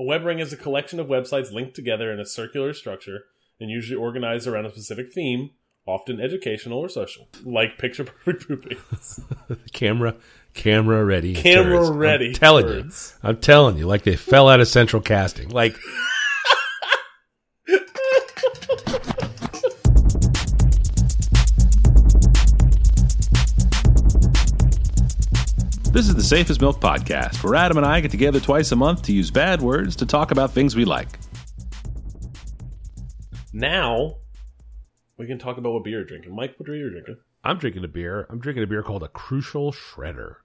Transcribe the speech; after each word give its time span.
A 0.00 0.02
web 0.02 0.24
ring 0.24 0.38
is 0.38 0.50
a 0.50 0.56
collection 0.56 0.98
of 0.98 1.08
websites 1.08 1.52
linked 1.52 1.76
together 1.76 2.10
in 2.10 2.18
a 2.18 2.24
circular 2.24 2.72
structure 2.72 3.24
and 3.60 3.68
usually 3.68 3.96
organized 4.00 4.46
around 4.48 4.64
a 4.64 4.70
specific 4.70 5.12
theme, 5.12 5.50
often 5.86 6.18
educational 6.22 6.78
or 6.78 6.88
social, 6.88 7.28
like 7.44 7.76
picture 7.76 8.04
perfect 8.24 8.48
poopings. 8.48 9.20
camera, 9.74 10.14
camera 10.54 11.04
ready, 11.04 11.34
Camera 11.34 11.80
turds. 11.80 11.90
ready 11.90 12.26
I'm 12.28 12.32
telling 12.32 12.64
turds. 12.66 13.14
you, 13.22 13.28
I'm 13.28 13.36
telling 13.36 13.76
you, 13.76 13.86
like 13.86 14.04
they 14.04 14.16
fell 14.16 14.48
out 14.48 14.60
of 14.60 14.68
central 14.68 15.02
casting. 15.02 15.50
Like 15.50 15.76
This 26.00 26.08
is 26.08 26.14
the 26.14 26.22
Safe 26.22 26.48
as 26.48 26.58
Milk 26.58 26.80
Podcast, 26.80 27.44
where 27.44 27.54
Adam 27.54 27.76
and 27.76 27.84
I 27.84 28.00
get 28.00 28.10
together 28.10 28.40
twice 28.40 28.72
a 28.72 28.76
month 28.76 29.02
to 29.02 29.12
use 29.12 29.30
bad 29.30 29.60
words 29.60 29.94
to 29.96 30.06
talk 30.06 30.30
about 30.30 30.50
things 30.50 30.74
we 30.74 30.86
like. 30.86 31.18
now, 33.52 34.16
we 35.18 35.26
can 35.26 35.38
talk 35.38 35.58
about 35.58 35.74
what 35.74 35.84
beer 35.84 35.98
you're 35.98 36.06
drinking. 36.06 36.34
Mike, 36.34 36.54
what 36.56 36.64
beer 36.64 36.76
you're 36.76 36.90
drinking? 36.90 37.18
I'm 37.44 37.58
drinking 37.58 37.84
a 37.84 37.88
beer. 37.88 38.26
I'm 38.30 38.40
drinking 38.40 38.64
a 38.64 38.66
beer 38.66 38.82
called 38.82 39.02
a 39.02 39.08
Crucial 39.08 39.72
Shredder. 39.72 40.36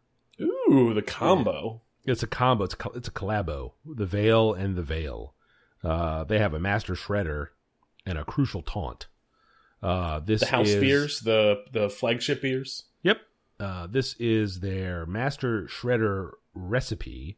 Ooh, 0.42 0.94
the 0.94 1.02
combo. 1.02 1.84
It's 2.04 2.22
a 2.22 2.28
combo. 2.28 2.66
It's 2.66 2.74
a, 2.74 2.78
co- 2.78 2.92
it's 2.94 3.08
a 3.08 3.12
collabo. 3.12 3.76
The 3.86 4.06
Veil 4.06 4.54
and 4.54 4.76
the 4.76 4.84
Veil. 4.84 5.36
Uh, 5.82 6.26
they 6.26 6.38
have 6.38 6.54
a 6.54 6.60
Master 6.60 6.96
Shredder 6.96 7.52
and 8.06 8.18
a 8.18 8.26
Crucial 8.26 8.62
Taunt. 8.62 9.08
Uh, 9.82 10.20
this 10.20 10.42
The 10.42 10.48
house 10.48 10.68
is, 10.68 10.82
beers, 10.82 11.20
the 11.22 11.64
the 11.72 11.90
flagship 11.90 12.42
beers. 12.42 12.84
Uh, 13.60 13.88
this 13.88 14.16
is 14.20 14.60
their 14.60 15.06
Master 15.06 15.64
Shredder 15.64 16.32
recipe, 16.54 17.38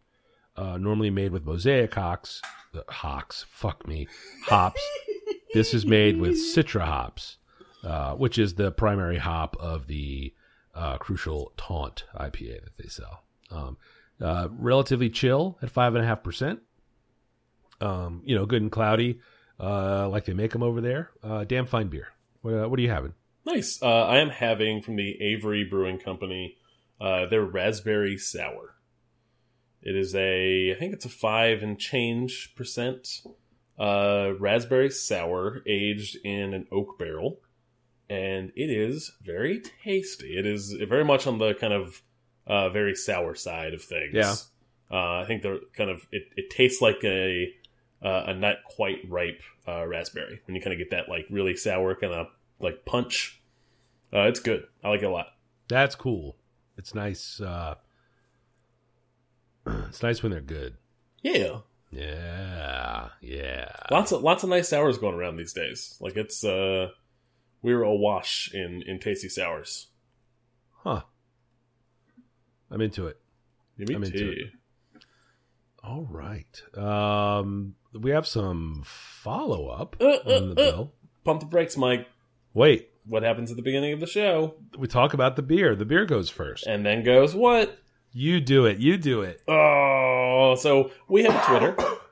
uh, 0.55 0.77
normally 0.77 1.09
made 1.09 1.31
with 1.31 1.45
mosaic 1.45 1.93
hops. 1.93 2.41
Uh, 2.73 2.81
hops. 2.89 3.45
Fuck 3.49 3.87
me. 3.87 4.07
Hops. 4.45 4.81
this 5.53 5.73
is 5.73 5.85
made 5.85 6.17
with 6.17 6.35
Citra 6.35 6.85
hops, 6.85 7.37
uh, 7.83 8.13
which 8.15 8.37
is 8.37 8.55
the 8.55 8.71
primary 8.71 9.17
hop 9.17 9.55
of 9.59 9.87
the 9.87 10.33
uh, 10.73 10.97
Crucial 10.97 11.51
Taunt 11.57 12.05
IPA 12.15 12.63
that 12.63 12.77
they 12.77 12.87
sell. 12.87 13.23
Um, 13.51 13.77
uh, 14.19 14.47
relatively 14.51 15.09
chill 15.09 15.57
at 15.61 15.69
five 15.69 15.95
and 15.95 16.03
a 16.03 16.07
half 16.07 16.23
percent. 16.23 16.59
Um, 17.79 18.23
you 18.25 18.35
know, 18.35 18.47
good 18.47 18.63
and 18.63 18.71
cloudy, 18.71 19.19
uh, 19.59 20.09
like 20.09 20.25
they 20.25 20.33
make 20.33 20.51
them 20.51 20.63
over 20.63 20.81
there. 20.81 21.11
Uh, 21.23 21.43
damn 21.43 21.67
fine 21.67 21.87
beer. 21.87 22.07
What, 22.41 22.53
uh, 22.53 22.67
what 22.69 22.79
are 22.79 22.81
you 22.81 22.89
having? 22.89 23.13
Nice. 23.47 23.81
Uh, 23.81 24.03
I 24.03 24.17
am 24.17 24.29
having 24.29 24.81
from 24.81 24.97
the 24.97 25.21
Avery 25.21 25.63
Brewing 25.63 25.99
Company 25.99 26.57
uh, 26.99 27.27
their 27.27 27.45
raspberry 27.45 28.17
sour. 28.17 28.75
It 29.81 29.95
is 29.95 30.13
a, 30.15 30.73
I 30.73 30.75
think 30.77 30.91
it's 30.91 31.05
a 31.05 31.09
five 31.09 31.63
and 31.63 31.79
change 31.79 32.53
percent 32.57 33.21
uh, 33.79 34.33
raspberry 34.37 34.89
sour 34.89 35.61
aged 35.65 36.17
in 36.25 36.53
an 36.53 36.67
oak 36.73 36.99
barrel, 36.99 37.39
and 38.09 38.51
it 38.57 38.69
is 38.69 39.13
very 39.21 39.61
tasty. 39.81 40.37
It 40.37 40.45
is 40.45 40.73
very 40.73 41.05
much 41.05 41.25
on 41.25 41.37
the 41.37 41.53
kind 41.53 41.71
of 41.71 42.01
uh, 42.47 42.67
very 42.67 42.95
sour 42.95 43.33
side 43.33 43.73
of 43.73 43.81
things. 43.81 44.13
Yeah. 44.13 44.35
Uh, 44.91 45.21
I 45.21 45.25
think 45.25 45.41
they're 45.41 45.59
kind 45.73 45.89
of 45.89 46.05
it, 46.11 46.23
it 46.35 46.49
tastes 46.49 46.81
like 46.81 47.01
a 47.05 47.53
uh, 48.03 48.23
a 48.27 48.33
not 48.33 48.57
quite 48.65 49.09
ripe 49.09 49.41
uh, 49.65 49.85
raspberry 49.87 50.41
when 50.47 50.55
you 50.55 50.61
kind 50.61 50.73
of 50.73 50.79
get 50.79 50.91
that 50.91 51.07
like 51.07 51.27
really 51.29 51.55
sour 51.55 51.95
kind 51.95 52.13
of 52.13 52.27
like 52.59 52.83
punch. 52.83 53.36
Uh, 54.17 54.27
it's 54.27 54.39
good. 54.39 54.65
I 54.83 54.89
like 54.89 55.01
it 55.01 55.05
a 55.05 55.09
lot. 55.11 55.27
That's 55.67 55.95
cool. 55.95 56.35
It's 56.77 56.95
nice. 56.95 57.39
Uh, 57.39 57.75
it's 59.67 60.01
nice 60.01 60.23
when 60.23 60.31
they're 60.31 60.41
good. 60.41 60.77
Yeah, 61.21 61.59
Yeah, 61.91 63.09
yeah. 63.21 63.71
lots 63.91 64.11
of 64.11 64.21
lots 64.23 64.43
of 64.43 64.49
nice 64.49 64.69
sours 64.69 64.97
going 64.97 65.15
around 65.15 65.37
these 65.37 65.53
days. 65.53 65.97
Like 65.99 66.15
it's 66.15 66.43
uh, 66.43 66.89
we're 67.61 67.83
awash 67.83 68.49
in 68.53 68.81
in 68.87 68.99
tasty 68.99 69.27
sours. 69.29 69.87
Huh. 70.83 71.01
I'm 72.71 72.81
into 72.81 73.07
it. 73.07 73.19
Me 73.77 73.93
I'm 73.93 74.03
into 74.03 74.17
too. 74.17 74.33
it. 74.95 75.03
All 75.83 76.07
right. 76.09 76.61
Um, 76.77 77.75
we 77.93 78.11
have 78.11 78.27
some 78.27 78.83
follow 78.85 79.67
up 79.67 79.95
Uh, 79.99 80.05
uh, 80.05 80.35
on 80.37 80.49
the 80.49 80.51
uh. 80.51 80.55
bill. 80.71 80.91
Pump 81.23 81.39
the 81.41 81.45
brakes, 81.45 81.75
Mike. 81.77 82.07
Wait, 82.53 82.89
What 83.07 83.23
happens 83.23 83.49
at 83.51 83.57
the 83.57 83.63
beginning 83.63 83.93
of 83.93 83.99
the 83.99 84.07
show? 84.07 84.55
we 84.77 84.87
talk 84.87 85.13
about 85.13 85.35
the 85.35 85.41
beer. 85.41 85.75
The 85.75 85.85
beer 85.85 86.05
goes 86.05 86.29
first. 86.29 86.67
And 86.67 86.85
then 86.85 87.03
goes 87.03 87.33
what? 87.33 87.79
You 88.11 88.39
do 88.41 88.65
it. 88.65 88.79
You 88.79 88.97
do 88.97 89.21
it. 89.21 89.41
Oh, 89.47 90.55
so 90.57 90.91
we 91.07 91.23
have 91.23 91.35
a 91.35 91.45
Twitter. 91.45 91.75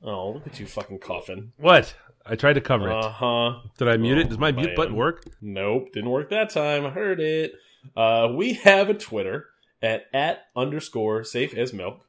Oh, 0.00 0.30
look 0.30 0.46
at 0.46 0.60
you 0.60 0.66
fucking 0.66 1.00
coughing. 1.00 1.50
What? 1.56 1.92
I 2.24 2.36
tried 2.36 2.52
to 2.52 2.60
cover 2.60 2.88
it. 2.88 2.94
Uh 2.94 3.10
huh. 3.10 3.54
Did 3.78 3.88
I 3.88 3.96
mute 3.96 4.18
it? 4.18 4.28
Does 4.28 4.38
my 4.38 4.52
man. 4.52 4.66
mute 4.66 4.76
button 4.76 4.94
work? 4.94 5.24
Nope, 5.40 5.92
didn't 5.92 6.10
work 6.10 6.30
that 6.30 6.50
time. 6.50 6.86
I 6.86 6.90
heard 6.90 7.18
it. 7.18 7.54
Uh, 7.96 8.28
we 8.32 8.52
have 8.52 8.90
a 8.90 8.94
Twitter 8.94 9.46
at 9.82 10.04
at 10.14 10.42
underscore 10.54 11.24
safe 11.24 11.52
as 11.52 11.72
milk, 11.72 12.06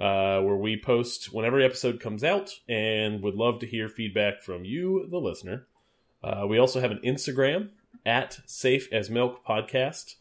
uh, 0.00 0.40
where 0.40 0.56
we 0.56 0.80
post 0.80 1.32
when 1.32 1.44
every 1.44 1.64
episode 1.64 2.00
comes 2.00 2.24
out, 2.24 2.50
and 2.68 3.22
would 3.22 3.36
love 3.36 3.60
to 3.60 3.66
hear 3.68 3.88
feedback 3.88 4.42
from 4.42 4.64
you, 4.64 5.06
the 5.08 5.18
listener. 5.18 5.68
Uh, 6.24 6.44
we 6.48 6.58
also 6.58 6.80
have 6.80 6.90
an 6.90 7.00
Instagram 7.06 7.68
at 8.08 8.40
safe 8.46 8.88
as 8.90 9.10
milk 9.10 9.44
podcast, 9.46 10.14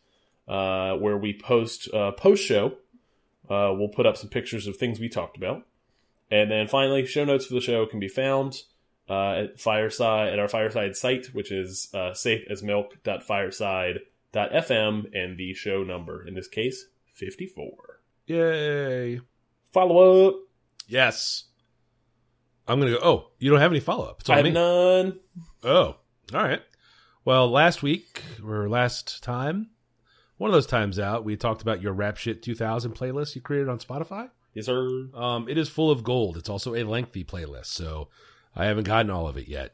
uh, 0.48 0.94
where 0.98 1.18
we 1.18 1.34
post 1.34 1.92
uh, 1.94 2.12
post 2.12 2.44
show. 2.44 2.74
Uh, 3.50 3.74
we'll 3.74 3.88
put 3.88 4.06
up 4.06 4.18
some 4.18 4.30
pictures 4.30 4.68
of 4.68 4.76
things 4.76 5.00
we 5.00 5.08
talked 5.08 5.38
about, 5.38 5.66
and 6.30 6.52
then 6.52 6.68
finally, 6.68 7.06
show 7.06 7.24
notes 7.24 7.46
for 7.46 7.54
the 7.54 7.62
show 7.62 7.86
can 7.86 8.00
be 8.00 8.10
found 8.10 8.64
uh, 9.10 9.44
at 9.44 9.58
Fireside 9.60 10.34
at 10.34 10.40
our 10.40 10.50
Fireside 10.50 10.98
site, 10.98 11.28
which 11.28 11.50
is 11.52 11.88
uh, 11.94 12.12
safeasmilk.fireside.fm, 12.12 15.06
and 15.14 15.38
the 15.38 15.54
show 15.54 15.84
number 15.84 16.28
in 16.28 16.34
this 16.34 16.50
case 16.50 16.88
fifty 17.14 17.48
four. 17.48 18.02
Yay. 18.26 19.22
Follow 19.72 20.28
up. 20.28 20.36
Yes. 20.88 21.46
I'm 22.68 22.82
going 22.82 22.92
to 22.92 23.00
go. 23.00 23.06
Oh, 23.06 23.28
you 23.40 23.50
don't 23.50 23.62
have 23.62 23.72
any 23.72 23.80
follow 23.80 24.04
up. 24.06 24.20
It's 24.20 24.30
I 24.30 24.36
have 24.36 24.44
me. 24.44 24.52
none. 24.52 25.18
Oh, 25.64 25.96
all 26.34 26.44
right. 26.44 26.62
Well, 27.28 27.50
last 27.50 27.84
week 27.84 28.24
or 28.42 28.70
last 28.70 29.22
time, 29.22 29.72
one 30.38 30.50
of 30.50 30.54
those 30.54 30.66
times 30.66 30.98
out, 30.98 31.26
we 31.26 31.36
talked 31.36 31.62
about 31.62 31.82
your 31.82 31.92
Rap 31.92 32.16
Shit 32.16 32.42
2000 32.42 32.94
playlist 32.94 33.36
you 33.36 33.42
created 33.42 33.68
on 33.68 33.80
Spotify. 33.80 34.30
Yes, 34.54 34.68
sir. 34.68 35.10
Um, 35.14 35.50
it 35.50 35.58
is 35.58 35.68
full 35.68 35.92
of 35.92 36.06
gold. 36.06 36.38
It's 36.38 36.48
also 36.48 36.74
a 36.74 36.86
lengthy 36.86 37.26
playlist, 37.26 37.66
so 37.66 38.08
I 38.56 38.68
haven't 38.68 38.86
gotten 38.86 39.12
all 39.12 39.28
of 39.28 39.36
it 39.36 39.50
yet. 39.50 39.74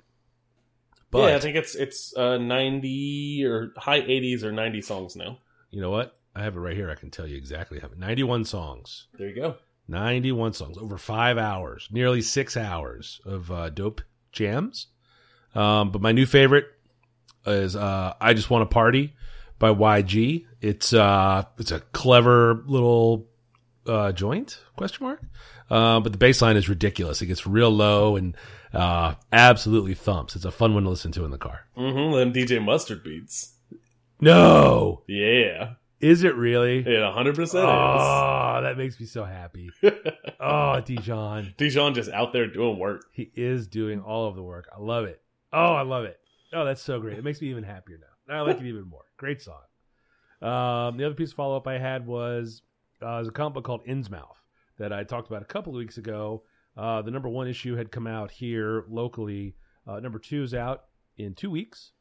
But 1.12 1.30
yeah, 1.30 1.36
I 1.36 1.40
think 1.40 1.56
it's 1.56 1.76
it's 1.76 2.18
uh, 2.18 2.40
ninety 2.40 3.46
or 3.46 3.72
high 3.78 4.02
eighties 4.02 4.44
or 4.44 4.52
ninety 4.52 4.82
songs 4.82 5.16
now. 5.16 5.38
you 5.70 5.80
know 5.80 5.92
what? 5.92 6.18
I 6.36 6.42
have 6.42 6.58
it 6.58 6.60
right 6.60 6.76
here. 6.76 6.90
I 6.90 6.96
can 6.96 7.12
tell 7.12 7.28
you 7.28 7.38
exactly 7.38 7.80
how 7.80 7.88
many 7.88 8.00
91 8.00 8.46
songs. 8.46 9.06
There 9.16 9.30
you 9.30 9.36
go. 9.36 9.58
91 9.88 10.54
songs 10.54 10.80
over 10.80 10.98
five 10.98 11.38
hours, 11.38 11.88
nearly 11.92 12.24
six 12.24 12.58
hours 12.58 13.22
of 13.24 13.52
uh, 13.52 13.70
dope 13.70 14.02
jams. 14.32 14.88
Um, 15.54 15.92
but 15.92 16.02
my 16.02 16.12
new 16.12 16.26
favorite 16.26 16.66
is 17.46 17.76
uh, 17.76 18.14
"I 18.20 18.34
Just 18.34 18.50
Want 18.50 18.70
to 18.70 18.74
Party" 18.74 19.14
by 19.60 19.70
YG. 19.74 20.46
It's 20.62 20.94
uh, 20.94 21.44
it's 21.58 21.72
a 21.72 21.80
clever 21.80 22.64
little 22.66 23.28
uh, 23.88 24.12
joint 24.14 24.60
question 24.76 25.06
mark, 25.06 25.22
uh, 25.70 26.00
but 26.00 26.12
the 26.12 26.18
bass 26.18 26.42
line 26.42 26.58
is 26.58 26.70
ridiculous. 26.70 27.22
It 27.22 27.28
gets 27.28 27.46
real 27.46 27.70
low 27.70 28.16
and 28.16 28.36
uh, 28.74 29.16
absolutely 29.32 29.94
thumps. 29.94 30.36
It's 30.36 30.46
a 30.46 30.52
fun 30.52 30.74
one 30.74 30.84
to 30.84 30.90
listen 30.90 31.12
to 31.14 31.26
in 31.26 31.32
the 31.32 31.38
car. 31.38 31.66
Mm-hmm. 31.78 32.16
Them 32.18 32.34
DJ 32.34 32.64
Mustard 32.64 33.04
beats. 33.04 33.52
No, 34.22 35.04
Yeah, 35.08 35.74
is 36.00 36.24
it 36.24 36.36
really? 36.36 36.80
it 36.80 37.14
hundred 37.14 37.36
percent 37.36 37.66
is. 37.66 37.70
Oh, 37.70 38.60
that 38.64 38.78
makes 38.78 38.98
me 39.00 39.06
so 39.06 39.26
happy. 39.26 39.70
oh, 40.40 40.80
Dijon. 40.80 41.54
Dijon 41.58 41.94
just 41.94 42.10
out 42.10 42.32
there 42.32 42.48
doing 42.48 42.80
work. 42.80 43.04
He 43.12 43.32
is 43.36 43.68
doing 43.68 44.00
all 44.02 44.28
of 44.28 44.36
the 44.36 44.44
work. 44.44 44.70
I 44.74 44.80
love 44.80 45.06
it. 45.06 45.22
Oh, 45.52 45.74
I 45.74 45.82
love 45.82 46.06
it. 46.06 46.18
Oh, 46.54 46.66
that's 46.66 46.82
so 46.82 47.00
great. 47.00 47.18
It 47.18 47.24
makes 47.24 47.42
me 47.42 47.50
even 47.50 47.64
happier 47.64 47.98
now. 48.00 48.36
I 48.36 48.42
like 48.42 48.60
it 48.60 48.66
even 48.66 48.88
more. 48.88 49.06
Great 49.18 49.42
song. 49.42 49.62
Um, 50.42 50.98
the 50.98 51.06
other 51.06 51.16
piece 51.16 51.32
of 51.32 51.36
follow 51.36 51.58
up 51.58 51.68
I 51.68 51.78
had 51.78 52.06
was 52.06 52.62
uh, 53.02 53.24
a 53.26 53.32
comic 53.32 53.56
book 53.56 53.64
called 53.64 53.86
Innsmouth 53.86 54.38
that 54.78 54.92
I 54.92 55.04
talked 55.04 55.28
about 55.28 55.42
a 55.42 55.46
couple 55.46 55.74
of 55.74 55.78
weeks 55.78 55.98
ago. 55.98 56.44
Uh, 56.76 57.02
the 57.02 57.12
number 57.12 57.30
one 57.30 57.48
issue 57.48 57.76
had 57.76 57.92
come 57.92 58.08
out 58.08 58.32
here 58.32 58.86
locally. 58.90 59.56
Uh, 59.88 60.00
number 60.00 60.20
two 60.20 60.44
is 60.44 60.54
out 60.54 60.86
in 61.18 61.34
two 61.34 61.50
weeks. 61.50 61.92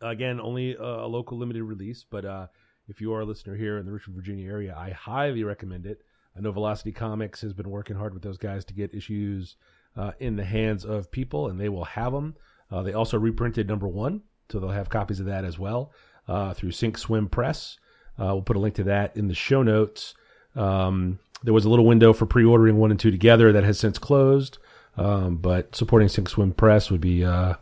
Again, 0.00 0.40
only 0.40 0.74
a, 0.74 0.82
a 0.82 1.08
local 1.08 1.38
limited 1.38 1.64
release, 1.64 2.04
but 2.08 2.24
uh, 2.24 2.46
if 2.88 3.00
you 3.00 3.12
are 3.12 3.20
a 3.20 3.24
listener 3.24 3.56
here 3.56 3.78
in 3.78 3.86
the 3.86 3.92
Richmond, 3.92 4.16
Virginia 4.16 4.48
area, 4.48 4.74
I 4.76 4.90
highly 4.90 5.42
recommend 5.42 5.86
it. 5.86 6.02
I 6.36 6.40
know 6.40 6.52
Velocity 6.52 6.92
Comics 6.92 7.40
has 7.40 7.52
been 7.52 7.68
working 7.68 7.96
hard 7.96 8.14
with 8.14 8.22
those 8.22 8.38
guys 8.38 8.64
to 8.66 8.74
get 8.74 8.94
issues 8.94 9.56
uh, 9.96 10.12
in 10.20 10.36
the 10.36 10.44
hands 10.44 10.84
of 10.84 11.10
people, 11.10 11.48
and 11.48 11.58
they 11.58 11.68
will 11.68 11.84
have 11.84 12.12
them. 12.12 12.36
Uh, 12.70 12.82
they 12.82 12.92
also 12.92 13.18
reprinted 13.18 13.68
number 13.68 13.88
one, 13.88 14.22
so 14.50 14.60
they'll 14.60 14.70
have 14.70 14.88
copies 14.88 15.20
of 15.20 15.26
that 15.26 15.44
as 15.44 15.58
well 15.58 15.92
uh, 16.26 16.54
through 16.54 16.72
Sink 16.72 16.98
Swim 16.98 17.28
Press. 17.28 17.78
Uh, 18.18 18.26
we'll 18.26 18.42
put 18.42 18.56
a 18.56 18.60
link 18.60 18.74
to 18.74 18.84
that 18.84 19.16
in 19.16 19.28
the 19.28 19.34
show 19.34 19.62
notes. 19.62 20.14
Um, 20.56 21.18
there 21.42 21.54
was 21.54 21.64
a 21.64 21.70
little 21.70 21.86
window 21.86 22.12
for 22.12 22.26
pre-ordering 22.26 22.76
one 22.76 22.90
and 22.90 22.98
two 22.98 23.10
together 23.10 23.52
that 23.52 23.64
has 23.64 23.78
since 23.78 23.98
closed, 23.98 24.58
um, 24.96 25.36
but 25.36 25.74
supporting 25.74 26.08
Sink 26.08 26.28
Swim 26.28 26.52
Press 26.52 26.90
would 26.90 27.00
be 27.00 27.24
uh, 27.24 27.54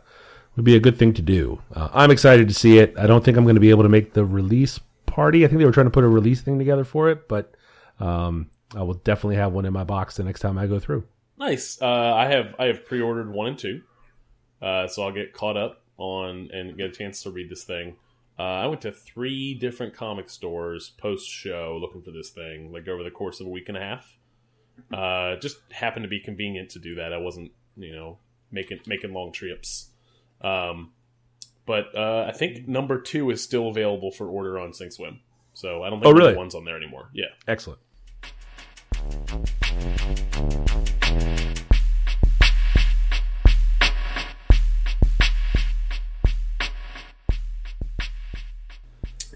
would 0.55 0.65
be 0.65 0.75
a 0.75 0.79
good 0.79 0.97
thing 0.97 1.13
to 1.13 1.21
do. 1.21 1.61
Uh, 1.73 1.89
I'm 1.93 2.11
excited 2.11 2.47
to 2.47 2.53
see 2.53 2.79
it. 2.79 2.95
I 2.97 3.05
don't 3.05 3.23
think 3.23 3.37
I'm 3.37 3.43
going 3.43 3.55
to 3.55 3.61
be 3.61 3.69
able 3.69 3.83
to 3.83 3.89
make 3.89 4.13
the 4.13 4.25
release 4.25 4.79
party. 5.05 5.45
I 5.45 5.47
think 5.47 5.59
they 5.59 5.65
were 5.65 5.71
trying 5.71 5.85
to 5.85 5.91
put 5.91 6.03
a 6.03 6.07
release 6.07 6.41
thing 6.41 6.57
together 6.57 6.83
for 6.83 7.09
it, 7.09 7.27
but 7.27 7.53
um, 7.99 8.49
I 8.75 8.81
will 8.81 8.95
definitely 8.95 9.35
have 9.35 9.53
one 9.53 9.65
in 9.65 9.73
my 9.73 9.83
box 9.83 10.17
the 10.17 10.23
next 10.23 10.39
time 10.39 10.57
I 10.57 10.65
go 10.65 10.79
through. 10.79 11.03
Nice. 11.37 11.79
Uh, 11.79 11.85
I 11.87 12.25
have 12.25 12.55
I 12.57 12.65
have 12.65 12.85
pre-ordered 12.85 13.31
one 13.31 13.47
and 13.47 13.59
two, 13.59 13.83
uh, 14.61 14.87
so 14.87 15.03
I'll 15.03 15.11
get 15.11 15.33
caught 15.33 15.57
up 15.57 15.81
on 15.97 16.49
and 16.53 16.77
get 16.77 16.89
a 16.89 16.91
chance 16.91 17.23
to 17.23 17.31
read 17.31 17.49
this 17.49 17.63
thing. 17.63 17.95
Uh, 18.39 18.43
I 18.43 18.67
went 18.67 18.81
to 18.81 18.91
three 18.91 19.55
different 19.55 19.95
comic 19.95 20.29
stores 20.29 20.91
post 20.97 21.27
show 21.27 21.79
looking 21.81 22.03
for 22.03 22.11
this 22.11 22.29
thing, 22.29 22.71
like 22.71 22.87
over 22.87 23.03
the 23.03 23.11
course 23.11 23.39
of 23.39 23.47
a 23.47 23.49
week 23.49 23.67
and 23.67 23.77
a 23.77 23.81
half. 23.81 24.17
Uh, 24.93 25.37
just 25.37 25.57
happened 25.71 26.03
to 26.03 26.09
be 26.09 26.19
convenient 26.19 26.69
to 26.71 26.79
do 26.79 26.95
that. 26.95 27.13
I 27.13 27.17
wasn't, 27.17 27.51
you 27.75 27.91
know, 27.93 28.19
making 28.51 28.79
making 28.85 29.11
long 29.11 29.31
trips. 29.31 29.89
Um, 30.41 30.91
but 31.65 31.95
uh, 31.95 32.25
I 32.27 32.31
think 32.31 32.67
number 32.67 33.01
two 33.01 33.31
is 33.31 33.43
still 33.43 33.69
available 33.69 34.11
for 34.11 34.27
order 34.27 34.59
on 34.59 34.71
Sink 34.71 34.91
Swim. 34.91 35.19
So 35.53 35.81
I 35.81 35.89
don't 35.89 35.99
think 35.99 36.13
oh, 36.13 36.17
really? 36.17 36.35
one's 36.35 36.53
on 36.53 36.63
there 36.63 36.77
anymore. 36.77 37.09
Yeah. 37.13 37.25
Excellent. 37.47 37.79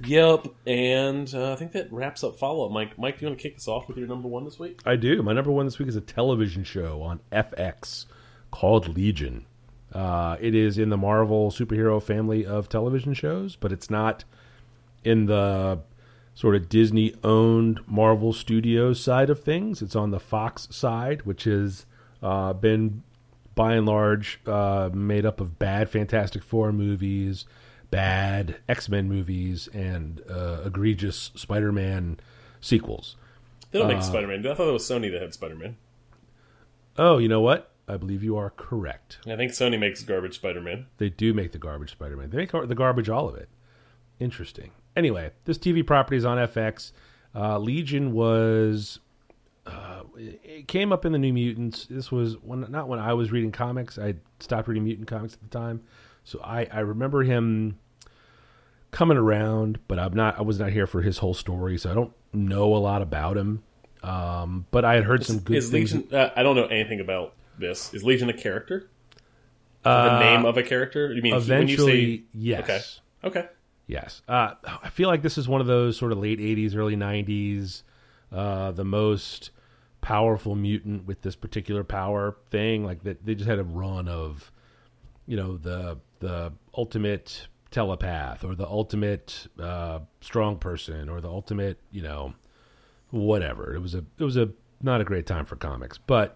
Yep, 0.05 0.47
and 0.65 1.33
uh, 1.33 1.53
I 1.53 1.55
think 1.55 1.73
that 1.73 1.91
wraps 1.91 2.23
up 2.23 2.37
follow 2.37 2.65
up. 2.65 2.71
Mike, 2.71 2.97
Mike, 2.97 3.19
do 3.19 3.25
you 3.25 3.29
want 3.29 3.39
to 3.39 3.43
kick 3.43 3.57
us 3.57 3.67
off 3.67 3.87
with 3.87 3.97
your 3.97 4.07
number 4.07 4.27
one 4.27 4.45
this 4.45 4.59
week? 4.59 4.79
I 4.85 4.95
do. 4.95 5.21
My 5.21 5.33
number 5.33 5.51
one 5.51 5.65
this 5.65 5.79
week 5.79 5.87
is 5.87 5.95
a 5.95 6.01
television 6.01 6.63
show 6.63 7.01
on 7.01 7.19
FX 7.31 8.05
called 8.51 8.95
Legion. 8.95 9.45
Uh, 9.93 10.37
it 10.39 10.55
is 10.55 10.77
in 10.77 10.89
the 10.89 10.97
Marvel 10.97 11.51
superhero 11.51 12.01
family 12.01 12.45
of 12.45 12.69
television 12.69 13.13
shows, 13.13 13.55
but 13.55 13.71
it's 13.71 13.89
not 13.89 14.23
in 15.03 15.25
the 15.25 15.79
sort 16.33 16.55
of 16.55 16.69
Disney 16.69 17.13
owned 17.23 17.81
Marvel 17.87 18.33
Studios 18.33 19.01
side 19.01 19.29
of 19.29 19.43
things. 19.43 19.81
It's 19.81 19.95
on 19.95 20.11
the 20.11 20.19
Fox 20.19 20.67
side, 20.71 21.23
which 21.23 21.43
has 21.43 21.85
uh, 22.23 22.53
been 22.53 23.03
by 23.53 23.73
and 23.73 23.85
large 23.85 24.39
uh, 24.45 24.89
made 24.93 25.25
up 25.25 25.41
of 25.41 25.59
bad 25.59 25.89
Fantastic 25.89 26.41
Four 26.41 26.71
movies 26.71 27.45
bad 27.91 28.57
X 28.67 28.89
Men 28.89 29.07
movies 29.07 29.69
and 29.73 30.21
uh, 30.29 30.61
egregious 30.65 31.31
Spider 31.35 31.71
Man 31.71 32.19
sequels. 32.59 33.15
They 33.69 33.79
don't 33.79 33.87
make 33.87 33.97
uh, 33.97 34.01
Spider 34.01 34.27
Man. 34.27 34.45
I 34.47 34.53
thought 34.55 34.67
it 34.67 34.71
was 34.73 34.83
Sony 34.83 35.11
that 35.11 35.21
had 35.21 35.33
Spider 35.33 35.55
Man. 35.55 35.77
Oh, 36.97 37.19
you 37.19 37.27
know 37.27 37.41
what? 37.41 37.71
I 37.87 37.97
believe 37.97 38.23
you 38.23 38.37
are 38.37 38.49
correct. 38.51 39.19
I 39.27 39.35
think 39.35 39.51
Sony 39.51 39.77
makes 39.79 40.03
garbage 40.03 40.35
Spider 40.35 40.61
Man. 40.61 40.87
They 40.97 41.09
do 41.09 41.33
make 41.33 41.51
the 41.51 41.57
garbage 41.57 41.91
Spider 41.91 42.17
Man. 42.17 42.29
They 42.29 42.37
make 42.37 42.51
the 42.51 42.75
garbage 42.75 43.09
all 43.09 43.27
of 43.27 43.35
it. 43.35 43.49
Interesting. 44.19 44.71
Anyway, 44.95 45.31
this 45.45 45.57
TV 45.57 45.85
property 45.85 46.17
is 46.17 46.25
on 46.25 46.37
FX. 46.37 46.91
Uh, 47.35 47.57
Legion 47.59 48.13
was. 48.13 48.99
Uh, 49.65 50.01
it 50.15 50.67
came 50.67 50.91
up 50.91 51.05
in 51.05 51.11
the 51.11 51.17
New 51.17 51.33
Mutants. 51.33 51.85
This 51.85 52.11
was 52.11 52.37
when 52.37 52.65
not 52.69 52.87
when 52.87 52.99
I 52.99 53.13
was 53.13 53.31
reading 53.31 53.51
comics. 53.51 53.97
I 53.99 54.15
stopped 54.39 54.67
reading 54.67 54.83
mutant 54.83 55.07
comics 55.07 55.33
at 55.33 55.41
the 55.41 55.47
time, 55.47 55.81
so 56.23 56.39
I 56.43 56.67
I 56.71 56.79
remember 56.79 57.23
him 57.23 57.77
coming 58.91 59.17
around, 59.17 59.79
but 59.87 59.99
I'm 59.99 60.13
not. 60.13 60.37
I 60.37 60.41
was 60.41 60.59
not 60.59 60.71
here 60.71 60.87
for 60.87 61.01
his 61.01 61.19
whole 61.19 61.33
story, 61.33 61.77
so 61.77 61.91
I 61.91 61.93
don't 61.93 62.13
know 62.33 62.75
a 62.75 62.77
lot 62.77 63.01
about 63.01 63.37
him. 63.37 63.63
Um, 64.03 64.65
but 64.71 64.83
I 64.83 64.95
had 64.95 65.03
heard 65.03 65.25
some 65.25 65.39
good 65.39 65.57
is 65.57 65.69
things. 65.69 65.93
Legion, 65.93 66.13
uh, 66.15 66.29
I 66.35 66.43
don't 66.43 66.55
know 66.55 66.65
anything 66.65 66.99
about 66.99 67.33
this. 67.57 67.93
Is 67.93 68.03
Legion 68.03 68.29
a 68.29 68.33
character? 68.33 68.89
Uh, 69.83 70.19
the 70.19 70.19
name 70.19 70.45
of 70.45 70.57
a 70.57 70.63
character? 70.63 71.11
You 71.11 71.21
mean 71.21 71.33
eventually? 71.33 71.91
When 71.91 71.99
you 71.99 72.17
say, 72.17 72.23
yes. 72.33 72.99
Okay. 73.23 73.39
Okay. 73.39 73.49
Yes. 73.87 74.21
Uh, 74.27 74.53
I 74.83 74.89
feel 74.89 75.09
like 75.09 75.21
this 75.21 75.37
is 75.37 75.47
one 75.47 75.61
of 75.61 75.67
those 75.67 75.97
sort 75.97 76.11
of 76.11 76.17
late 76.17 76.39
'80s, 76.39 76.75
early 76.75 76.95
'90s, 76.95 77.83
uh, 78.31 78.71
the 78.71 78.85
most 78.85 79.51
powerful 80.01 80.55
mutant 80.55 81.05
with 81.05 81.21
this 81.21 81.35
particular 81.35 81.83
power 81.83 82.37
thing. 82.49 82.85
Like 82.85 83.03
that, 83.03 83.25
they 83.25 83.35
just 83.35 83.49
had 83.49 83.59
a 83.59 83.63
run 83.63 84.07
of, 84.07 84.51
you 85.31 85.37
know, 85.37 85.55
the 85.55 85.97
the 86.19 86.51
ultimate 86.75 87.47
telepath 87.71 88.43
or 88.43 88.53
the 88.53 88.67
ultimate 88.67 89.47
uh, 89.57 89.99
strong 90.19 90.57
person 90.57 91.07
or 91.07 91.21
the 91.21 91.29
ultimate, 91.29 91.79
you 91.89 92.01
know, 92.01 92.33
whatever. 93.11 93.73
It 93.73 93.79
was 93.79 93.95
a 93.95 94.03
it 94.19 94.25
was 94.25 94.35
a 94.35 94.49
not 94.81 94.99
a 94.99 95.05
great 95.05 95.25
time 95.25 95.45
for 95.45 95.55
comics, 95.55 95.97
but 95.97 96.35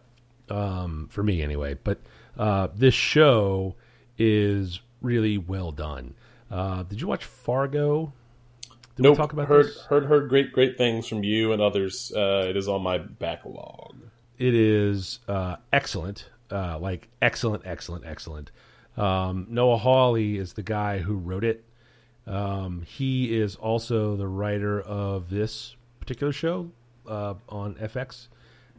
um, 0.50 1.10
for 1.12 1.24
me 1.24 1.42
anyway. 1.42 1.78
But 1.84 2.00
uh, 2.38 2.70
this 2.74 2.94
show 2.94 3.76
is 4.18 4.80
really 5.02 5.38
well 5.38 5.74
done. 5.74 6.14
Uh, 6.50 6.84
did 6.84 7.02
you 7.02 7.08
watch 7.08 7.26
Fargo? 7.26 8.14
Did 8.96 9.04
nope. 9.04 9.18
we 9.18 9.18
talk 9.18 9.34
about 9.34 9.50
heard, 9.50 9.66
this? 9.66 9.82
Heard 9.88 10.06
heard 10.06 10.30
great 10.30 10.54
great 10.54 10.78
things 10.78 11.06
from 11.06 11.22
you 11.22 11.52
and 11.52 11.62
others. 11.62 12.14
Uh, 12.16 12.46
it 12.48 12.56
is 12.56 12.70
on 12.70 12.82
my 12.82 13.00
backlog. 13.00 13.98
It 14.38 14.56
is 14.56 15.20
uh, 15.28 15.58
excellent, 15.74 16.30
uh, 16.50 16.80
like 16.80 17.10
excellent, 17.22 17.64
excellent, 17.66 18.06
excellent. 18.06 18.52
Um, 18.98 19.48
Noah 19.50 19.78
Hawley 19.78 20.38
is 20.38 20.54
the 20.54 20.64
guy 20.64 21.00
who 21.00 21.16
wrote 21.16 21.44
it. 21.44 21.64
Um, 22.28 22.84
he 22.88 23.38
is 23.38 23.56
also 23.56 24.16
the 24.16 24.28
writer 24.28 24.82
of 24.82 25.30
this 25.30 25.76
particular 26.00 26.34
show 26.34 26.72
uh, 27.08 27.36
on 27.50 27.76
FX. 27.76 28.28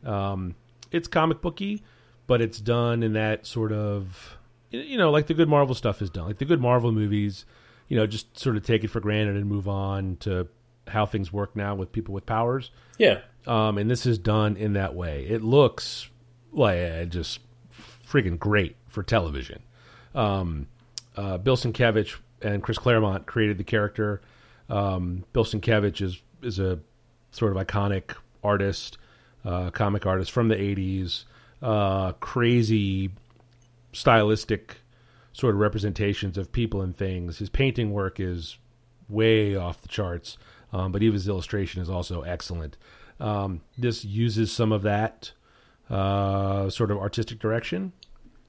Um, 0.05 0.55
it's 0.91 1.09
comic 1.09 1.41
booky, 1.41 1.83
but 2.27 2.41
it's 2.41 2.61
done 2.61 3.03
in 3.03 3.13
that 3.13 3.47
sort 3.47 3.73
of, 3.73 4.37
you 4.71 4.97
know, 4.97 5.11
like 5.11 5.27
the 5.27 5.35
good 5.35 5.49
Marvel 5.49 5.75
stuff 5.75 6.03
is 6.03 6.11
done. 6.11 6.27
Like 6.27 6.39
the 6.39 6.45
good 6.45 6.61
Marvel 6.61 6.93
movies, 6.93 7.45
you 7.89 7.97
know, 7.97 8.07
just 8.07 8.39
sort 8.39 8.57
of 8.57 8.65
take 8.65 8.85
it 8.85 8.89
for 8.89 9.01
granted 9.01 9.37
and 9.37 9.47
move 9.47 9.69
on 9.69 10.17
to 10.21 10.49
how 10.89 11.07
things 11.07 11.33
work 11.33 11.55
now 11.57 11.75
with 11.75 11.93
people 11.93 12.15
with 12.15 12.27
powers. 12.27 12.71
Yeah. 12.99 13.21
Um, 13.47 13.79
and 13.79 13.91
this 13.91 14.07
is 14.07 14.19
done 14.19 14.57
in 14.57 14.73
that 14.75 14.95
way. 14.95 15.25
It 15.29 15.43
looks 15.43 16.09
like 16.53 16.79
uh, 16.79 17.05
just 17.05 17.41
freaking 18.09 18.39
great 18.39 18.77
for 18.89 19.03
television. 19.03 19.63
Um, 20.17 20.67
uh, 21.17 21.39
Bill 21.39 21.57
Sienkiewicz 21.57 22.17
and 22.43 22.63
Chris 22.63 22.79
Claremont 22.79 23.27
created 23.27 23.59
the 23.59 23.65
character. 23.65 24.21
Um, 24.69 25.25
Bill 25.33 25.45
Sienkiewicz 25.45 26.01
is 26.01 26.23
is 26.43 26.59
a 26.59 26.81
sort 27.31 27.57
of 27.57 27.67
iconic 27.67 28.17
artist, 28.43 28.99
uh, 29.45 29.71
comic 29.71 30.07
artist 30.07 30.33
from 30.33 30.49
the 30.49 30.57
'80s. 30.57 31.25
Uh, 31.63 32.13
crazy, 32.13 33.11
stylistic 33.93 34.79
sort 35.33 35.55
of 35.55 35.61
representations 35.61 36.39
of 36.39 36.51
people 36.51 36.83
and 36.83 36.97
things. 36.97 37.39
His 37.39 37.51
painting 37.51 37.93
work 37.93 38.19
is 38.19 38.59
way 39.09 39.55
off 39.55 39.81
the 39.83 39.89
charts, 39.89 40.39
um, 40.73 40.93
but 40.93 41.03
even 41.03 41.15
his 41.15 41.29
illustration 41.29 41.83
is 41.83 41.91
also 41.91 42.23
excellent. 42.23 42.77
Um, 43.21 43.63
this 43.79 44.05
uses 44.05 44.53
some 44.53 44.73
of 44.73 44.83
that 44.83 45.33
uh, 45.89 46.69
sort 46.71 46.91
of 46.91 46.99
artistic 46.99 47.39
direction 47.39 47.93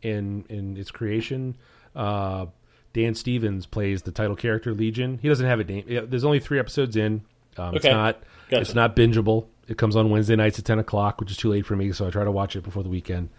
in 0.01 0.45
in 0.49 0.77
its 0.77 0.91
creation. 0.91 1.55
Uh, 1.95 2.47
Dan 2.93 3.15
Stevens 3.15 3.65
plays 3.65 4.01
the 4.01 4.11
title 4.11 4.35
character 4.35 4.73
Legion. 4.73 5.19
He 5.21 5.27
doesn't 5.27 5.45
have 5.45 5.59
a 5.59 5.63
name. 5.63 5.85
There's 6.09 6.23
only 6.23 6.39
three 6.39 6.59
episodes 6.59 6.95
in. 6.95 7.21
Um, 7.57 7.69
okay. 7.69 7.77
It's 7.77 7.85
not 7.85 8.19
gotcha. 8.49 8.61
it's 8.61 8.75
not 8.75 8.95
bingeable. 8.95 9.47
It 9.67 9.77
comes 9.77 9.95
on 9.95 10.09
Wednesday 10.09 10.35
nights 10.35 10.57
at 10.59 10.65
ten 10.65 10.79
o'clock, 10.79 11.19
which 11.19 11.31
is 11.31 11.37
too 11.37 11.49
late 11.49 11.65
for 11.65 11.75
me. 11.75 11.91
So 11.91 12.07
I 12.07 12.09
try 12.09 12.23
to 12.23 12.31
watch 12.31 12.55
it 12.55 12.63
before 12.63 12.83
the 12.83 12.89
weekend. 12.89 13.29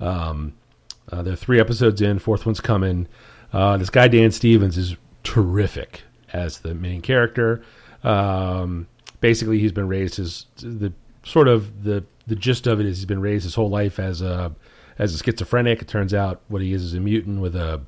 Um, 0.00 0.54
uh, 1.10 1.22
there 1.22 1.32
are 1.32 1.36
three 1.36 1.60
episodes 1.60 2.02
in. 2.02 2.18
Fourth 2.18 2.44
one's 2.44 2.60
coming. 2.60 3.08
Uh, 3.52 3.76
this 3.76 3.90
guy 3.90 4.08
Dan 4.08 4.30
Stevens 4.30 4.76
is 4.76 4.96
terrific 5.22 6.02
as 6.32 6.58
the 6.58 6.74
main 6.74 7.00
character. 7.00 7.62
Um, 8.04 8.86
basically, 9.20 9.58
he's 9.58 9.72
been 9.72 9.88
raised 9.88 10.18
as 10.18 10.46
the 10.56 10.92
sort 11.24 11.48
of 11.48 11.84
the 11.84 12.04
the 12.26 12.36
gist 12.36 12.66
of 12.66 12.78
it 12.80 12.86
is 12.86 12.98
he's 12.98 13.06
been 13.06 13.20
raised 13.20 13.44
his 13.44 13.54
whole 13.54 13.70
life 13.70 13.98
as 13.98 14.20
a 14.20 14.54
as 14.98 15.14
a 15.14 15.18
schizophrenic. 15.18 15.82
It 15.82 15.88
turns 15.88 16.12
out 16.12 16.40
what 16.48 16.62
he 16.62 16.72
is 16.72 16.82
is 16.82 16.94
a 16.94 17.00
mutant 17.00 17.40
with 17.40 17.54
a 17.54 17.82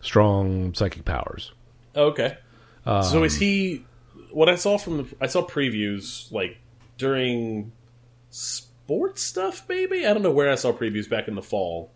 strong 0.00 0.74
psychic 0.74 1.04
powers. 1.04 1.52
Okay. 1.94 2.38
Um, 2.86 3.02
so 3.02 3.24
is 3.24 3.36
he? 3.36 3.84
What 4.30 4.48
I 4.48 4.56
saw 4.56 4.78
from 4.78 4.98
the 4.98 5.06
I 5.20 5.26
saw 5.26 5.46
previews 5.46 6.30
like 6.32 6.58
during 6.96 7.72
sports 8.30 9.22
stuff. 9.22 9.64
Maybe 9.68 10.06
I 10.06 10.12
don't 10.12 10.22
know 10.22 10.30
where 10.30 10.50
I 10.50 10.54
saw 10.54 10.72
previews 10.72 11.08
back 11.08 11.28
in 11.28 11.34
the 11.34 11.42
fall. 11.42 11.92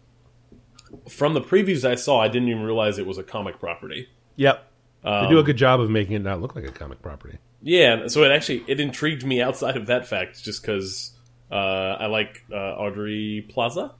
From 1.09 1.35
the 1.35 1.41
previews 1.41 1.89
I 1.89 1.95
saw, 1.95 2.21
I 2.21 2.29
didn't 2.29 2.49
even 2.49 2.63
realize 2.63 2.99
it 2.99 3.07
was 3.07 3.19
a 3.19 3.23
comic 3.23 3.59
property. 3.59 4.09
Yep. 4.37 4.69
Um, 5.05 5.25
they 5.25 5.31
do 5.31 5.39
a 5.39 5.43
good 5.43 5.57
job 5.57 5.81
of 5.81 5.91
making 5.91 6.15
it 6.15 6.23
not 6.23 6.41
look 6.41 6.55
like 6.55 6.67
a 6.67 6.71
comic 6.71 7.03
property. 7.03 7.39
Yeah, 7.63 8.09
so 8.09 8.25
it 8.25 8.33
actually 8.33 8.65
it 8.67 8.81
intrigued 8.81 9.25
me 9.25 9.41
outside 9.41 9.77
of 9.77 9.87
that 9.87 10.07
fact, 10.07 10.43
just 10.43 10.63
because 10.63 11.13
uh, 11.51 11.55
I 11.55 12.07
like 12.07 12.45
uh, 12.53 12.57
Aubrey 12.57 13.47
Plaza. 13.49 13.95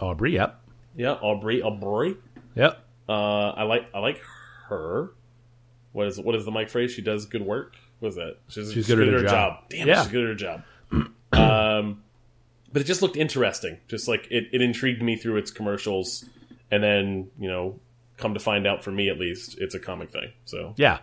Aubrey, 0.00 0.32
yep. 0.34 0.60
Yeah, 0.96 1.12
Aubrey, 1.12 1.62
Aubrey. 1.62 2.16
Yep. 2.56 2.84
Uh, 3.08 3.12
I 3.50 3.62
like 3.64 3.86
I 3.94 3.98
like 4.00 4.20
her. 4.68 5.10
What 5.92 6.06
is 6.06 6.18
what 6.20 6.34
is 6.34 6.44
the 6.44 6.50
mic 6.50 6.70
phrase? 6.70 6.92
She 6.92 7.02
does 7.02 7.26
good 7.26 7.42
work. 7.42 7.74
What 8.00 8.08
was 8.08 8.14
that? 8.16 8.36
She's, 8.48 8.72
She's 8.72 8.86
good 8.86 9.00
at 9.00 9.12
her 9.12 9.22
job. 9.22 9.64
Damn, 9.68 9.86
Yeah. 9.88 10.02
she's 10.02 10.10
good 10.12 10.22
at 10.24 10.28
her 10.28 10.34
job. 10.34 10.62
um, 11.32 12.02
but 12.72 12.82
it 12.82 12.84
just 12.84 13.02
looked 13.02 13.16
interesting. 13.16 13.78
Just 13.88 14.08
like 14.08 14.26
it, 14.30 14.48
it 14.52 14.62
intrigued 14.62 15.02
me 15.02 15.16
through 15.16 15.36
its 15.36 15.50
commercials, 15.50 16.24
and 16.70 16.82
then 16.82 17.30
you 17.38 17.48
know, 17.48 17.78
come 18.16 18.34
to 18.34 18.40
find 18.40 18.66
out 18.66 18.82
for 18.84 18.90
me 18.90 19.08
at 19.08 19.18
least, 19.18 19.58
it's 19.58 19.74
a 19.74 19.78
comic 19.80 20.10
thing. 20.10 20.32
So 20.44 20.74
Yeah, 20.76 20.98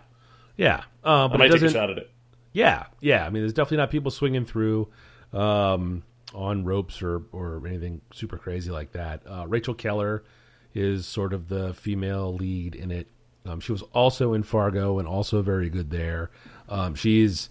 yeah. 0.56 0.84
Uh, 1.04 1.25
I 1.25 1.27
but 1.27 1.39
might 1.39 1.50
it 1.50 1.54
take 1.60 1.63
a 1.63 1.70
shot 1.72 1.89
at 1.92 1.98
it. 1.98 2.10
Yeah, 2.54 2.86
yeah. 3.01 3.25
I 3.25 3.30
mean, 3.30 3.44
there's 3.44 3.54
definitely 3.54 3.77
not 3.77 3.92
people 3.92 4.10
swinging 4.12 4.46
through 4.46 4.88
um, 5.34 6.04
on 6.34 6.65
ropes 6.65 7.01
or 7.01 7.24
or 7.31 7.62
anything 7.65 8.01
super 8.12 8.38
crazy 8.38 8.72
like 8.72 8.91
that. 8.91 9.22
Uh, 9.27 9.46
Rachel 9.48 9.74
Keller 9.74 10.24
is 10.74 11.05
sort 11.05 11.34
of 11.34 11.50
the 11.50 11.74
female 11.74 12.34
lead 12.34 12.75
in 12.75 12.91
it. 12.91 13.07
Um, 13.46 13.60
she 13.60 13.72
was 13.72 13.81
also 13.93 14.34
in 14.34 14.43
Fargo 14.43 15.00
and 15.00 15.07
also 15.07 15.41
very 15.41 15.69
good 15.69 15.89
there. 15.89 16.29
Um, 16.69 16.96
she's 16.96 17.50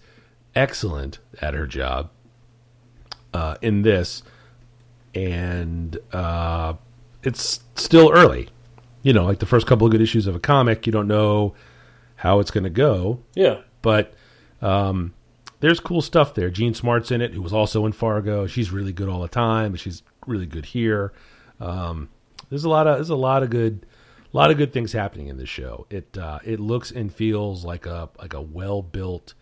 excellent 0.55 1.19
at 1.41 1.53
her 1.53 1.65
job 1.65 2.11
uh, 3.33 3.55
in 3.61 3.81
this, 3.81 4.23
and 5.13 5.97
uh, 6.13 6.73
it's 7.23 7.61
still 7.75 8.11
early. 8.11 8.49
You 9.01 9.13
know, 9.13 9.25
like 9.25 9.39
the 9.39 9.45
first 9.45 9.67
couple 9.67 9.87
of 9.87 9.91
good 9.91 10.01
issues 10.01 10.27
of 10.27 10.35
a 10.35 10.39
comic, 10.39 10.85
you 10.85 10.91
don't 10.91 11.07
know 11.07 11.55
how 12.15 12.39
it's 12.39 12.51
going 12.51 12.63
to 12.65 12.69
go 12.69 13.23
Yeah, 13.35 13.61
but 13.81 14.13
um, 14.61 15.13
there's 15.59 15.79
cool 15.79 16.01
stuff 16.01 16.33
there. 16.33 16.49
Jean 16.49 16.73
Smart's 16.73 17.11
in 17.11 17.21
it, 17.21 17.33
who 17.33 17.41
was 17.41 17.53
also 17.53 17.85
in 17.85 17.91
Fargo. 17.91 18.47
She's 18.47 18.71
really 18.71 18.93
good 18.93 19.09
all 19.09 19.21
the 19.21 19.27
time, 19.27 19.75
she's 19.75 20.03
really 20.25 20.45
good 20.45 20.65
here. 20.65 21.13
Um, 21.59 22.09
there's 22.49 22.63
a 22.63 22.69
lot 22.69 22.87
of 22.87 22.97
there's 22.97 23.09
a 23.09 23.15
lot 23.15 23.43
of 23.43 23.49
good, 23.49 23.85
a 24.33 24.37
lot 24.37 24.51
of 24.51 24.57
good 24.57 24.71
things 24.71 24.93
happening 24.93 25.27
in 25.27 25.37
this 25.37 25.49
show. 25.49 25.85
It 25.89 26.17
uh, 26.17 26.39
it 26.45 26.59
looks 26.59 26.91
and 26.91 27.13
feels 27.13 27.65
like 27.65 27.85
a 27.85 28.09
like 28.19 28.33
a 28.33 28.41
well 28.41 28.81
built, 28.81 29.33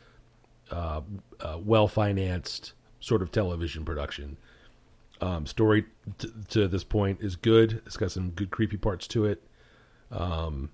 uh, 0.72 1.01
uh, 1.39 1.60
well 1.63 1.88
financed 1.88 2.74
sort 3.00 3.22
of 3.22 3.31
television 3.31 3.86
production. 3.86 4.38
Um, 5.22 5.45
story 5.45 5.86
t- 6.17 6.29
to 6.50 6.67
this 6.67 6.84
point 6.84 7.22
is 7.22 7.36
good. 7.36 7.81
It's 7.86 7.98
got 7.98 8.12
some 8.12 8.31
good 8.31 8.51
creepy 8.51 8.77
parts 8.77 9.07
to 9.10 9.25
it 9.25 9.41
um, 10.12 10.69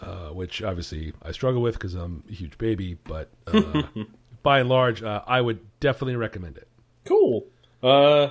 uh, 0.00 0.28
which 0.28 0.62
obviously 0.62 1.12
I 1.22 1.32
struggle 1.32 1.62
with 1.62 1.74
because 1.74 1.94
I'm 1.94 2.24
a 2.28 2.32
huge 2.32 2.58
baby. 2.58 2.98
But 3.04 3.30
uh, 3.46 3.82
by 4.42 4.60
and 4.60 4.68
large, 4.68 5.02
uh, 5.02 5.22
I 5.26 5.40
would 5.40 5.60
definitely 5.80 6.16
recommend 6.16 6.56
it. 6.56 6.68
cool. 7.04 7.46
Uh, 7.82 8.30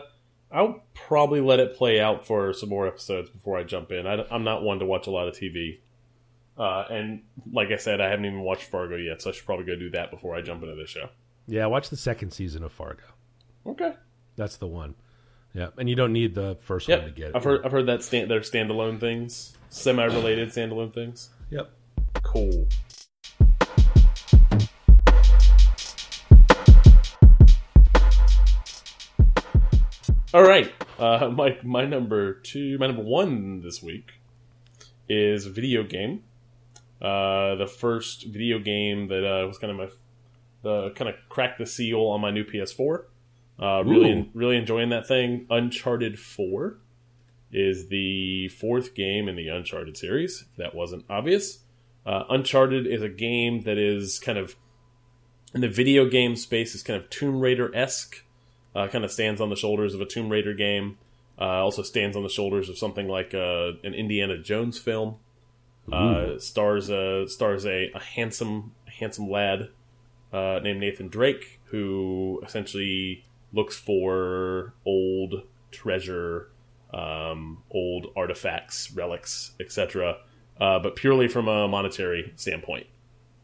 I'll 0.52 0.84
probably 0.94 1.42
let 1.42 1.60
it 1.60 1.76
play 1.76 2.00
out 2.00 2.26
for 2.26 2.54
some 2.54 2.70
more 2.70 2.88
episodes 2.88 3.30
before 3.30 3.58
I 3.58 3.64
jump 3.64 3.92
in. 3.92 4.06
I, 4.08 4.26
am 4.34 4.44
not 4.44 4.64
one 4.64 4.80
to 4.80 4.86
watch 4.86 5.06
a 5.08 5.12
lot 5.12 5.28
of 5.28 5.36
TV. 5.36 5.80
Uh, 6.58 6.86
and 6.90 7.22
like 7.52 7.70
I 7.72 7.78
said, 7.78 8.02
I 8.02 8.10
haven't 8.10 8.26
even 8.26 8.42
watched 8.42 8.64
Fargo 8.64 8.96
yet, 8.96 9.22
so 9.22 9.30
I 9.30 9.34
should 9.34 9.46
probably 9.46 9.66
go 9.66 9.76
do 9.76 9.90
that 9.92 10.12
before 10.12 10.36
I 10.36 10.42
jump 10.42 10.62
into 10.64 10.76
this 10.76 10.90
show. 10.90 11.10
Yeah, 11.48 11.66
watch 11.68 11.90
the 11.90 11.98
second 11.98 12.32
season 12.32 12.64
of 12.64 12.72
Fargo. 12.72 13.04
Okay. 13.66 13.94
That's 14.36 14.58
the 14.58 14.68
one. 14.68 14.96
Yeah, 15.54 15.70
and 15.78 15.90
you 15.90 15.96
don't 15.96 16.14
need 16.14 16.36
the 16.36 16.58
first 16.62 16.88
Yep. 16.88 17.00
one 17.00 17.10
to 17.10 17.16
get 17.16 17.30
it. 17.30 17.36
I've 17.36 17.44
heard 17.44 17.66
I've 17.66 17.72
heard 17.72 17.88
that 17.88 18.04
stand, 18.04 18.30
they're 18.30 18.42
standalone 18.42 19.00
things, 19.00 19.56
semi-related 19.70 20.50
standalone 20.50 20.94
things. 20.94 21.30
Yep. 21.50 21.72
Cool. 22.24 22.68
All 30.32 30.44
right, 30.44 30.72
uh, 31.00 31.32
my 31.34 31.58
my 31.64 31.86
number 31.86 32.36
two, 32.36 32.78
my 32.78 32.86
number 32.86 33.02
one 33.02 33.62
this 33.62 33.82
week 33.82 34.12
is 35.08 35.48
a 35.48 35.50
video 35.50 35.82
game. 35.82 36.22
Uh, 37.02 37.56
the 37.56 37.66
first 37.66 38.28
video 38.28 38.60
game 38.60 39.08
that 39.08 39.26
uh, 39.26 39.48
was 39.48 39.58
kind 39.58 39.72
of 39.72 39.78
my 39.78 39.90
the 40.62 40.92
kind 40.92 41.10
of 41.10 41.16
cracked 41.30 41.58
the 41.58 41.66
seal 41.66 42.02
on 42.02 42.22
my 42.22 42.30
new 42.30 42.44
PS4. 42.44 43.06
Uh, 43.60 43.84
really, 43.84 44.30
really 44.36 44.56
enjoying 44.56 44.90
that 44.90 45.08
thing. 45.08 45.48
Uncharted 45.50 46.20
Four 46.20 46.78
is 47.52 47.90
the 47.90 48.50
fourth 48.50 48.94
game 48.94 49.28
in 49.28 49.36
the 49.36 49.48
Uncharted 49.48 49.98
series. 49.98 50.46
If 50.52 50.58
that 50.58 50.76
wasn't 50.76 51.06
obvious, 51.10 51.64
uh, 52.06 52.26
Uncharted 52.30 52.86
is 52.86 53.02
a 53.02 53.10
game 53.10 53.62
that 53.62 53.80
is 53.80 54.20
kind 54.20 54.38
of 54.38 54.56
in 55.56 55.62
the 55.62 55.70
video 55.70 56.08
game 56.08 56.36
space 56.36 56.76
is 56.76 56.84
kind 56.84 57.02
of 57.02 57.10
Tomb 57.10 57.40
Raider 57.40 57.76
esque. 57.76 58.24
Uh, 58.76 58.88
kind 58.88 59.04
of 59.04 59.12
stands 59.12 59.42
on 59.42 59.50
the 59.50 59.56
shoulders 59.56 59.94
of 59.94 60.02
a 60.02 60.06
Tomb 60.06 60.30
Raider 60.30 60.54
game. 60.54 60.98
Uh, 61.40 61.64
also 61.64 61.82
stands 61.82 62.18
on 62.18 62.24
the 62.24 62.30
shoulders 62.30 62.70
of 62.70 62.78
something 62.78 63.08
like 63.08 63.34
uh, 63.34 63.72
an 63.84 63.94
Indiana 63.94 64.38
Jones 64.38 64.78
film. 64.78 65.16
Uh, 65.92 66.38
stars 66.38 66.90
a 66.92 67.28
stars 67.28 67.66
a, 67.66 67.90
a 67.96 68.00
handsome 68.00 68.74
handsome 68.86 69.28
lad 69.28 69.70
uh, 70.32 70.60
named 70.62 70.80
Nathan 70.80 71.08
Drake 71.08 71.60
who 71.66 72.42
essentially 72.46 73.26
looks 73.54 73.76
for 73.76 74.74
old 74.86 75.44
treasure, 75.72 76.50
um, 76.94 77.64
old 77.72 78.08
artifacts, 78.16 78.92
relics, 78.92 79.52
etc. 79.60 80.18
Uh, 80.60 80.80
but 80.80 80.96
purely 80.96 81.28
from 81.28 81.48
a 81.48 81.68
monetary 81.68 82.34
standpoint. 82.36 82.88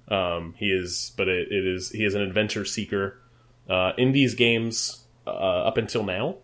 Um, 0.08 0.54
he 0.58 0.68
is, 0.68 1.14
but 1.18 1.28
it, 1.28 1.52
it 1.52 1.66
is 1.66 1.90
he 1.90 2.04
is 2.04 2.14
an 2.14 2.22
adventure 2.22 2.66
seeker. 2.66 3.20
Uh, 3.68 3.94
in 3.98 4.12
these 4.12 4.36
games, 4.36 5.05
uh, 5.28 5.30
up 5.30 5.78
until 5.78 6.04
now, 6.04 6.38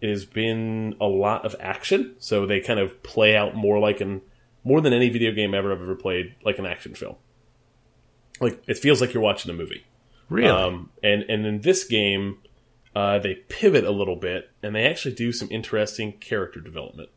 it 0.00 0.10
has 0.10 0.24
been 0.24 0.94
a 1.00 1.06
lot 1.06 1.44
of 1.46 1.56
action. 1.60 2.16
So 2.18 2.46
they 2.46 2.60
kind 2.60 2.78
of 2.80 3.02
play 3.02 3.36
out 3.36 3.54
more 3.54 3.78
like 3.78 4.00
an 4.00 4.22
more 4.64 4.80
than 4.80 4.92
any 4.92 5.08
video 5.08 5.32
game 5.32 5.54
ever 5.54 5.72
I've 5.72 5.80
ever 5.80 5.94
played, 5.94 6.34
like 6.44 6.58
an 6.58 6.66
action 6.66 6.94
film. 6.94 7.16
Like 8.40 8.62
it 8.66 8.78
feels 8.78 9.00
like 9.00 9.14
you're 9.14 9.22
watching 9.22 9.50
a 9.50 9.54
movie. 9.54 9.84
Really? 10.28 10.48
Um, 10.50 10.90
and 11.02 11.22
and 11.28 11.46
in 11.46 11.60
this 11.60 11.84
game, 11.84 12.38
uh, 12.94 13.18
they 13.18 13.34
pivot 13.48 13.84
a 13.84 13.90
little 13.90 14.16
bit, 14.16 14.50
and 14.62 14.74
they 14.74 14.84
actually 14.86 15.14
do 15.14 15.32
some 15.32 15.48
interesting 15.50 16.12
character 16.12 16.60
development. 16.60 17.08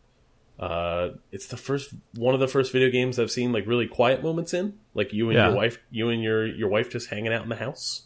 Uh, 0.60 1.12
it's 1.32 1.48
the 1.48 1.58
first 1.58 1.94
one 2.16 2.34
of 2.34 2.40
the 2.40 2.48
first 2.48 2.72
video 2.74 2.90
games 2.90 3.18
I've 3.18 3.32
seen 3.32 3.52
like 3.54 3.66
really 3.66 3.88
quiet 3.88 4.22
moments 4.22 4.54
in, 4.54 4.78
like 4.94 5.14
you 5.14 5.30
and 5.30 5.38
Yeah. 5.38 5.48
your 5.48 5.56
wife, 5.56 5.80
you 5.90 6.10
and 6.10 6.22
your 6.22 6.46
your 6.46 6.70
wife 6.70 6.90
just 6.90 7.10
hanging 7.10 7.34
out 7.34 7.44
in 7.44 7.50
the 7.50 7.56
house, 7.56 8.04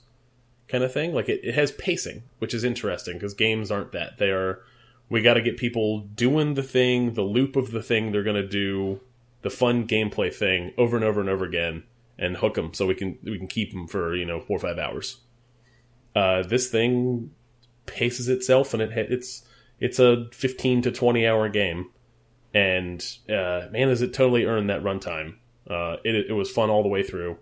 kind 0.67 0.84
of 0.84 0.93
thing. 0.93 1.13
Like 1.13 1.29
it, 1.29 1.41
it 1.43 1.55
has 1.55 1.72
pacing, 1.72 2.24
which 2.39 2.53
is 2.53 2.63
interesting 2.63 3.15
because 3.15 3.34
games 3.34 3.72
aren't 3.72 3.91
that. 3.91 4.17
They 4.17 4.29
are. 4.29 4.62
We 5.10 5.22
got 5.22 5.36
to 5.36 5.41
get 5.41 5.58
people 5.58 6.01
doing 6.01 6.55
the 6.55 6.63
thing, 6.63 7.13
the 7.13 7.22
loop 7.22 7.55
of 7.55 7.72
the 7.72 7.84
thing 7.84 8.12
they're 8.12 8.24
gonna 8.24 8.48
do, 8.48 9.01
the 9.41 9.50
fun 9.50 9.88
gameplay 9.88 10.34
thing 10.34 10.74
over 10.77 10.96
and 10.96 11.05
over 11.05 11.20
and 11.20 11.29
over 11.29 11.46
again, 11.46 11.84
and 12.17 12.38
hook 12.38 12.55
them 12.55 12.74
so 12.74 12.88
we 12.88 12.96
can 12.96 13.17
we 13.24 13.38
can 13.38 13.48
keep 13.48 13.72
them 13.72 13.88
for 13.88 14.15
you 14.15 14.25
know 14.25 14.39
four 14.39 14.58
or 14.58 14.60
five 14.60 14.79
hours. 14.79 15.20
Uh, 16.15 16.43
this 16.43 16.70
thing 16.70 17.32
paces 17.86 18.29
itself, 18.29 18.74
and 18.74 18.82
it 18.82 18.91
it's 19.12 19.43
it's 19.79 20.00
a 20.00 20.27
fifteen 20.32 20.82
to 20.82 20.91
twenty 20.91 21.27
hour 21.27 21.50
game, 21.50 21.89
and 22.53 23.05
uh, 23.29 23.67
man, 23.72 23.88
does 23.88 24.01
it 24.01 24.13
totally 24.13 24.46
earn 24.46 24.67
that 24.67 24.84
runtime. 24.84 25.36
Uh, 25.70 25.98
it 26.03 26.15
it 26.29 26.34
was 26.34 26.50
fun 26.51 26.70
all 26.70 26.84
the 26.84 26.89
way 26.89 27.03
through, 27.03 27.38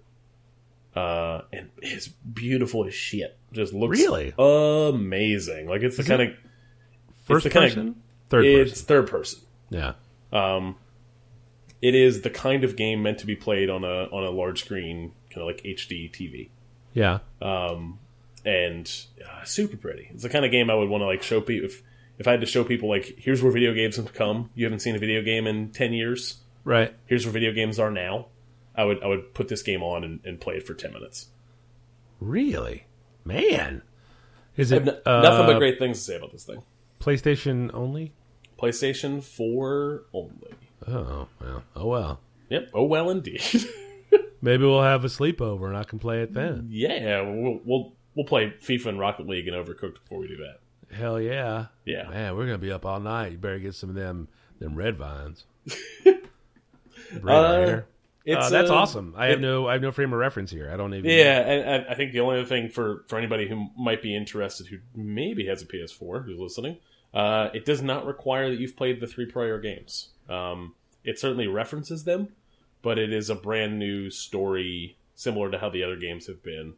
uh, 0.96 1.42
and 1.54 1.70
it's 1.82 2.08
beautiful 2.08 2.86
as 2.86 2.94
shit. 2.94 3.38
Just 3.54 3.74
looks 3.74 3.98
Really? 4.00 4.34
amazing. 4.38 5.68
Like 5.68 5.82
it's 5.84 5.98
the 5.98 6.04
kind 6.04 6.22
of 6.22 6.30
First 7.26 7.44
the 7.44 7.50
kinda- 7.50 7.68
person? 7.68 7.96
Third 8.30 8.46
it's 8.46 8.72
person. 8.72 8.86
third 8.86 9.08
person. 9.10 9.40
Yeah. 9.70 9.94
Um, 10.32 10.76
it 11.82 11.96
is 11.96 12.22
the 12.22 12.30
kind 12.30 12.64
of 12.64 12.76
game 12.76 13.02
meant 13.04 13.20
to 13.20 13.26
be 13.26 13.36
played 13.36 13.70
on 13.70 13.84
a 13.84 14.04
on 14.12 14.24
a 14.24 14.30
large 14.30 14.64
screen, 14.64 15.12
kind 15.30 15.42
of 15.42 15.48
like 15.48 15.62
HD 15.66 16.10
TV, 16.12 16.50
Yeah. 16.94 17.20
um, 17.42 18.00
and 18.46 18.90
uh, 19.26 19.44
super 19.44 19.76
pretty. 19.78 20.10
It's 20.14 20.24
the 20.24 20.30
kind 20.30 20.46
of 20.46 20.52
game 20.52 20.70
I 20.70 20.76
would 20.76 20.90
want 20.90 21.02
to 21.02 21.06
like 21.06 21.24
show 21.24 21.42
people. 21.42 21.66
If 21.70 21.84
if 22.20 22.28
I 22.28 22.32
had 22.32 22.42
to 22.42 22.48
show 22.48 22.64
people 22.64 22.88
like, 22.88 23.16
here's 23.18 23.42
where 23.42 23.52
video 23.52 23.74
games 23.74 23.96
have 23.98 24.14
come. 24.14 24.50
You 24.56 24.66
haven't 24.66 24.80
seen 24.80 24.96
a 24.96 25.00
video 25.00 25.22
game 25.24 25.48
in 25.48 25.70
ten 25.72 25.92
years. 25.94 26.38
Right. 26.64 26.94
Here's 27.08 27.26
where 27.26 27.34
video 27.34 27.52
games 27.52 27.80
are 27.80 27.90
now. 27.92 28.28
I 28.82 28.86
would 28.86 29.04
I 29.04 29.08
would 29.08 29.34
put 29.34 29.48
this 29.48 29.62
game 29.62 29.84
on 29.84 30.04
and, 30.04 30.20
and 30.26 30.40
play 30.42 30.56
it 30.56 30.66
for 30.66 30.74
ten 30.74 30.92
minutes. 30.94 31.28
Really? 32.20 32.86
Man. 33.24 33.84
Is 34.58 34.72
it 34.72 34.84
have 34.86 34.88
n- 34.88 35.02
nothing 35.06 35.46
uh, 35.46 35.48
but 35.48 35.58
great 35.60 35.80
things 35.80 35.98
to 36.00 36.04
say 36.04 36.16
about 36.18 36.32
this 36.32 36.44
thing. 36.44 36.64
PlayStation 37.00 37.70
only? 37.74 38.14
PlayStation 38.60 39.24
Four 39.24 40.04
only. 40.14 40.54
Oh, 40.88 41.28
well. 41.40 41.64
Oh, 41.76 41.86
well. 41.88 42.20
Yep. 42.50 42.70
Oh 42.74 42.84
well, 42.84 43.10
indeed. 43.10 43.44
Maybe 44.42 44.64
we'll 44.66 44.82
have 44.82 45.06
a 45.06 45.08
sleepover 45.08 45.68
and 45.68 45.78
I 45.78 45.84
can 45.84 46.00
play 46.00 46.22
it 46.22 46.34
then. 46.34 46.68
yeah, 46.70 47.22
we'll 47.22 47.60
we'll 47.64 47.94
we'll 48.16 48.26
play 48.26 48.54
FIFA 48.62 48.88
and 48.88 49.00
Rocket 49.00 49.28
League 49.28 49.48
and 49.48 49.56
Overcooked 49.56 49.94
before 50.02 50.20
we 50.20 50.28
do 50.28 50.38
that. 50.38 50.60
Hell 50.96 51.22
yeah. 51.22 51.68
Yeah. 51.86 52.10
Man, 52.10 52.36
we're 52.36 52.46
gonna 52.46 52.58
be 52.58 52.72
up 52.72 52.86
all 52.86 53.00
night. 53.00 53.32
You 53.34 53.38
better 53.38 53.60
get 53.60 53.76
some 53.76 53.90
of 53.90 53.96
them 53.96 54.28
them 54.60 54.76
red 54.76 54.98
vines. 54.98 55.46
Red 57.22 57.36
Uh, 57.36 57.42
Iron. 57.54 57.84
It's 58.24 58.48
Uh, 58.48 58.50
that's 58.50 58.70
uh, 58.70 58.76
awesome. 58.76 59.14
I 59.18 59.28
have 59.28 59.40
no 59.40 59.68
I 59.68 59.74
have 59.74 59.82
no 59.82 59.92
frame 59.92 60.14
of 60.14 60.20
reference 60.20 60.52
here. 60.52 60.70
I 60.72 60.78
don't 60.78 60.94
even 60.94 61.10
Yeah, 61.10 61.40
and, 61.40 61.70
and 61.70 61.86
I 61.90 61.96
think 61.96 62.12
the 62.12 62.20
only 62.20 62.40
other 62.40 62.48
thing 62.48 62.70
for 62.70 63.04
for 63.08 63.18
anybody 63.18 63.48
who 63.48 63.70
might 63.78 64.02
be 64.02 64.16
interested, 64.16 64.68
who 64.68 64.78
maybe 64.96 65.48
has 65.48 65.62
a 65.62 65.66
PS4, 65.66 66.26
who's 66.26 66.40
listening, 66.40 66.78
uh, 67.14 67.50
it 67.54 67.66
does 67.66 67.82
not 67.82 68.06
require 68.06 68.50
that 68.50 68.60
you've 68.60 68.78
played 68.78 69.00
the 69.00 69.08
three 69.08 69.26
prior 69.26 69.60
games. 69.60 70.10
Um, 70.30 70.76
it 71.04 71.20
certainly 71.20 71.48
references 71.48 72.04
them, 72.04 72.30
but 72.82 73.00
it 73.00 73.12
is 73.12 73.30
a 73.30 73.36
brand 73.36 73.80
new 73.80 74.10
story, 74.10 74.98
similar 75.16 75.50
to 75.50 75.58
how 75.58 75.70
the 75.70 75.84
other 75.84 75.96
games 75.96 76.28
have 76.28 76.44
been. 76.44 76.76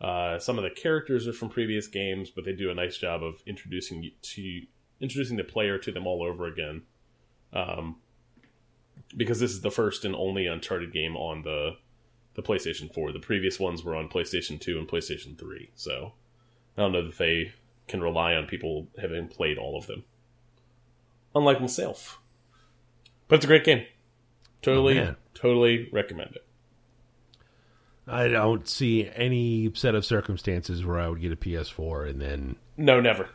Uh, 0.00 0.38
some 0.38 0.58
of 0.58 0.64
the 0.64 0.70
characters 0.70 1.28
are 1.28 1.32
from 1.32 1.50
previous 1.50 1.86
games, 1.86 2.30
but 2.30 2.44
they 2.44 2.52
do 2.52 2.70
a 2.70 2.74
nice 2.74 2.96
job 2.96 3.22
of 3.22 3.42
introducing 3.46 4.02
you 4.02 4.10
to 4.22 4.62
introducing 5.00 5.36
the 5.36 5.44
player 5.44 5.78
to 5.78 5.92
them 5.92 6.06
all 6.06 6.22
over 6.22 6.46
again. 6.46 6.82
Um, 7.52 7.96
because 9.16 9.40
this 9.40 9.50
is 9.50 9.60
the 9.60 9.70
first 9.70 10.04
and 10.04 10.14
only 10.14 10.46
Uncharted 10.46 10.92
game 10.92 11.16
on 11.16 11.42
the 11.42 11.76
the 12.34 12.42
PlayStation 12.42 12.92
4. 12.92 13.12
The 13.12 13.18
previous 13.18 13.58
ones 13.58 13.82
were 13.82 13.96
on 13.96 14.08
PlayStation 14.08 14.60
2 14.60 14.78
and 14.78 14.88
PlayStation 14.88 15.36
3. 15.38 15.70
So 15.74 16.12
I 16.76 16.82
don't 16.82 16.92
know 16.92 17.04
that 17.04 17.18
they 17.18 17.52
can 17.88 18.00
rely 18.00 18.34
on 18.34 18.46
people 18.46 18.86
having 19.00 19.26
played 19.28 19.58
all 19.58 19.76
of 19.76 19.86
them. 19.88 20.04
Unlike 21.34 21.60
myself. 21.60 22.20
But 23.28 23.36
it's 23.36 23.44
a 23.44 23.48
great 23.48 23.64
game. 23.64 23.84
Totally, 24.62 24.98
Oh, 25.00 25.14
totally 25.34 25.88
recommend 25.92 26.36
it. 26.36 26.44
I 28.06 28.28
don't 28.28 28.68
see 28.68 29.08
any 29.14 29.70
set 29.74 29.94
of 29.94 30.04
circumstances 30.04 30.84
where 30.84 30.98
I 30.98 31.08
would 31.08 31.20
get 31.20 31.32
a 31.32 31.36
PS4 31.36 32.08
and 32.10 32.20
then 32.20 32.56
No, 32.76 33.00
never. 33.00 33.28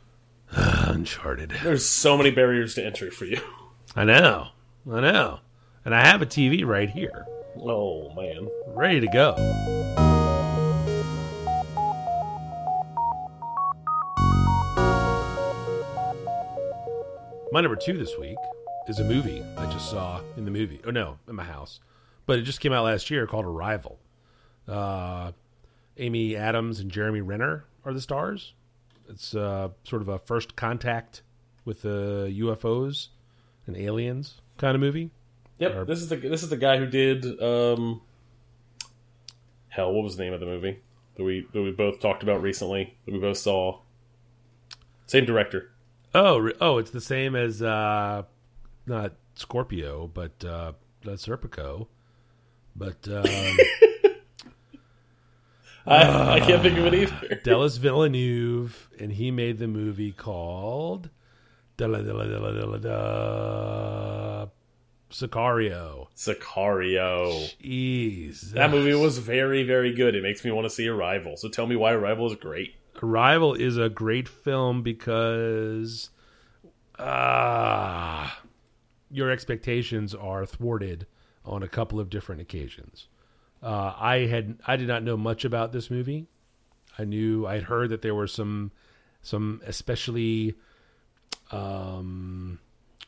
Uncharted. 0.52 1.50
There's 1.62 1.86
so 1.86 2.16
many 2.16 2.30
barriers 2.30 2.74
to 2.74 2.84
entry 2.84 3.10
for 3.10 3.24
you. 3.24 3.40
I 3.96 4.04
know. 4.04 4.48
I 4.90 5.00
know. 5.00 5.40
And 5.84 5.94
I 5.94 6.06
have 6.06 6.22
a 6.22 6.26
TV 6.26 6.64
right 6.64 6.88
here, 6.88 7.26
Oh 7.60 8.10
man. 8.14 8.48
ready 8.74 9.00
to 9.00 9.08
go. 9.08 9.34
My 17.50 17.60
number 17.62 17.76
two 17.76 17.96
this 17.96 18.16
week 18.18 18.36
is 18.88 18.98
a 19.00 19.04
movie 19.04 19.42
I 19.56 19.70
just 19.72 19.90
saw 19.90 20.20
in 20.36 20.44
the 20.44 20.50
movie. 20.50 20.80
Oh 20.86 20.90
no, 20.90 21.18
in 21.26 21.34
my 21.34 21.44
house, 21.44 21.80
but 22.26 22.38
it 22.38 22.42
just 22.42 22.60
came 22.60 22.72
out 22.72 22.84
last 22.84 23.10
year 23.10 23.26
called 23.26 23.46
Arrival. 23.46 23.98
Uh, 24.66 25.32
Amy 25.96 26.36
Adams 26.36 26.78
and 26.78 26.90
Jeremy 26.90 27.22
Renner 27.22 27.64
are 27.84 27.94
the 27.94 28.00
stars. 28.02 28.52
It's 29.08 29.34
uh, 29.34 29.70
sort 29.84 30.02
of 30.02 30.08
a 30.08 30.18
first 30.18 30.56
contact 30.56 31.22
with 31.64 31.80
the 31.82 32.32
UFOs 32.38 33.08
and 33.66 33.76
aliens 33.76 34.40
kind 34.58 34.74
of 34.74 34.80
movie. 34.80 35.10
Yep. 35.58 35.74
Or- 35.74 35.84
this 35.84 36.00
is 36.00 36.08
the 36.08 36.16
this 36.16 36.42
is 36.42 36.50
the 36.50 36.56
guy 36.56 36.76
who 36.76 36.86
did 36.86 37.40
um 37.42 38.02
Hell, 39.68 39.92
what 39.92 40.02
was 40.02 40.16
the 40.16 40.24
name 40.24 40.32
of 40.32 40.40
the 40.40 40.46
movie? 40.46 40.80
That 41.16 41.24
we 41.24 41.46
that 41.52 41.62
we 41.62 41.70
both 41.70 42.00
talked 42.00 42.22
about 42.22 42.42
recently, 42.42 42.96
that 43.06 43.12
we 43.12 43.20
both 43.20 43.38
saw. 43.38 43.78
Same 45.06 45.24
director. 45.24 45.70
Oh, 46.14 46.50
oh, 46.60 46.78
it's 46.78 46.90
the 46.90 47.00
same 47.00 47.36
as 47.36 47.62
uh, 47.62 48.24
not 48.86 49.12
Scorpio, 49.34 50.10
but 50.12 50.44
uh, 50.44 50.72
Serpico, 51.04 51.86
but 52.74 52.96
um, 53.08 53.24
I, 55.86 56.34
I 56.36 56.40
can't 56.40 56.60
think 56.60 56.76
of 56.78 56.86
it 56.86 56.94
either. 56.94 57.40
Dallas 57.44 57.76
Villeneuve, 57.76 58.88
and 58.98 59.12
he 59.12 59.30
made 59.30 59.58
the 59.58 59.68
movie 59.68 60.12
called 60.12 61.08
Della 61.78 62.02
Della 62.02 62.26
Della 62.26 62.52
Della 62.52 62.78
Da 62.78 64.48
Sicario. 65.10 66.08
Sicario. 66.14 67.48
Jeez, 67.62 68.52
That 68.52 68.70
movie 68.70 68.94
was 68.94 69.18
very, 69.18 69.62
very 69.62 69.94
good. 69.94 70.14
It 70.14 70.22
makes 70.22 70.44
me 70.44 70.50
want 70.50 70.66
to 70.66 70.70
see 70.70 70.86
Arrival. 70.88 71.36
So 71.36 71.48
tell 71.48 71.66
me 71.66 71.76
why 71.76 71.92
Arrival 71.92 72.26
is 72.26 72.34
great. 72.34 72.74
Arrival 73.00 73.54
is 73.54 73.78
a 73.78 73.88
great 73.88 74.28
film 74.28 74.82
because 74.82 76.10
ah, 76.98 78.40
your 79.10 79.30
expectations 79.30 80.14
are 80.14 80.44
thwarted 80.44 81.06
on 81.44 81.62
a 81.62 81.68
couple 81.68 82.00
of 82.00 82.10
different 82.10 82.40
occasions. 82.40 83.06
Uh, 83.62 83.94
I 83.96 84.26
had 84.26 84.58
I 84.66 84.76
did 84.76 84.88
not 84.88 85.04
know 85.04 85.16
much 85.16 85.44
about 85.44 85.72
this 85.72 85.90
movie. 85.90 86.26
I 86.98 87.04
knew 87.04 87.46
I'd 87.46 87.62
heard 87.62 87.90
that 87.90 88.02
there 88.02 88.14
were 88.16 88.26
some 88.26 88.72
some 89.22 89.62
especially 89.64 90.56
um 91.50 92.58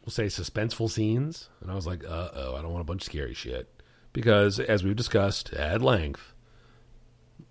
we'll 0.05 0.13
say 0.13 0.27
suspenseful 0.27 0.91
scenes 0.91 1.49
and 1.61 1.71
I 1.71 1.75
was 1.75 1.87
like, 1.87 2.05
"Uh 2.05 2.29
oh, 2.35 2.57
I 2.57 2.63
don't 2.63 2.73
want 2.73 2.83
a 2.83 2.85
bunch 2.85 3.03
of 3.03 3.07
scary 3.07 3.35
shit." 3.35 3.69
Because 4.13 4.59
as 4.59 4.83
we've 4.83 4.97
discussed 4.97 5.53
at 5.53 5.83
length, 5.83 6.33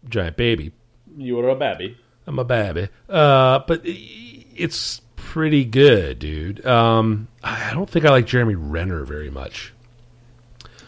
giant 0.10 0.36
baby 0.38 0.71
You 1.17 1.39
are 1.39 1.49
a 1.49 1.56
babby. 1.56 1.97
I'm 2.28 2.38
a 2.38 2.43
baby. 2.43 2.89
Uh, 3.08 3.60
but 3.65 3.82
it's 3.86 5.02
pretty 5.15 5.63
good, 5.65 6.19
dude. 6.19 6.65
Um, 6.65 7.28
I 7.43 7.71
don't 7.73 7.89
think 7.89 8.06
I 8.06 8.10
like 8.10 8.25
Jeremy 8.28 8.56
Renner 8.56 9.04
very 9.06 9.30
much. 9.30 9.73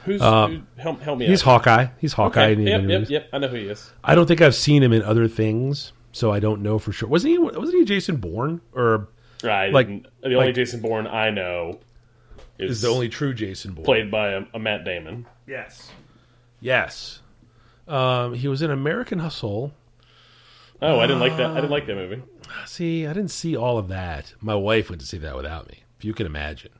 Who's 0.05 0.21
Um, 0.21 0.67
who, 0.75 0.81
help, 0.81 1.01
help 1.01 1.19
me 1.19 1.27
He's 1.27 1.41
out. 1.41 1.45
Hawkeye. 1.45 1.87
He's 1.99 2.13
Hawkeye. 2.13 2.51
Okay. 2.51 2.61
Yep, 2.63 2.83
yep, 2.89 3.09
yep. 3.09 3.29
I 3.33 3.37
know 3.37 3.47
who 3.47 3.55
he 3.57 3.67
is. 3.67 3.91
I 4.03 4.13
don't 4.15 4.25
think 4.25 4.41
I've 4.41 4.55
seen 4.55 4.83
him 4.83 4.93
in 4.93 5.03
other 5.03 5.27
things, 5.27 5.93
so 6.11 6.31
I 6.31 6.39
don't 6.39 6.61
know 6.61 6.79
for 6.79 6.91
sure. 6.91 7.07
Wasn't 7.07 7.31
he? 7.31 7.37
Wasn't 7.37 7.73
he 7.73 7.85
Jason 7.85 8.17
Bourne? 8.17 8.61
Or 8.73 9.07
Right. 9.43 9.71
Like- 9.73 9.88
the 9.88 10.04
only 10.36 10.36
like- 10.36 10.56
Jason 10.56 10.82
Bourne 10.82 11.08
I 11.08 11.30
know 11.30 11.80
is, 12.58 12.71
is 12.71 12.82
the 12.82 12.89
only 12.89 13.10
true 13.10 13.34
Jason 13.34 13.73
Bourne? 13.73 13.86
played 13.86 14.12
by 14.12 14.30
a, 14.32 14.43
a 14.54 14.60
Matt 14.60 14.84
Damon. 14.86 15.25
Yes. 15.47 15.91
Yes. 16.60 17.21
Um, 17.88 18.34
he 18.34 18.47
was 18.47 18.62
in 18.62 18.71
American 18.71 19.19
Hustle. 19.19 19.73
Oh, 20.82 20.99
I 20.99 21.08
didn't 21.08 21.19
like 21.19 21.38
that. 21.38 21.51
I 21.51 21.56
didn't 21.56 21.65
uh, 21.65 21.69
like 21.69 21.86
that 21.88 21.95
movie. 21.95 22.21
See, 22.65 23.06
I 23.06 23.13
didn't 23.13 23.32
see 23.32 23.56
all 23.56 23.77
of 23.77 23.88
that. 23.89 24.34
My 24.41 24.56
wife 24.56 24.89
went 24.89 25.01
to 25.01 25.08
see 25.08 25.17
that 25.19 25.36
without 25.36 25.67
me. 25.69 25.84
If 25.97 26.06
you 26.06 26.13
can 26.13 26.25
imagine. 26.25 26.71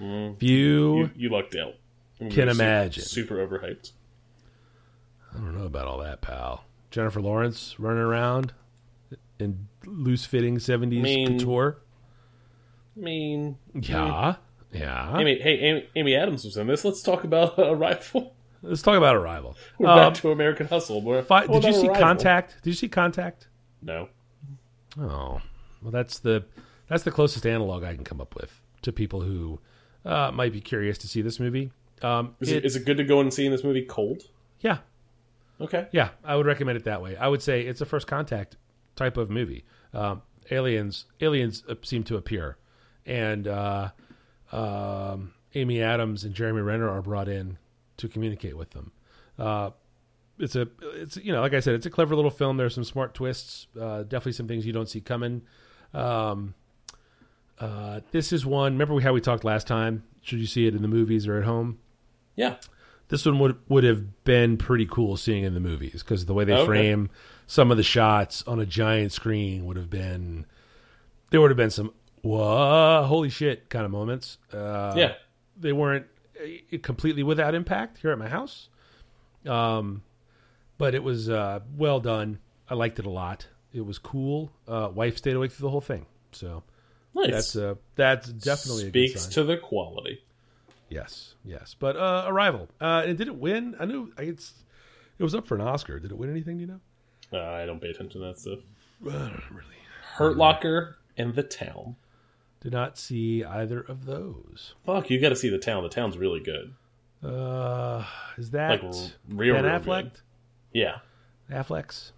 Mm. 0.00 0.34
If 0.36 0.42
you 0.42 0.98
You, 0.98 1.10
you 1.16 1.28
lucked 1.30 1.56
out. 1.56 1.74
The 2.18 2.30
Can 2.30 2.48
imagine. 2.48 3.04
Super 3.04 3.36
overhyped. 3.46 3.92
I 5.34 5.38
don't 5.38 5.56
know 5.56 5.66
about 5.66 5.86
all 5.86 5.98
that, 5.98 6.22
pal. 6.22 6.64
Jennifer 6.90 7.20
Lawrence 7.20 7.76
running 7.78 8.02
around 8.02 8.52
in 9.38 9.68
loose 9.84 10.24
fitting 10.24 10.56
70s 10.56 11.02
Mean. 11.02 11.38
couture. 11.38 11.78
I 12.96 13.00
mean, 13.00 13.58
Yeah. 13.74 14.36
Yeah. 14.72 15.16
Amy, 15.18 15.38
hey, 15.40 15.58
Amy, 15.60 15.88
Amy 15.96 16.14
Adams 16.16 16.44
was 16.44 16.56
in 16.56 16.66
this. 16.66 16.84
Let's 16.84 17.02
talk 17.02 17.24
about 17.24 17.58
a 17.58 17.70
Arrival. 17.72 18.34
Let's 18.62 18.82
talk 18.82 18.96
about 18.96 19.14
Arrival. 19.16 19.56
We're 19.78 19.88
Um, 19.88 19.98
back 19.98 20.14
to 20.22 20.30
American 20.32 20.66
Hustle. 20.66 21.00
We're, 21.02 21.22
fi- 21.22 21.46
did 21.46 21.64
you 21.64 21.72
see? 21.72 21.88
Contact? 21.88 22.56
Did 22.62 22.70
you 22.70 22.74
see 22.76 22.88
Contact? 22.88 23.48
No. 23.82 24.08
Oh. 24.98 25.40
Well, 25.82 25.92
that's 25.92 26.18
the 26.18 26.44
that's 26.88 27.02
the 27.04 27.10
closest 27.10 27.46
analog 27.46 27.84
I 27.84 27.94
can 27.94 28.04
come 28.04 28.20
up 28.20 28.34
with 28.34 28.60
to 28.82 28.92
people 28.92 29.20
who 29.20 29.60
uh, 30.04 30.30
might 30.32 30.52
be 30.52 30.60
curious 30.60 30.98
to 30.98 31.08
see 31.08 31.20
this 31.22 31.38
movie. 31.40 31.70
Um, 32.02 32.34
Is 32.40 32.50
it- 32.50 32.56
it, 32.58 32.64
is 32.64 32.76
it 32.76 32.84
good 32.84 32.96
to 32.98 33.04
go 33.04 33.20
and 33.20 33.32
see 33.32 33.46
in 33.46 33.52
this 33.52 33.64
movie 33.64 33.82
cold? 33.84 34.22
yeah, 34.60 34.78
Okay. 35.60 35.86
Yeah, 35.92 36.10
I 36.24 36.36
would 36.36 36.44
recommend 36.46 36.76
it 36.76 36.84
that 36.84 37.00
way. 37.02 37.16
I 37.16 37.28
would 37.28 37.40
say 37.42 37.62
it's 37.62 37.80
a 37.80 37.86
first 37.86 38.06
contact 38.06 38.56
type 38.94 39.16
of 39.16 39.30
movie. 39.30 39.64
Um, 39.94 40.20
aliens, 40.50 41.06
aliens 41.20 41.62
uh, 41.68 41.74
seem 41.82 42.04
to 42.04 42.16
appear, 42.16 42.56
and 43.06 43.46
uh, 43.48 43.90
um, 44.52 45.32
Amy 45.54 45.80
Adams 45.82 46.24
and 46.24 46.34
Jeremy 46.34 46.60
Renner 46.62 46.88
are 46.88 47.02
brought 47.02 47.28
in 47.28 47.58
to 47.98 48.08
communicate 48.08 48.56
with 48.56 48.70
them. 48.70 48.92
Uh, 49.38 49.70
it's 50.38 50.54
a, 50.56 50.68
it's 50.94 51.16
you 51.16 51.32
know, 51.32 51.40
like 51.40 51.54
I 51.54 51.60
said, 51.60 51.74
it's 51.74 51.86
a 51.86 51.90
clever 51.90 52.14
little 52.14 52.30
film. 52.30 52.56
There's 52.58 52.74
some 52.74 52.84
smart 52.84 53.14
twists. 53.14 53.66
Uh, 53.80 54.02
definitely 54.02 54.32
some 54.32 54.48
things 54.48 54.66
you 54.66 54.72
don't 54.72 54.88
see 54.88 55.00
coming. 55.00 55.42
Um, 55.94 56.54
uh, 57.58 58.00
this 58.10 58.32
is 58.32 58.44
one. 58.44 58.72
Remember 58.72 58.94
we 58.94 59.02
how 59.02 59.12
we 59.12 59.20
talked 59.20 59.44
last 59.44 59.66
time? 59.66 60.02
Should 60.20 60.40
you 60.40 60.46
see 60.46 60.66
it 60.66 60.74
in 60.74 60.82
the 60.82 60.88
movies 60.88 61.26
or 61.26 61.38
at 61.38 61.44
home? 61.44 61.78
Yeah. 62.34 62.56
this 63.08 63.24
one 63.24 63.38
would 63.38 63.56
would 63.68 63.84
have 63.84 64.24
been 64.24 64.56
pretty 64.58 64.84
cool 64.84 65.16
seeing 65.16 65.44
in 65.44 65.54
the 65.54 65.60
movies 65.60 66.02
because 66.02 66.26
the 66.26 66.34
way 66.34 66.44
they 66.44 66.52
Okay. 66.52 66.66
frame 66.66 67.08
some 67.46 67.70
of 67.70 67.76
the 67.78 67.82
shots 67.82 68.42
on 68.46 68.58
a 68.60 68.66
giant 68.66 69.12
screen 69.12 69.64
would 69.64 69.76
have 69.76 69.88
been 69.88 70.44
there 71.30 71.40
would 71.40 71.50
have 71.50 71.56
been 71.56 71.70
some 71.70 71.94
whoa 72.26 73.04
holy 73.06 73.28
shit 73.30 73.68
kind 73.70 73.84
of 73.84 73.90
moments. 73.90 74.38
Uh, 74.52 74.94
yeah. 74.96 75.14
they 75.58 75.72
weren't 75.72 76.06
uh, 76.40 76.78
completely 76.82 77.22
without 77.22 77.54
impact 77.54 77.98
here 77.98 78.10
at 78.10 78.18
my 78.18 78.28
house, 78.28 78.68
um, 79.46 80.02
but 80.78 80.94
it 80.94 81.02
was 81.02 81.28
uh, 81.30 81.60
well 81.76 82.00
done. 82.00 82.38
I 82.68 82.74
liked 82.74 82.98
it 82.98 83.06
a 83.06 83.10
lot. 83.10 83.46
It 83.72 83.84
was 83.84 83.98
cool. 83.98 84.52
Uh, 84.66 84.90
wife 84.92 85.16
stayed 85.18 85.36
awake 85.36 85.52
through 85.52 85.66
the 85.66 85.70
whole 85.70 85.80
thing, 85.80 86.06
so 86.32 86.62
Nice. 87.14 87.30
that's 87.30 87.56
uh, 87.56 87.74
that's 87.94 88.28
definitely 88.28 88.88
a 88.88 88.90
good 88.90 89.08
Speaks 89.10 89.26
to 89.26 89.44
the 89.44 89.56
quality. 89.56 90.22
Yes, 90.88 91.34
yes. 91.44 91.74
But 91.78 91.96
uh, 91.96 92.24
Arrival. 92.28 92.68
Uh, 92.80 93.02
and 93.06 93.18
did 93.18 93.26
it 93.28 93.36
win? 93.36 93.74
I 93.80 93.86
knew 93.86 94.12
it's 94.18 94.52
it 95.18 95.22
was 95.22 95.34
up 95.34 95.46
for 95.46 95.54
an 95.56 95.60
Oscar. 95.62 95.98
Did 95.98 96.10
it 96.12 96.16
win 96.18 96.30
anything? 96.30 96.58
Do 96.58 96.60
you 96.62 96.66
know? 96.68 96.80
Uh, 97.32 97.42
I 97.42 97.66
don't 97.66 97.80
pay 97.80 97.88
attention 97.88 98.20
to 98.20 98.26
that 98.28 98.38
stuff. 98.38 98.58
Don't 99.04 99.14
really. 99.50 99.74
Hurt 100.14 100.36
Locker 100.36 100.96
and 101.16 101.34
The 101.34 101.42
Town. 101.42 101.96
Did 102.66 102.72
not 102.72 102.98
see 102.98 103.44
either 103.44 103.78
of 103.80 104.06
those. 104.06 104.74
Fuck, 104.84 105.08
you 105.08 105.20
got 105.20 105.28
to 105.28 105.36
see 105.36 105.48
The 105.50 105.56
Town. 105.58 105.84
The 105.84 105.88
Town's 105.88 106.18
really 106.18 106.40
good. 106.40 106.74
Uh, 107.22 108.04
is 108.36 108.50
that 108.50 108.82
Like, 108.82 108.92
real, 109.28 109.54
Ben 109.54 109.62
real 109.66 109.72
Affleck? 109.80 110.02
good. 110.02 110.12
Yeah. 110.72 110.96
Affleck's. 111.48 112.10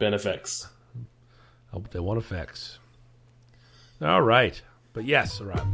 Ben 0.00 0.12
FX. 0.12 0.66
Oh, 1.72 1.84
they 1.92 2.00
want 2.00 2.18
effects. 2.18 2.80
All 4.02 4.22
right, 4.22 4.60
but 4.92 5.04
yes, 5.04 5.40
Arrival. 5.40 5.64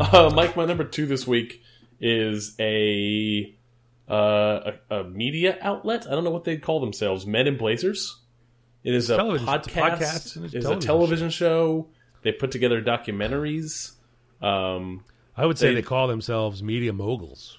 Uh, 0.00 0.30
Mike, 0.34 0.56
my 0.56 0.64
number 0.64 0.84
two 0.84 1.06
this 1.06 1.26
week 1.26 1.62
is 2.00 2.56
a, 2.58 3.54
uh, 4.10 4.72
a 4.90 4.96
a 5.00 5.04
media 5.04 5.56
outlet. 5.60 6.06
I 6.06 6.10
don't 6.10 6.24
know 6.24 6.30
what 6.30 6.44
they'd 6.44 6.62
call 6.62 6.80
themselves. 6.80 7.26
Men 7.26 7.46
in 7.46 7.56
Blazers. 7.56 8.18
It 8.82 8.94
is 8.94 9.10
a 9.10 9.16
television- 9.16 9.46
podcast. 9.46 9.56
it's 9.58 9.66
a 9.66 9.70
podcast 9.80 10.44
it's 10.44 10.54
It's 10.54 10.66
a 10.66 10.72
a 10.72 10.76
television 10.80 11.30
show. 11.30 11.88
They 12.22 12.32
put 12.32 12.50
together 12.50 12.82
documentaries. 12.82 13.92
Um, 14.42 15.04
I 15.36 15.46
would 15.46 15.58
say 15.58 15.68
They- 15.68 15.74
they, 15.76 15.82
call 15.82 16.08
themselves 16.08 16.62
media 16.62 16.92
moguls 16.92 17.58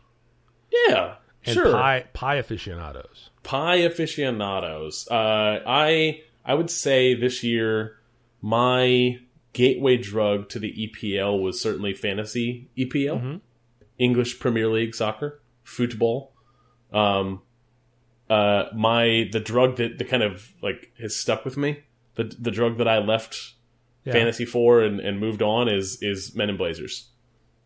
yeah, 0.87 1.15
and 1.45 1.53
sure. 1.53 1.71
pie 1.71 2.05
pie 2.13 2.35
aficionados. 2.35 3.29
pie 3.43 3.77
aficionados. 3.77 5.07
Uh, 5.09 5.59
I 5.65 6.21
I 6.45 6.53
would 6.55 6.69
say 6.69 7.13
this 7.13 7.43
year 7.43 7.97
my 8.41 9.19
gateway 9.53 9.97
drug 9.97 10.49
to 10.49 10.59
the 10.59 10.71
EPL 10.73 11.39
was 11.41 11.59
certainly 11.61 11.93
fantasy 11.93 12.67
EPL, 12.77 13.19
Mhm. 13.21 13.41
English 13.99 14.39
Premier 14.39 14.67
League 14.69 14.95
soccer, 14.95 15.39
football. 15.63 16.31
Um, 16.91 17.41
uh, 18.30 18.65
my 18.75 19.30
the 19.32 19.39
drug 19.39 19.77
that, 19.77 19.97
that 19.97 20.08
kind 20.10 20.23
of 20.23 20.51
like 20.62 20.91
has 20.99 21.15
stuck 21.15 21.43
with 21.45 21.58
me, 21.58 21.84
the 22.15 22.23
the 22.39 22.51
drug 22.51 22.77
that 22.77 22.88
I 22.88 22.97
left 22.99 23.54
Yeah. 24.06 24.13
fantasy 24.13 24.45
for 24.45 24.82
and, 24.82 24.99
and 24.99 25.19
moved 25.19 25.41
on 25.41 25.67
is 25.69 26.01
is 26.01 26.36
Men 26.36 26.49
in 26.49 26.58
Blazers. 26.58 27.10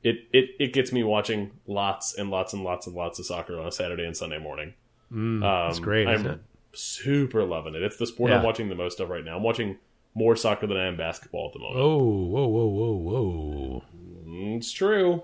It, 0.04 0.18
it 0.34 0.50
it 0.60 0.74
gets 0.74 0.92
me 0.92 1.04
watching 1.04 1.52
lots 1.68 2.16
and 2.18 2.30
lots 2.30 2.54
and 2.54 2.64
lots 2.64 2.86
and 2.88 2.96
lots 2.96 3.20
of 3.20 3.26
soccer 3.26 3.60
on 3.60 3.66
a 3.68 3.72
Saturday 3.72 4.06
and 4.06 4.16
Sunday 4.16 4.38
morning. 4.40 4.74
Mm, 5.12 5.38
Um, 5.38 5.42
that's 5.42 5.80
great, 5.80 6.08
I'm 6.08 6.42
super 6.74 7.44
loving 7.44 7.74
it. 7.76 7.82
It's 7.84 7.98
the 7.98 8.06
sport 8.08 8.32
Yeah. 8.32 8.38
I'm 8.38 8.44
watching 8.44 8.70
the 8.70 8.76
most 8.76 9.00
of 9.00 9.10
right 9.10 9.24
now. 9.24 9.38
I'm 9.38 9.44
watching 9.44 9.78
more 10.14 10.36
soccer 10.36 10.66
than 10.68 10.78
I 10.78 10.86
am 10.88 10.98
basketball 10.98 11.48
at 11.48 11.54
the 11.54 11.60
moment. 11.60 11.80
Oh, 11.80 11.98
whoa, 11.98 12.48
whoa, 12.48 12.68
whoa, 12.68 12.94
whoa! 12.98 13.84
Mm, 14.28 14.58
It's 14.58 14.72
true. 14.72 15.24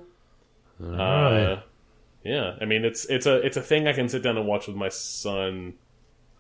All 0.82 0.94
Uh, 0.94 0.96
right. 1.56 1.64
Yeah, 2.24 2.56
I 2.62 2.66
mean 2.66 2.86
it's 2.86 3.06
it's 3.06 3.26
a 3.26 3.38
it's 3.46 3.58
a 3.58 3.62
thing 3.62 3.88
I 3.88 3.94
can 3.94 4.10
sit 4.10 4.24
down 4.24 4.38
and 4.38 4.48
watch 4.48 4.68
with 4.68 4.76
my 4.76 4.90
son 4.90 5.74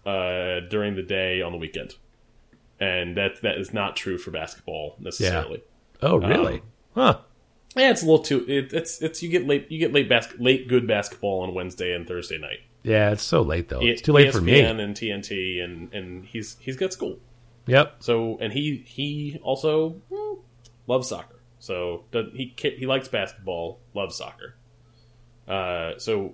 uh, 0.06 0.62
during 0.70 0.96
the 0.96 1.04
day 1.04 1.42
on 1.42 1.52
the 1.52 1.58
weekend, 1.58 1.96
and 2.80 3.18
that 3.18 3.42
that 3.42 3.58
is 3.58 3.74
not 3.74 3.96
true 3.96 4.18
for 4.18 4.32
basketball 4.32 4.96
necessarily. 5.00 5.64
Yeah. 6.02 6.10
Oh, 6.10 6.18
really? 6.18 6.56
um, 6.56 6.62
huh? 6.96 7.20
Yeah, 7.76 7.92
it's 7.92 8.02
a 8.02 8.06
little 8.06 8.24
too. 8.24 8.46
It, 8.48 8.74
it's 8.74 9.02
it's 9.02 9.24
you 9.24 9.30
get 9.30 9.48
late 9.48 9.72
you 9.72 9.80
get 9.80 9.94
late 9.94 10.10
bas- 10.10 10.34
late 10.40 10.68
good 10.68 10.88
basketball 10.88 11.42
on 11.42 11.54
Wednesday 11.54 11.94
and 11.94 12.08
Thursday 12.08 12.38
night. 12.38 12.60
Yeah, 12.84 13.12
it's 13.12 13.24
so 13.24 13.42
late 13.42 13.70
though. 13.70 13.80
It's 13.82 14.02
too 14.02 14.12
late 14.12 14.34
for 14.34 14.42
me. 14.42 14.60
And 14.60 14.80
TNT 14.96 15.64
and 15.64 15.94
and 15.94 16.26
he's 16.26 16.58
he's 16.60 16.76
got 16.76 16.92
school. 16.92 17.20
Yep. 17.68 17.98
So 18.00 18.38
and 18.42 18.52
he 18.52 18.84
he 18.86 19.40
also 19.44 20.02
mm, 20.12 20.40
loves 20.88 21.08
soccer. 21.10 21.40
So 21.60 22.04
does- 22.12 22.34
he 22.34 22.54
he 22.58 22.86
likes 22.86 23.08
basketball, 23.08 23.80
loves 23.94 24.16
soccer. 24.16 24.56
Uh, 25.52 26.00
so 26.00 26.34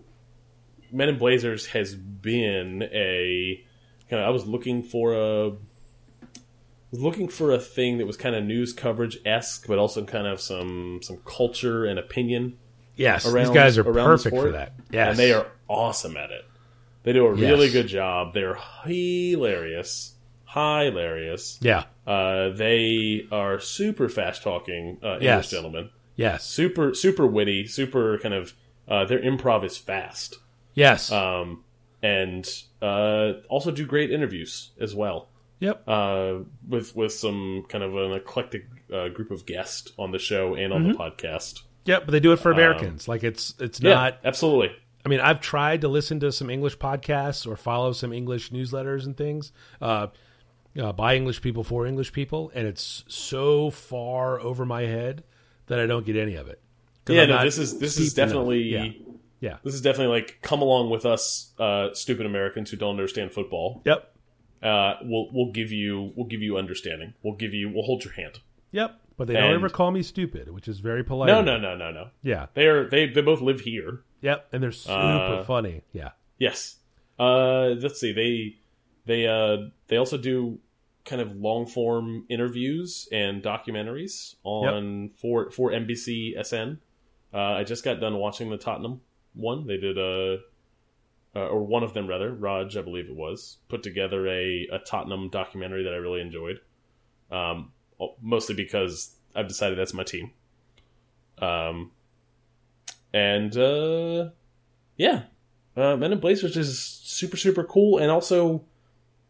Men 0.91 1.09
in 1.09 1.17
Blazers 1.17 1.65
has 1.67 1.95
been 1.95 2.83
a 2.83 3.63
kind 4.09 4.21
of. 4.21 4.27
I 4.27 4.31
was 4.31 4.45
looking 4.45 4.83
for 4.83 5.13
a 5.13 5.51
was 6.91 7.01
looking 7.01 7.27
for 7.27 7.51
a 7.51 7.59
thing 7.59 7.97
that 7.97 8.05
was 8.05 8.15
kind 8.15 8.35
of 8.35 8.43
news 8.43 8.71
coverage 8.73 9.17
esque, 9.25 9.67
but 9.67 9.77
also 9.79 10.05
kind 10.05 10.27
of 10.27 10.39
some 10.39 10.99
some 11.01 11.17
culture 11.25 11.85
and 11.85 11.99
opinion. 11.99 12.57
Yes, 12.95 13.31
these 13.31 13.49
guys 13.49 13.77
are 13.77 13.87
around 13.87 14.07
perfect 14.07 14.35
for 14.35 14.51
that. 14.51 14.73
Yes, 14.91 15.09
and 15.11 15.17
they 15.19 15.33
are 15.33 15.47
awesome 15.67 16.15
at 16.17 16.31
it. 16.31 16.45
They 17.03 17.13
do 17.13 17.25
a 17.25 17.33
really 17.33 17.65
Yes. 17.65 17.73
good 17.73 17.87
job. 17.87 18.33
They're 18.33 18.57
hilarious, 18.85 20.15
hilarious. 20.47 21.57
Yeah. 21.61 21.83
Uh, 22.05 22.49
they 22.49 23.27
are 23.31 23.59
super 23.59 24.09
fast 24.09 24.41
talking 24.43 24.97
uh, 25.03 25.07
English 25.15 25.23
Yes. 25.23 25.49
gentlemen. 25.51 25.89
Yes. 26.15 26.43
Super, 26.45 26.93
super 26.93 27.27
witty. 27.27 27.67
Super 27.67 28.17
kind 28.19 28.33
of. 28.33 28.53
Uh, 28.87 29.05
their 29.05 29.19
improv 29.19 29.63
is 29.63 29.77
fast, 29.77 30.37
Yes. 30.73 31.11
um, 31.11 31.63
and 32.01 32.47
uh, 32.81 33.33
also 33.49 33.71
do 33.71 33.85
great 33.85 34.11
interviews 34.11 34.71
as 34.79 34.95
well. 34.95 35.27
yep. 35.59 35.83
Uh, 35.87 36.39
with 36.67 36.95
with 36.95 37.11
some 37.11 37.65
kind 37.69 37.83
of 37.83 37.95
an 37.95 38.13
eclectic 38.13 38.65
uh, 38.93 39.09
group 39.09 39.31
of 39.31 39.45
guests 39.45 39.91
on 39.97 40.11
the 40.11 40.19
show 40.19 40.53
and 40.55 40.71
on 40.71 40.87
the 40.87 40.93
podcast. 40.93 41.61
Yep. 41.85 42.05
But 42.05 42.11
they 42.11 42.19
do 42.19 42.31
it 42.31 42.39
for 42.39 42.51
Americans. 42.51 43.07
like 43.07 43.23
it's 43.23 43.55
it's 43.59 43.79
um, 43.79 43.85
Yeah, 43.87 43.93
not. 43.95 44.19
absolutely. 44.23 44.71
I 45.05 45.09
mean, 45.09 45.19
I've 45.21 45.39
tried 45.39 45.81
to 45.81 45.87
listen 45.87 46.19
to 46.19 46.31
some 46.33 46.49
English 46.49 46.77
podcasts 46.77 47.47
or 47.47 47.55
follow 47.55 47.93
some 47.93 48.11
English 48.13 48.51
newsletters 48.51 49.05
and 49.05 49.15
things. 49.17 49.51
Uh, 49.81 50.07
uh, 50.77 50.91
by 50.93 51.15
English 51.15 51.41
people 51.41 51.63
for 51.63 51.87
English 51.87 52.11
people, 52.13 52.51
and 52.53 52.67
it's 52.67 53.03
so 53.07 53.71
far 53.71 54.39
over 54.39 54.63
my 54.65 54.81
head 54.83 55.23
that 55.67 55.79
I 55.79 55.87
don't 55.87 56.05
get 56.05 56.15
any 56.15 56.35
of 56.35 56.47
it. 56.49 56.61
Yeah, 57.15 57.23
I'm 57.23 57.29
no, 57.29 57.43
this 57.43 57.57
is 57.57 57.79
this 57.79 57.97
is 57.97 58.13
definitely. 58.13 58.63
Yeah. 58.63 58.89
Yeah. 59.39 59.57
This 59.63 59.75
is 59.75 59.81
definitely 59.81 60.15
like 60.19 60.39
come 60.41 60.61
along 60.61 60.89
with 60.89 61.05
us, 61.05 61.53
uh, 61.59 61.93
stupid 61.93 62.25
Americans 62.25 62.71
who 62.71 62.77
don't 62.77 62.91
understand 62.91 63.31
football. 63.31 63.81
Yep. 63.85 64.15
Uh, 64.63 64.95
we'll 65.03 65.27
we'll 65.31 65.51
give 65.51 65.71
you 65.71 66.11
we'll 66.15 66.25
give 66.27 66.41
you 66.41 66.57
understanding. 66.57 67.13
We'll 67.21 67.35
give 67.35 67.53
you 67.53 67.69
we'll 67.69 67.83
hold 67.83 68.03
your 68.03 68.13
hand. 68.13 68.39
Yep. 68.71 68.99
But 69.15 69.27
they 69.27 69.33
don't 69.33 69.53
ever 69.53 69.69
call 69.69 69.91
me 69.91 70.01
stupid, 70.03 70.51
which 70.53 70.67
is 70.67 70.79
very 70.79 71.03
polite. 71.03 71.27
No, 71.27 71.41
no, 71.41 71.57
no, 71.57 71.75
no, 71.75 71.91
no. 71.91 72.09
Yeah. 72.23 72.47
They 72.55 72.65
are 72.67 72.89
they 72.89 73.07
they 73.07 73.21
both 73.21 73.41
live 73.41 73.61
here. 73.61 74.01
Yep. 74.21 74.47
And 74.51 74.63
they're 74.63 74.71
super 74.71 74.93
Uh, 74.95 75.43
funny. 75.43 75.83
Yeah. 75.93 76.11
Yes. 76.39 76.77
Uh, 77.19 77.69
let's 77.79 77.99
see. 77.99 78.13
They 78.13 78.57
they 79.05 79.27
uh 79.27 79.69
they 79.87 79.97
also 79.97 80.17
do 80.17 80.59
kind 81.05 81.21
of 81.21 81.35
long 81.35 81.65
form 81.67 82.25
interviews 82.27 83.07
and 83.11 83.41
documentaries 83.43 84.35
on 84.43 85.09
for 85.09 85.51
for 85.51 85.71
NBC 85.71 86.33
SN. 86.43 86.79
Uh, 87.37 87.53
I 87.53 87.63
just 87.63 87.83
got 87.83 87.99
done 87.99 88.15
watching 88.15 88.49
the 88.49 88.57
Tottenham 88.57 89.01
one. 89.35 89.67
They 89.67 89.77
did 89.77 89.95
a 89.99 90.39
uh, 91.35 91.47
or 91.49 91.63
one 91.63 91.83
of 91.83 91.93
them 91.93 92.07
rather. 92.07 92.33
Rog, 92.33 92.75
I 92.75 92.81
believe 92.81 93.09
it 93.09 93.15
was, 93.15 93.57
put 93.69 93.83
together 93.83 94.27
a 94.27 94.67
a 94.71 94.79
Tottenham 94.79 95.29
documentary 95.29 95.83
that 95.83 95.93
I 95.93 95.97
really 95.97 96.19
enjoyed. 96.19 96.59
Um, 97.29 97.73
mostly 98.19 98.55
because 98.55 99.17
I've 99.35 99.47
decided 99.47 99.77
that's 99.77 99.93
my 99.93 100.03
team. 100.03 100.31
Um, 101.37 101.91
and 103.13 103.55
uh, 103.55 104.29
yeah, 104.95 105.23
uh, 105.75 105.95
Men 105.95 106.13
in 106.13 106.19
Blazers 106.19 106.57
is 106.57 106.79
super 106.79 107.37
super 107.37 107.63
cool, 107.63 107.99
and 107.99 108.09
also 108.09 108.63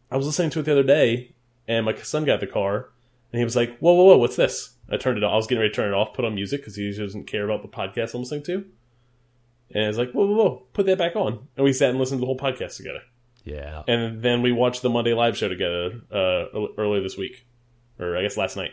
I 0.09 0.15
was 0.15 0.25
listening 0.25 0.51
to 0.51 0.61
it 0.61 0.63
the 0.63 0.71
other 0.71 0.83
day, 0.83 1.35
and 1.67 1.85
my 1.85 1.93
son 1.95 2.23
got 2.23 2.39
the 2.39 2.47
car, 2.47 2.89
and 3.33 3.39
he 3.39 3.43
was 3.43 3.57
like, 3.57 3.77
"Whoa, 3.79 3.95
whoa, 3.95 4.05
whoa, 4.05 4.17
what's 4.17 4.37
this?" 4.37 4.76
I 4.89 4.97
turned 4.97 5.17
it 5.17 5.23
off. 5.23 5.34
I 5.34 5.36
was 5.36 5.47
getting 5.47 5.60
ready 5.62 5.71
to 5.71 5.76
turn 5.76 5.91
it 5.91 5.95
off, 5.95 6.13
put 6.13 6.26
on 6.26 6.36
music 6.36 6.62
because 6.62 6.76
he 6.76 6.91
doesn't 6.95 7.26
care 7.28 7.43
about 7.50 7.62
the 7.62 7.67
podcast 7.67 8.13
I'm 8.13 8.21
listening 8.21 8.43
to. 8.43 8.65
And 9.73 9.84
I 9.84 9.88
was 9.88 9.97
like, 9.97 10.12
"Whoa, 10.13 10.26
whoa, 10.26 10.36
whoa, 10.36 10.67
put 10.73 10.86
that 10.86 10.97
back 10.97 11.15
on!" 11.15 11.47
And 11.58 11.63
we 11.65 11.73
sat 11.73 11.89
and 11.89 12.00
listened 12.00 12.19
to 12.19 12.21
the 12.21 12.26
whole 12.26 12.38
podcast 12.38 12.78
together, 12.78 13.02
Yeah. 13.43 13.84
and 13.88 14.21
then 14.21 14.41
we 14.41 14.52
watched 14.54 14.82
the 14.82 14.89
Monday 14.89 15.13
live 15.13 15.36
show 15.38 15.50
together 15.50 16.02
uh, 16.12 16.45
earlier 16.78 17.02
this 17.02 17.17
week, 17.17 17.45
or 18.00 18.15
I 18.15 18.21
guess 18.21 18.38
last 18.38 18.56
night. 18.56 18.71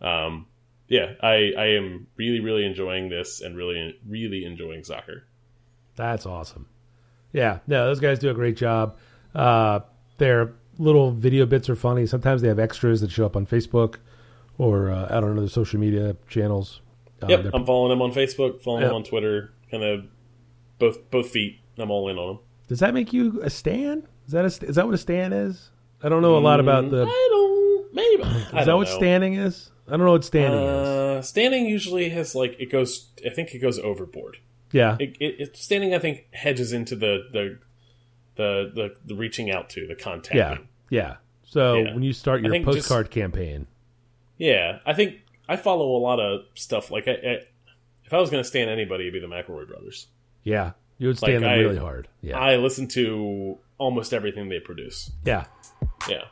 Um, 0.00 0.46
yeah, 0.88 1.12
I 1.22 1.52
I 1.58 1.66
am 1.76 2.06
really 2.16 2.40
really 2.40 2.64
enjoying 2.64 3.08
this 3.10 3.40
and 3.40 3.56
really 3.56 3.98
really 4.06 4.44
enjoying 4.44 4.82
soccer. 4.84 5.24
That's 5.96 6.24
awesome. 6.26 6.68
Yeah, 7.32 7.58
no, 7.66 7.86
those 7.86 8.00
guys 8.00 8.18
do 8.18 8.30
a 8.30 8.34
great 8.34 8.56
job. 8.56 8.96
Uh, 9.34 9.80
their 10.18 10.54
little 10.78 11.10
video 11.12 11.46
bits 11.46 11.68
are 11.70 11.76
funny. 11.76 12.06
Sometimes 12.06 12.42
they 12.42 12.48
have 12.48 12.58
extras 12.58 13.00
that 13.02 13.10
show 13.10 13.26
up 13.26 13.36
on 13.36 13.46
Facebook 13.46 13.96
or 14.58 14.90
uh, 14.90 15.06
out 15.10 15.24
on 15.24 15.36
other 15.38 15.48
social 15.48 15.78
media 15.80 16.16
channels. 16.28 16.80
Uh, 17.22 17.26
Yep, 17.28 17.50
I'm 17.54 17.64
following 17.64 17.92
him 17.92 18.02
on 18.02 18.12
Facebook, 18.12 18.62
following 18.62 18.84
him 18.84 18.92
on 18.94 19.04
Twitter, 19.04 19.52
kind 19.70 19.82
of 19.84 20.04
both 20.78 21.10
both 21.10 21.30
feet. 21.30 21.60
I'm 21.78 21.90
all 21.90 22.08
in 22.08 22.18
on 22.18 22.30
him. 22.36 22.38
does 22.68 22.80
that 22.80 22.94
make 22.94 23.12
you 23.12 23.40
a 23.42 23.50
stan? 23.50 24.06
Is 24.26 24.32
that 24.32 24.42
a, 24.44 24.66
is 24.66 24.74
that 24.76 24.86
what 24.86 24.94
a 24.94 24.98
stan 24.98 25.32
is? 25.32 25.70
I 26.02 26.08
don't 26.08 26.22
know 26.22 26.36
a 26.36 26.40
lot 26.40 26.58
about 26.60 26.90
the. 26.90 27.04
I 27.08 27.28
don't. 27.30 27.94
Maybe. 27.94 28.22
Is 28.22 28.50
that 28.52 28.64
don't 28.64 28.78
what 28.78 28.88
know. 28.88 28.94
standing 28.96 29.34
is? 29.34 29.70
I 29.86 29.92
don't 29.92 30.06
know 30.06 30.12
what 30.12 30.24
standing 30.24 30.60
is. 30.60 30.88
Uh, 30.88 31.22
standing 31.22 31.66
usually 31.66 32.08
has 32.10 32.34
like 32.34 32.56
it 32.58 32.70
goes. 32.72 33.10
I 33.24 33.30
think 33.30 33.54
it 33.54 33.58
goes 33.58 33.78
overboard. 33.78 34.38
Yeah, 34.72 34.96
It, 34.98 35.16
it, 35.20 35.34
it 35.40 35.56
standing. 35.56 35.94
I 35.94 35.98
think 35.98 36.26
hedges 36.32 36.72
into 36.72 36.96
the 36.96 37.28
the 37.32 37.58
the 38.36 38.72
the, 38.74 38.94
the 39.04 39.14
reaching 39.14 39.50
out 39.50 39.68
to 39.70 39.86
the 39.86 39.94
contact. 39.94 40.34
yeah, 40.34 40.56
yeah. 40.90 41.16
So 41.44 41.74
Yeah. 41.74 41.92
when 41.94 42.02
you 42.02 42.12
start 42.14 42.40
your 42.42 42.50
think 42.50 42.64
just- 42.66 42.78
postcard 42.78 43.10
campaign, 43.10 43.66
Yeah, 44.44 44.80
I 44.84 44.92
think 44.92 45.20
I 45.48 45.56
follow 45.56 45.96
a 45.96 46.00
lot 46.00 46.18
of 46.18 46.40
stuff. 46.54 46.90
Like, 46.90 47.06
I, 47.06 47.12
I, 47.12 47.38
if 48.04 48.12
I 48.12 48.18
was 48.18 48.28
going 48.30 48.42
to 48.42 48.48
stand 48.48 48.68
anybody, 48.70 49.04
it'd 49.08 49.14
be 49.14 49.20
the 49.20 49.32
McElroy 49.32 49.68
brothers. 49.68 50.08
yeah, 50.42 50.72
you 50.98 51.06
would 51.08 51.18
stand 51.18 51.34
Like, 51.34 51.42
them 51.42 51.50
I- 51.50 51.62
really 51.62 51.76
hard. 51.78 52.08
Yeah, 52.22 52.38
I 52.38 52.56
listen 52.56 52.88
to 52.88 53.58
almost 53.78 54.12
everything 54.12 54.48
they 54.48 54.58
produce. 54.60 55.10
yeah. 55.24 55.44
Yeah. 56.08 56.24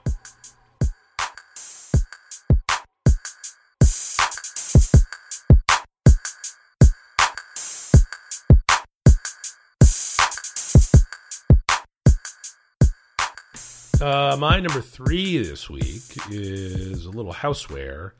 Uh, 14.00 14.34
my 14.40 14.58
number 14.60 14.80
three 14.80 15.36
this 15.38 15.68
week 15.68 16.16
is 16.30 17.04
a 17.04 17.10
little 17.10 17.34
houseware. 17.34 18.12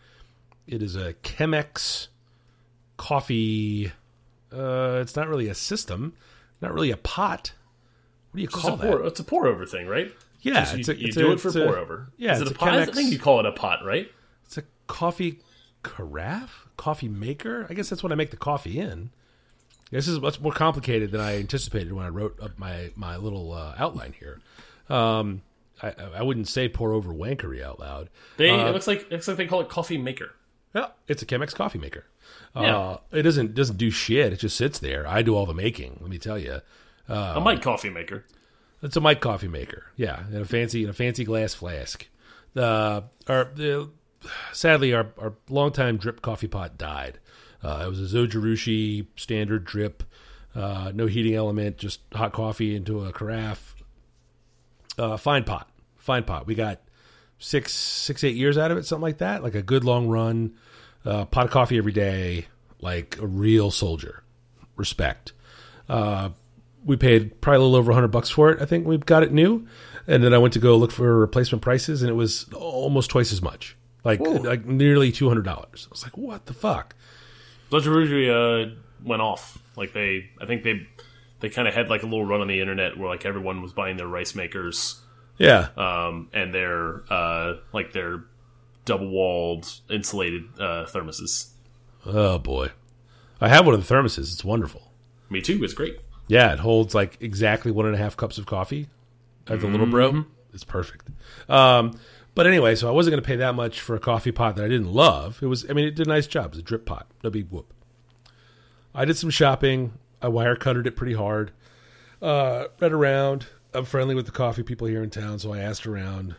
It 0.66 0.82
is 0.82 0.94
a 0.94 1.14
Chemex 1.14 2.08
coffee. 2.98 3.90
Uh, 4.52 4.98
it's 5.00 5.16
not 5.16 5.26
really 5.28 5.48
a 5.48 5.54
system, 5.54 6.12
not 6.60 6.74
really 6.74 6.90
a 6.90 6.96
pot. 6.98 7.52
What 8.30 8.36
do 8.36 8.42
you 8.42 8.48
It's 8.48 8.54
call 8.54 8.76
that? 8.76 8.90
pour, 8.90 9.04
it's 9.06 9.20
a 9.20 9.24
pour 9.24 9.46
over 9.46 9.64
thing, 9.64 9.86
right? 9.86 10.12
yeah, 10.42 10.60
Just 10.60 10.74
it's 10.74 10.88
you, 10.88 10.94
a, 10.94 10.96
you 10.98 11.06
it's 11.06 11.16
do 11.16 11.28
a, 11.28 11.32
it 11.32 11.40
for 11.40 11.48
it's 11.48 11.56
a- 11.56 11.64
pour 11.64 11.78
over. 11.78 12.08
yeah, 12.18 12.32
is 12.34 12.40
it 12.40 12.48
it's 12.48 12.50
a 12.50 12.54
pot? 12.54 12.68
I 12.74 12.84
Chemex- 12.86 12.94
think 12.94 13.12
you 13.12 13.18
call 13.18 13.40
it 13.40 13.46
a 13.46 13.52
pot, 13.52 13.84
right? 13.84 14.10
It's 14.44 14.58
a 14.58 14.64
coffee 14.86 15.40
carafe, 15.82 16.66
coffee 16.76 17.08
maker. 17.08 17.66
I 17.70 17.74
guess 17.74 17.88
that's 17.88 18.02
what 18.02 18.12
I 18.12 18.16
make 18.16 18.30
the 18.30 18.36
coffee 18.36 18.78
in. 18.78 19.10
This 19.90 20.06
is 20.06 20.20
much 20.20 20.40
more 20.40 20.52
complicated 20.52 21.10
than 21.10 21.20
I 21.22 21.38
anticipated 21.38 21.92
when 21.94 22.04
I 22.04 22.10
wrote 22.10 22.38
up 22.40 22.58
my 22.58 22.90
my 22.96 23.16
little 23.16 23.52
uh, 23.52 23.74
outline 23.78 24.12
here. 24.18 24.40
Um, 24.88 25.42
I, 25.82 25.94
I 26.16 26.22
wouldn't 26.22 26.48
say 26.48 26.68
pour 26.68 26.92
over 26.92 27.12
wankery 27.12 27.62
out 27.62 27.80
loud. 27.80 28.10
They 28.36 28.50
Uh, 28.50 28.68
it 28.68 28.72
looks 28.72 28.86
like 28.86 29.00
it 29.02 29.12
looks 29.12 29.28
like 29.28 29.36
they 29.36 29.46
call 29.46 29.60
it 29.60 29.68
coffee 29.68 29.98
maker. 29.98 30.32
Yeah, 30.74 30.88
it's 31.08 31.22
a 31.22 31.26
Chemex 31.26 31.54
coffee 31.54 31.78
maker. 31.78 32.04
Yeah. 32.54 32.76
Uh, 32.78 32.98
it 33.12 33.22
doesn't 33.22 33.54
doesn't 33.54 33.76
do 33.76 33.90
shit. 33.90 34.32
It 34.32 34.38
just 34.38 34.56
sits 34.56 34.78
there. 34.78 35.06
I 35.06 35.22
do 35.22 35.34
all 35.34 35.46
the 35.46 35.54
making. 35.54 35.98
Let 36.00 36.10
me 36.10 36.18
tell 36.18 36.38
you, 36.38 36.60
a 37.08 37.40
Mike 37.40 37.62
coffee 37.62 37.90
maker. 37.90 38.24
it's 38.82 38.96
a 38.96 39.00
Mike 39.00 39.20
coffee 39.20 39.48
maker. 39.48 39.86
Yeah, 39.96 40.24
in 40.30 40.36
a 40.42 40.44
fancy 40.44 40.84
in 40.84 40.90
a 40.90 40.92
fancy 40.92 41.24
glass 41.24 41.54
flask. 41.54 42.06
Uh, 42.54 43.02
our 43.26 43.44
the, 43.54 43.90
sadly 44.52 44.92
our 44.92 45.08
our 45.18 45.34
longtime 45.48 45.96
drip 45.96 46.22
coffee 46.22 46.48
pot 46.48 46.76
died. 46.78 47.18
Uh, 47.62 47.82
it 47.86 47.88
was 47.88 48.00
a 48.00 48.16
Zojirushi 48.16 49.06
standard 49.16 49.64
drip, 49.64 50.02
uh, 50.54 50.92
no 50.94 51.06
heating 51.06 51.34
element, 51.34 51.76
just 51.78 52.00
hot 52.14 52.32
coffee 52.32 52.74
into 52.74 53.04
a 53.04 53.12
carafe. 53.12 53.74
Uh, 54.98 55.16
fine 55.16 55.44
pot, 55.44 55.69
fine 56.00 56.24
pot. 56.24 56.46
We 56.46 56.54
got 56.54 56.80
six 57.38 57.72
six 57.72 58.24
eight 58.24 58.36
years 58.36 58.58
out 58.58 58.70
of 58.70 58.78
it, 58.78 58.86
something 58.86 59.02
like 59.02 59.18
that. 59.18 59.42
Like 59.42 59.54
a 59.54 59.62
good 59.62 59.84
long 59.84 60.08
run. 60.08 60.54
Uh, 61.04 61.24
pot 61.24 61.46
of 61.46 61.50
coffee 61.50 61.78
every 61.78 61.92
day, 61.92 62.46
like 62.80 63.16
a 63.18 63.26
real 63.26 63.70
soldier. 63.70 64.22
Respect. 64.76 65.32
Uh, 65.88 66.30
we 66.84 66.96
paid 66.96 67.40
probably 67.40 67.56
a 67.56 67.60
little 67.60 67.76
over 67.76 67.90
100 67.90 68.08
bucks 68.08 68.30
for 68.30 68.50
it. 68.50 68.60
I 68.60 68.66
think 68.66 68.86
we 68.86 68.96
got 68.98 69.22
it 69.22 69.32
new. 69.32 69.66
And 70.06 70.22
then 70.24 70.34
I 70.34 70.38
went 70.38 70.54
to 70.54 70.58
go 70.58 70.76
look 70.76 70.90
for 70.90 71.18
replacement 71.18 71.62
prices, 71.62 72.02
and 72.02 72.10
it 72.10 72.14
was 72.14 72.46
almost 72.54 73.10
twice 73.10 73.32
as 73.32 73.42
much, 73.42 73.76
like 74.02 74.20
Ooh. 74.20 74.38
like 74.38 74.64
nearly 74.64 75.12
two 75.12 75.28
hundred 75.28 75.44
dollars. 75.44 75.86
I 75.88 75.90
was 75.90 76.02
like, 76.02 76.16
"What 76.16 76.46
the 76.46 76.54
fuck?" 76.54 76.96
Zojirushi 77.70 78.70
uh, 78.70 78.74
went 79.04 79.22
off. 79.22 79.62
Like 79.76 79.92
they, 79.92 80.30
I 80.40 80.46
think 80.46 80.64
they 80.64 80.86
they 81.40 81.48
kind 81.48 81.68
of 81.68 81.74
had 81.74 81.90
like 81.90 82.02
a 82.02 82.06
little 82.06 82.24
run 82.24 82.40
on 82.40 82.48
the 82.48 82.60
internet 82.60 82.98
where 82.98 83.08
like 83.08 83.24
everyone 83.24 83.62
was 83.62 83.72
buying 83.72 83.98
their 83.98 84.08
rice 84.08 84.34
makers 84.34 85.00
Yeah, 85.40 85.68
um, 85.76 86.29
and 86.35 86.55
their 86.55 87.03
uh, 87.11 87.55
like 87.72 87.92
their 87.92 88.24
double 88.85 89.09
walled 89.09 89.72
insulated 89.88 90.44
uh, 90.59 90.85
thermoses. 90.87 91.48
oh 92.05 92.38
boy, 92.38 92.70
I 93.40 93.48
have 93.48 93.64
one 93.64 93.74
of 93.74 93.87
the 93.87 93.94
thermoses. 93.94 94.35
It's 94.35 94.44
wonderful. 94.44 94.92
Me 95.31 95.40
too. 95.40 95.64
It's 95.64 95.72
great. 95.72 95.98
Yeah, 96.29 96.53
it 96.53 96.59
holds 96.59 96.94
like 96.94 97.16
exactly 97.20 97.72
one 97.72 97.87
and 97.87 97.94
a 97.94 97.98
half 97.98 98.16
cups 98.16 98.37
of 98.37 98.44
coffee. 98.44 98.88
I 99.48 99.53
have 99.53 99.62
the 99.62 99.66
little 99.66 99.87
bro. 99.87 100.26
It's 100.53 100.64
perfect. 100.64 101.09
Um, 101.48 101.98
but 102.35 102.46
anyway, 102.46 102.74
so 102.74 102.88
I 102.88 102.92
wasn't 102.92 103.12
going 103.12 103.22
to 103.22 103.26
pay 103.26 103.37
that 103.37 103.55
much 103.55 103.81
for 103.81 103.96
a 103.96 104.00
coffee 104.00 104.33
pot 104.33 104.57
that 104.57 104.64
I 104.64 104.68
didn't 104.68 104.92
love. 104.92 105.40
It 105.42 105.46
was, 105.46 105.68
I 105.68 105.72
mean, 105.72 105.87
it 105.87 105.94
did 105.94 106.07
a 106.07 106.11
nice 106.11 106.26
job. 106.26 106.46
It 106.46 106.50
was 106.50 106.59
a 106.59 106.62
drip 106.62 106.87
pot. 106.87 107.07
No 107.24 107.31
big 107.31 107.48
whoop. 107.50 107.72
I 108.94 109.05
did 109.05 109.16
some 109.16 109.31
shopping. 109.31 109.94
I 110.20 110.29
wire 110.29 110.55
cutted 110.55 110.87
it 110.87 110.96
pretty 110.96 111.14
hard. 111.14 111.53
Uh, 112.20 112.66
read 112.81 112.92
around. 112.92 113.46
I'm 113.72 113.85
friendly 113.85 114.14
with 114.14 114.26
the 114.26 114.33
coffee 114.33 114.62
people 114.62 114.87
here 114.87 115.02
in 115.02 115.11
town, 115.11 115.38
so 115.38 115.52
I 115.52 115.59
asked 115.59 115.87
around. 115.87 116.35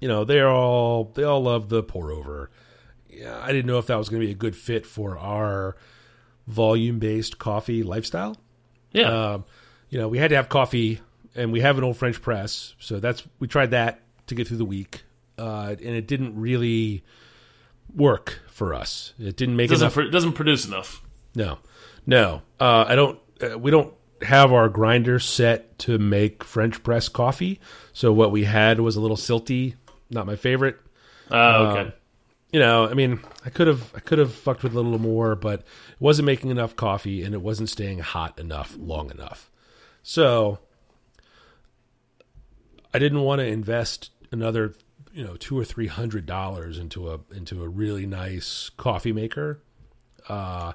You 0.00 0.08
know, 0.08 0.24
they're 0.24 0.50
all 0.50 1.12
they 1.14 1.22
all 1.22 1.42
love 1.42 1.68
the 1.68 1.82
pour 1.82 2.10
over. 2.10 2.50
Yeah, 3.08 3.38
I 3.42 3.48
didn't 3.52 3.66
know 3.66 3.78
if 3.78 3.86
that 3.86 3.96
was 3.96 4.08
going 4.08 4.20
to 4.20 4.26
be 4.26 4.32
a 4.32 4.36
good 4.36 4.56
fit 4.56 4.86
for 4.86 5.18
our 5.18 5.76
volume 6.46 6.98
based 6.98 7.38
coffee 7.38 7.82
lifestyle. 7.82 8.36
Yeah. 8.92 9.32
Um, 9.32 9.44
you 9.90 9.98
know, 9.98 10.08
we 10.08 10.18
had 10.18 10.30
to 10.30 10.36
have 10.36 10.48
coffee, 10.48 11.00
and 11.34 11.52
we 11.52 11.60
have 11.60 11.78
an 11.78 11.84
old 11.84 11.96
French 11.96 12.20
press, 12.20 12.74
so 12.78 12.98
that's 12.98 13.22
we 13.38 13.46
tried 13.46 13.70
that 13.70 14.00
to 14.26 14.34
get 14.34 14.48
through 14.48 14.56
the 14.56 14.64
week, 14.64 15.04
uh, 15.38 15.76
and 15.78 15.80
it 15.80 16.06
didn't 16.06 16.38
really 16.38 17.04
work 17.94 18.40
for 18.48 18.74
us. 18.74 19.12
It 19.18 19.36
didn't 19.36 19.56
make 19.56 19.66
it 19.66 19.74
doesn't 19.74 19.92
enough. 19.92 20.08
it 20.08 20.10
doesn't 20.10 20.32
produce 20.32 20.66
enough. 20.66 21.02
no, 21.34 21.58
no, 22.06 22.42
uh, 22.58 22.86
I 22.88 22.96
don't. 22.96 23.18
Uh, 23.40 23.58
we 23.58 23.70
don't 23.70 23.92
have 24.24 24.52
our 24.52 24.68
grinder 24.68 25.18
set 25.18 25.78
to 25.80 25.98
make 25.98 26.44
French 26.44 26.82
press 26.82 27.08
coffee, 27.08 27.60
so 27.92 28.12
what 28.12 28.30
we 28.30 28.44
had 28.44 28.80
was 28.80 28.96
a 28.96 29.00
little 29.00 29.16
silty. 29.16 29.74
Not 30.10 30.26
my 30.26 30.36
favorite. 30.36 30.78
Uh, 31.30 31.34
okay. 31.34 31.80
Um, 31.80 31.92
you 32.52 32.60
know, 32.60 32.86
I 32.86 32.92
mean, 32.92 33.20
I 33.46 33.50
could 33.50 33.66
have 33.66 33.92
I 33.96 34.00
could 34.00 34.18
have 34.18 34.32
fucked 34.32 34.62
with 34.62 34.74
a 34.74 34.80
little 34.80 34.98
more, 34.98 35.34
but 35.34 35.60
it 35.60 36.00
wasn't 36.00 36.26
making 36.26 36.50
enough 36.50 36.76
coffee 36.76 37.22
and 37.22 37.34
it 37.34 37.40
wasn't 37.40 37.70
staying 37.70 38.00
hot 38.00 38.38
enough 38.38 38.76
long 38.78 39.10
enough. 39.10 39.50
So 40.02 40.58
I 42.92 42.98
didn't 42.98 43.22
want 43.22 43.38
to 43.38 43.46
invest 43.46 44.10
another, 44.30 44.74
you 45.14 45.24
know, 45.24 45.36
two 45.36 45.58
or 45.58 45.64
three 45.64 45.86
hundred 45.86 46.26
dollars 46.26 46.78
into 46.78 47.10
a 47.10 47.20
into 47.34 47.62
a 47.62 47.68
really 47.68 48.04
nice 48.04 48.70
coffee 48.76 49.12
maker, 49.12 49.62
uh, 50.28 50.72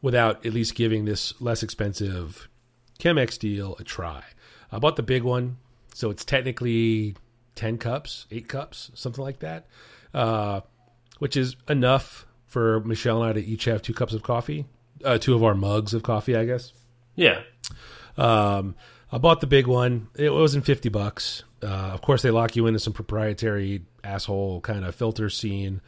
without 0.00 0.46
at 0.46 0.54
least 0.54 0.74
giving 0.74 1.04
this 1.04 1.38
less 1.38 1.62
expensive 1.62 2.48
Chemex 3.00 3.38
deal 3.38 3.76
a 3.78 3.84
try. 3.84 4.22
I 4.72 4.78
bought 4.78 4.96
the 4.96 5.02
big 5.02 5.22
one, 5.22 5.56
so 5.94 6.10
it's 6.10 6.24
technically 6.24 7.16
ten 7.54 7.78
cups, 7.78 8.26
eight 8.30 8.48
cups, 8.48 8.90
something 8.94 9.22
like 9.24 9.40
that, 9.40 9.66
uh, 10.14 10.60
which 11.18 11.36
is 11.36 11.56
enough 11.68 12.26
for 12.46 12.80
Michelle 12.80 13.22
and 13.22 13.30
I 13.30 13.32
to 13.34 13.44
each 13.44 13.64
have 13.64 13.82
two 13.82 13.94
cups 13.94 14.12
of 14.14 14.22
coffee, 14.22 14.66
uh, 15.04 15.18
two 15.18 15.34
of 15.34 15.42
our 15.44 15.54
mugs 15.54 15.94
of 15.94 16.02
coffee, 16.02 16.36
I 16.36 16.44
guess. 16.44 16.72
Yeah. 17.16 17.42
Um, 18.16 18.74
I 19.12 19.18
bought 19.18 19.40
the 19.40 19.46
big 19.46 19.66
one. 19.66 20.08
It 20.16 20.30
wasn't 20.32 20.64
fifty 20.64 20.88
bucks. 20.88 21.42
Uh, 21.62 21.66
of 21.66 22.00
course, 22.02 22.22
they 22.22 22.30
lock 22.30 22.56
you 22.56 22.66
into 22.66 22.78
some 22.78 22.92
proprietary 22.92 23.82
asshole 24.02 24.60
kind 24.62 24.84
of 24.84 24.94
filter 24.94 25.28
scene, 25.28 25.80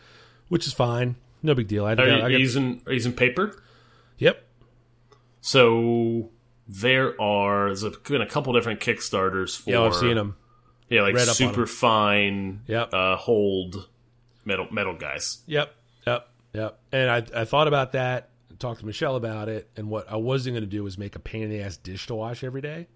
which 0.48 0.66
is 0.66 0.72
fine. 0.72 1.16
No 1.42 1.54
big 1.54 1.66
deal. 1.68 1.84
I, 1.86 1.94
Are 1.94 2.06
you, 2.06 2.12
I, 2.14 2.16
I 2.16 2.30
got- 2.32 2.40
using 2.40 2.82
are 2.86 2.92
you 2.92 2.96
using 2.96 3.12
paper? 3.12 3.60
yep. 4.18 4.44
So 5.40 6.30
there 6.68 7.20
are 7.20 7.74
there's 7.74 7.96
been 7.98 8.22
a 8.22 8.26
couple 8.26 8.52
different 8.52 8.80
Kickstarters 8.80 9.58
for 9.58 9.70
Yeah, 9.70 9.82
I've 9.82 9.94
seen 9.94 10.16
them. 10.16 10.36
Yeah, 10.88 11.02
like 11.02 11.14
Read 11.14 11.26
super 11.28 11.66
fine 11.66 12.60
Yep. 12.66 12.92
uh, 12.92 13.16
hold 13.16 13.88
metal 14.44 14.66
metal 14.70 14.94
guys. 14.96 15.38
Yep, 15.46 15.74
yep, 16.06 16.28
yep. 16.52 16.78
And 16.92 17.10
I, 17.10 17.40
I 17.40 17.44
thought 17.44 17.66
about 17.68 17.92
that, 17.92 18.28
talked 18.58 18.80
to 18.80 18.86
Michelle 18.86 19.16
about 19.16 19.48
it, 19.48 19.70
and 19.76 19.88
what 19.88 20.10
I 20.10 20.16
wasn't 20.16 20.54
going 20.54 20.64
to 20.64 20.70
do 20.70 20.84
was 20.84 20.98
make 20.98 21.16
a 21.16 21.18
pain 21.18 21.42
in 21.44 21.50
the 21.50 21.60
ass 21.62 21.76
dish 21.78 22.06
to 22.08 22.14
wash 22.14 22.44
every 22.44 22.60
day. 22.60 22.88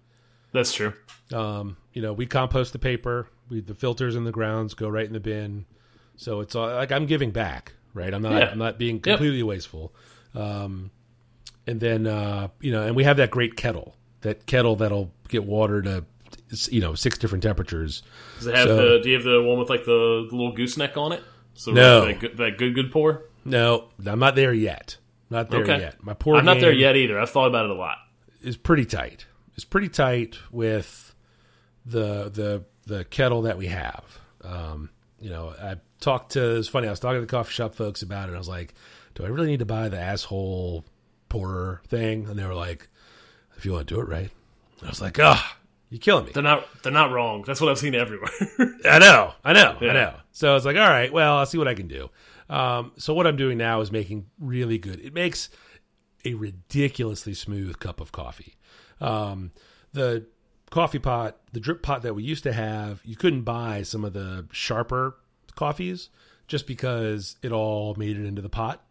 That's 0.53 0.73
true. 0.73 0.93
Um, 1.33 1.77
you 1.93 2.01
know, 2.01 2.13
we 2.13 2.25
compost 2.25 2.71
the 2.73 2.79
paper, 2.79 3.27
we 3.49 3.61
the 3.61 3.75
filters 3.75 4.15
in 4.15 4.23
the 4.23 4.31
grounds 4.31 4.73
go 4.75 4.87
right 4.87 5.05
in 5.05 5.13
the 5.13 5.19
bin, 5.19 5.65
so 6.15 6.39
it's 6.39 6.55
all, 6.55 6.67
like 6.73 6.91
I'm 6.91 7.05
giving 7.05 7.31
back, 7.31 7.73
right? 7.93 8.13
I'm 8.13 8.21
not, 8.21 8.33
Yeah. 8.33 8.49
I'm 8.51 8.57
not 8.59 8.77
being 8.77 8.99
completely 8.99 9.43
wasteful. 9.43 9.93
Um, 10.35 10.91
and 11.67 11.79
then 11.79 12.07
uh, 12.07 12.47
you 12.61 12.71
know, 12.71 12.83
and 12.83 12.95
we 12.95 13.03
have 13.03 13.17
that 13.17 13.29
great 13.31 13.55
kettle, 13.57 13.95
that 14.21 14.45
kettle 14.45 14.75
that'll 14.77 15.11
get 15.27 15.43
water 15.43 15.81
to, 15.81 16.05
you 16.69 16.81
know, 16.81 16.95
six 16.95 17.17
different 17.17 17.43
temperatures. 17.43 18.01
Does 18.37 18.47
it 18.47 18.55
have 18.55 18.67
So- 18.67 18.75
the? 18.97 18.99
Do 19.03 19.09
you 19.09 19.15
have 19.15 19.23
the 19.25 19.41
one 19.41 19.59
with 19.59 19.69
like 19.69 19.83
the, 19.85 20.27
the 20.29 20.35
little 20.35 20.53
gooseneck 20.53 20.95
on 20.97 21.11
it? 21.11 21.23
So 21.53 21.71
No. 21.71 22.05
that 22.05 22.19
good, 22.19 22.37
that 22.37 22.57
good 22.57 22.73
good 22.75 22.91
pour. 22.91 23.25
No, 23.43 23.89
I'm 24.05 24.19
not 24.19 24.35
there 24.35 24.53
yet. 24.53 24.97
Not 25.29 25.49
there 25.49 25.61
Okay. 25.63 25.79
yet. 25.79 26.01
My 26.03 26.13
poor 26.13 26.37
I'm 26.37 26.45
not 26.45 26.59
there 26.59 26.71
yet 26.71 26.95
either. 26.95 27.19
I've 27.19 27.29
thought 27.31 27.47
about 27.47 27.65
it 27.65 27.71
a 27.71 27.75
lot. 27.75 27.97
is 28.43 28.55
pretty 28.57 28.85
tight. 28.85 29.25
It's 29.55 29.65
pretty 29.65 29.89
tight 29.89 30.37
with 30.51 31.13
the 31.85 32.29
the 32.29 32.63
the 32.85 33.03
kettle 33.05 33.41
that 33.43 33.57
we 33.57 33.67
have. 33.67 34.19
Um, 34.43 34.89
you 35.19 35.29
know, 35.29 35.53
I 35.59 35.75
talked 35.99 36.33
to. 36.33 36.57
It's 36.57 36.67
funny. 36.67 36.87
I 36.87 36.91
was 36.91 36.99
talking 36.99 37.17
to 37.17 37.21
the 37.21 37.27
coffee 37.31 37.51
shop 37.51 37.73
folks 37.75 38.01
about 38.03 38.29
it. 38.29 38.35
I 38.35 38.37
was 38.37 38.47
like, 38.47 38.73
"Do 39.15 39.25
I 39.25 39.27
really 39.27 39.47
need 39.47 39.59
to 39.59 39.65
buy 39.65 39.89
the 39.89 39.99
asshole 39.99 40.85
pourer 41.29 41.81
thing?" 41.87 42.27
And 42.27 42.37
they 42.37 42.45
were 42.45 42.53
like, 42.55 42.89
"If 43.57 43.65
you 43.65 43.73
want 43.73 43.87
to 43.87 43.93
do 43.95 44.01
it 44.01 44.07
right." 44.07 44.29
I 44.83 44.87
was 44.87 45.01
like, 45.01 45.19
"Ah, 45.19 45.57
you're 45.89 45.99
killing 45.99 46.25
me." 46.25 46.31
They're 46.33 46.43
not 46.43 46.65
they're 46.83 46.91
not 46.91 47.11
wrong. 47.11 47.43
That's 47.45 47.59
what 47.61 47.69
I've 47.69 47.77
seen 47.79 47.95
everywhere. 47.95 48.29
I 48.85 48.99
know, 48.99 49.33
I 49.43 49.53
know, 49.53 49.77
Yeah. 49.81 49.89
I 49.89 49.93
know. 49.93 50.13
So 50.31 50.55
it's 50.55 50.65
like, 50.65 50.75
all 50.77 50.87
right, 50.89 51.11
well, 51.11 51.37
I'll 51.37 51.45
see 51.45 51.57
what 51.57 51.67
I 51.67 51.73
can 51.73 51.87
do. 51.87 52.09
Um, 52.49 52.91
so 52.97 53.13
what 53.13 53.25
I'm 53.27 53.35
doing 53.37 53.57
now 53.57 53.81
is 53.81 53.91
making 53.91 54.27
really 54.39 54.77
good. 54.77 54.99
It 54.99 55.13
makes 55.13 55.49
a 56.23 56.33
ridiculously 56.35 57.33
smooth 57.33 57.79
cup 57.79 57.99
of 57.99 58.11
coffee. 58.11 58.55
Um, 59.01 59.51
the 59.93 60.25
coffee 60.69 60.99
pot, 60.99 61.37
the 61.53 61.59
drip 61.59 61.81
pot 61.81 62.03
that 62.03 62.13
we 62.13 62.23
used 62.23 62.43
to 62.43 62.53
have, 62.53 63.01
you 63.03 63.15
couldn't 63.15 63.41
buy 63.43 63.83
some 63.83 64.05
of 64.05 64.13
the 64.13 64.45
sharper 64.51 65.17
coffees 65.55 66.09
just 66.47 66.67
because 66.67 67.35
it 67.41 67.51
all 67.51 67.95
made 67.95 68.17
it 68.17 68.25
into 68.25 68.41
the 68.41 68.49
pot. 68.49 68.83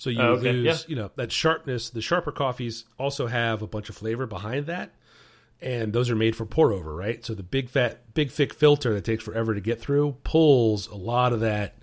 So 0.00 0.08
you 0.08 0.20
Oh, 0.22 0.32
okay, 0.36 0.52
lose, 0.52 0.64
yeah. 0.64 0.76
you 0.88 0.96
know, 0.96 1.10
that 1.16 1.30
sharpness. 1.30 1.90
The 1.90 2.00
sharper 2.00 2.32
coffees 2.32 2.86
also 2.98 3.26
have 3.26 3.60
a 3.60 3.66
bunch 3.66 3.90
of 3.90 3.96
flavor 3.96 4.26
behind 4.26 4.64
that 4.66 4.92
and 5.62 5.92
those 5.92 6.08
are 6.08 6.16
made 6.16 6.34
for 6.34 6.46
pour 6.46 6.72
over, 6.72 6.94
right? 6.94 7.22
So 7.22 7.34
the 7.34 7.42
big 7.42 7.68
fat, 7.68 8.14
big 8.14 8.30
thick 8.30 8.54
filter 8.54 8.94
that 8.94 9.04
takes 9.04 9.22
forever 9.22 9.54
to 9.54 9.60
get 9.60 9.78
through 9.78 10.16
pulls 10.24 10.86
a 10.86 10.94
lot 10.96 11.34
of 11.34 11.40
that 11.40 11.74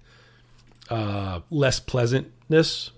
uh, 0.89 1.41
less 1.51 1.80
pleasantness 1.80 2.89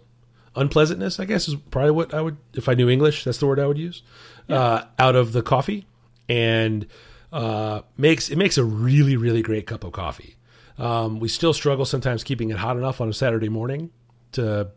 unpleasantness, 0.55 1.19
I 1.19 1.25
guess, 1.25 1.47
is 1.47 1.55
probably 1.55 1.91
what 1.91 2.13
I 2.13 2.21
would, 2.21 2.37
if 2.53 2.67
I 2.69 2.73
knew 2.73 2.89
English, 2.89 3.23
that's 3.23 3.37
the 3.39 3.45
word 3.47 3.59
I 3.59 3.67
would 3.67 3.77
use, 3.77 4.01
uh, 4.49 4.83
out 4.97 5.15
of 5.15 5.31
the 5.31 5.41
coffee, 5.41 5.85
and 6.27 6.87
uh, 7.31 7.81
makes 7.97 8.29
it 8.29 8.37
makes 8.37 8.57
a 8.57 8.63
really 8.63 9.15
really 9.17 9.41
great 9.41 9.67
cup 9.67 9.83
of 9.83 9.91
coffee. 9.91 10.37
Um, 10.77 11.19
we 11.19 11.27
still 11.27 11.53
struggle 11.53 11.85
sometimes 11.85 12.23
keeping 12.23 12.49
it 12.51 12.57
hot 12.57 12.77
enough 12.77 13.01
on 13.01 13.09
a 13.09 13.13
Saturday 13.13 13.49
morning 13.49 13.91
to, 14.33 14.69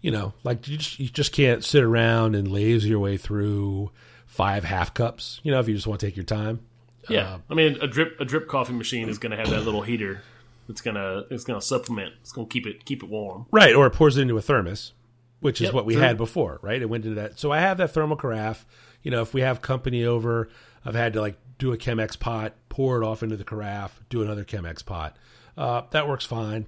you 0.00 0.10
know, 0.10 0.32
like 0.44 0.66
you 0.68 0.76
just, 0.78 0.98
you 1.00 1.08
just 1.08 1.32
can't 1.32 1.64
sit 1.64 1.82
around 1.82 2.34
and 2.34 2.48
lazy 2.48 2.90
your 2.90 2.98
way 3.00 3.16
through 3.16 3.90
five 4.26 4.64
half 4.64 4.94
cups. 4.94 5.40
You 5.42 5.52
know, 5.52 5.60
if 5.60 5.68
you 5.68 5.74
just 5.74 5.86
want 5.86 6.00
to 6.00 6.06
take 6.06 6.16
your 6.16 6.24
time. 6.24 6.60
Yeah, 7.08 7.34
Uh, 7.34 7.38
I 7.50 7.54
mean 7.54 7.78
a 7.80 7.86
drip 7.86 8.20
a 8.20 8.24
drip 8.24 8.48
coffee 8.48 8.72
machine 8.72 9.08
is 9.08 9.18
going 9.18 9.30
to 9.30 9.36
have 9.36 9.50
that 9.50 9.60
little 9.64 9.82
heater. 9.82 10.22
It's 10.68 10.80
gonna 10.80 11.22
it's 11.30 11.44
gonna 11.44 11.60
supplement. 11.62 12.14
It's 12.22 12.32
gonna 12.32 12.48
keep 12.48 12.66
it 12.66 12.84
keep 12.84 13.04
it 13.04 13.08
warm. 13.08 13.46
Right, 13.52 13.74
or 13.74 13.86
it 13.86 13.92
pours 13.92 14.16
it 14.16 14.22
into 14.22 14.36
a 14.36 14.42
thermos, 14.42 14.92
which 15.38 15.60
is 15.60 15.66
Yep, 15.66 15.74
what 15.74 15.86
we 15.86 15.94
true. 15.94 16.02
had 16.02 16.16
before, 16.16 16.58
right? 16.62 16.82
It 16.82 16.86
went 16.90 17.04
into 17.04 17.14
that. 17.20 17.38
So 17.38 17.52
I 17.52 17.60
have 17.60 17.78
that 17.78 17.92
thermal 17.92 18.16
carafe. 18.16 18.66
You 19.04 19.12
know, 19.12 19.22
if 19.22 19.32
we 19.32 19.42
have 19.42 19.62
company 19.62 20.04
over, 20.04 20.48
I've 20.84 20.96
had 20.96 21.12
to 21.12 21.20
like 21.20 21.36
do 21.58 21.72
a 21.72 21.76
Chemex 21.78 22.18
pot, 22.18 22.54
pour 22.68 23.00
it 23.00 23.06
off 23.06 23.22
into 23.22 23.36
the 23.36 23.44
carafe, 23.44 24.00
do 24.10 24.20
another 24.22 24.42
Chemex 24.44 24.84
pot. 24.84 25.16
Uh, 25.56 25.82
that 25.92 26.08
works 26.08 26.24
fine. 26.26 26.66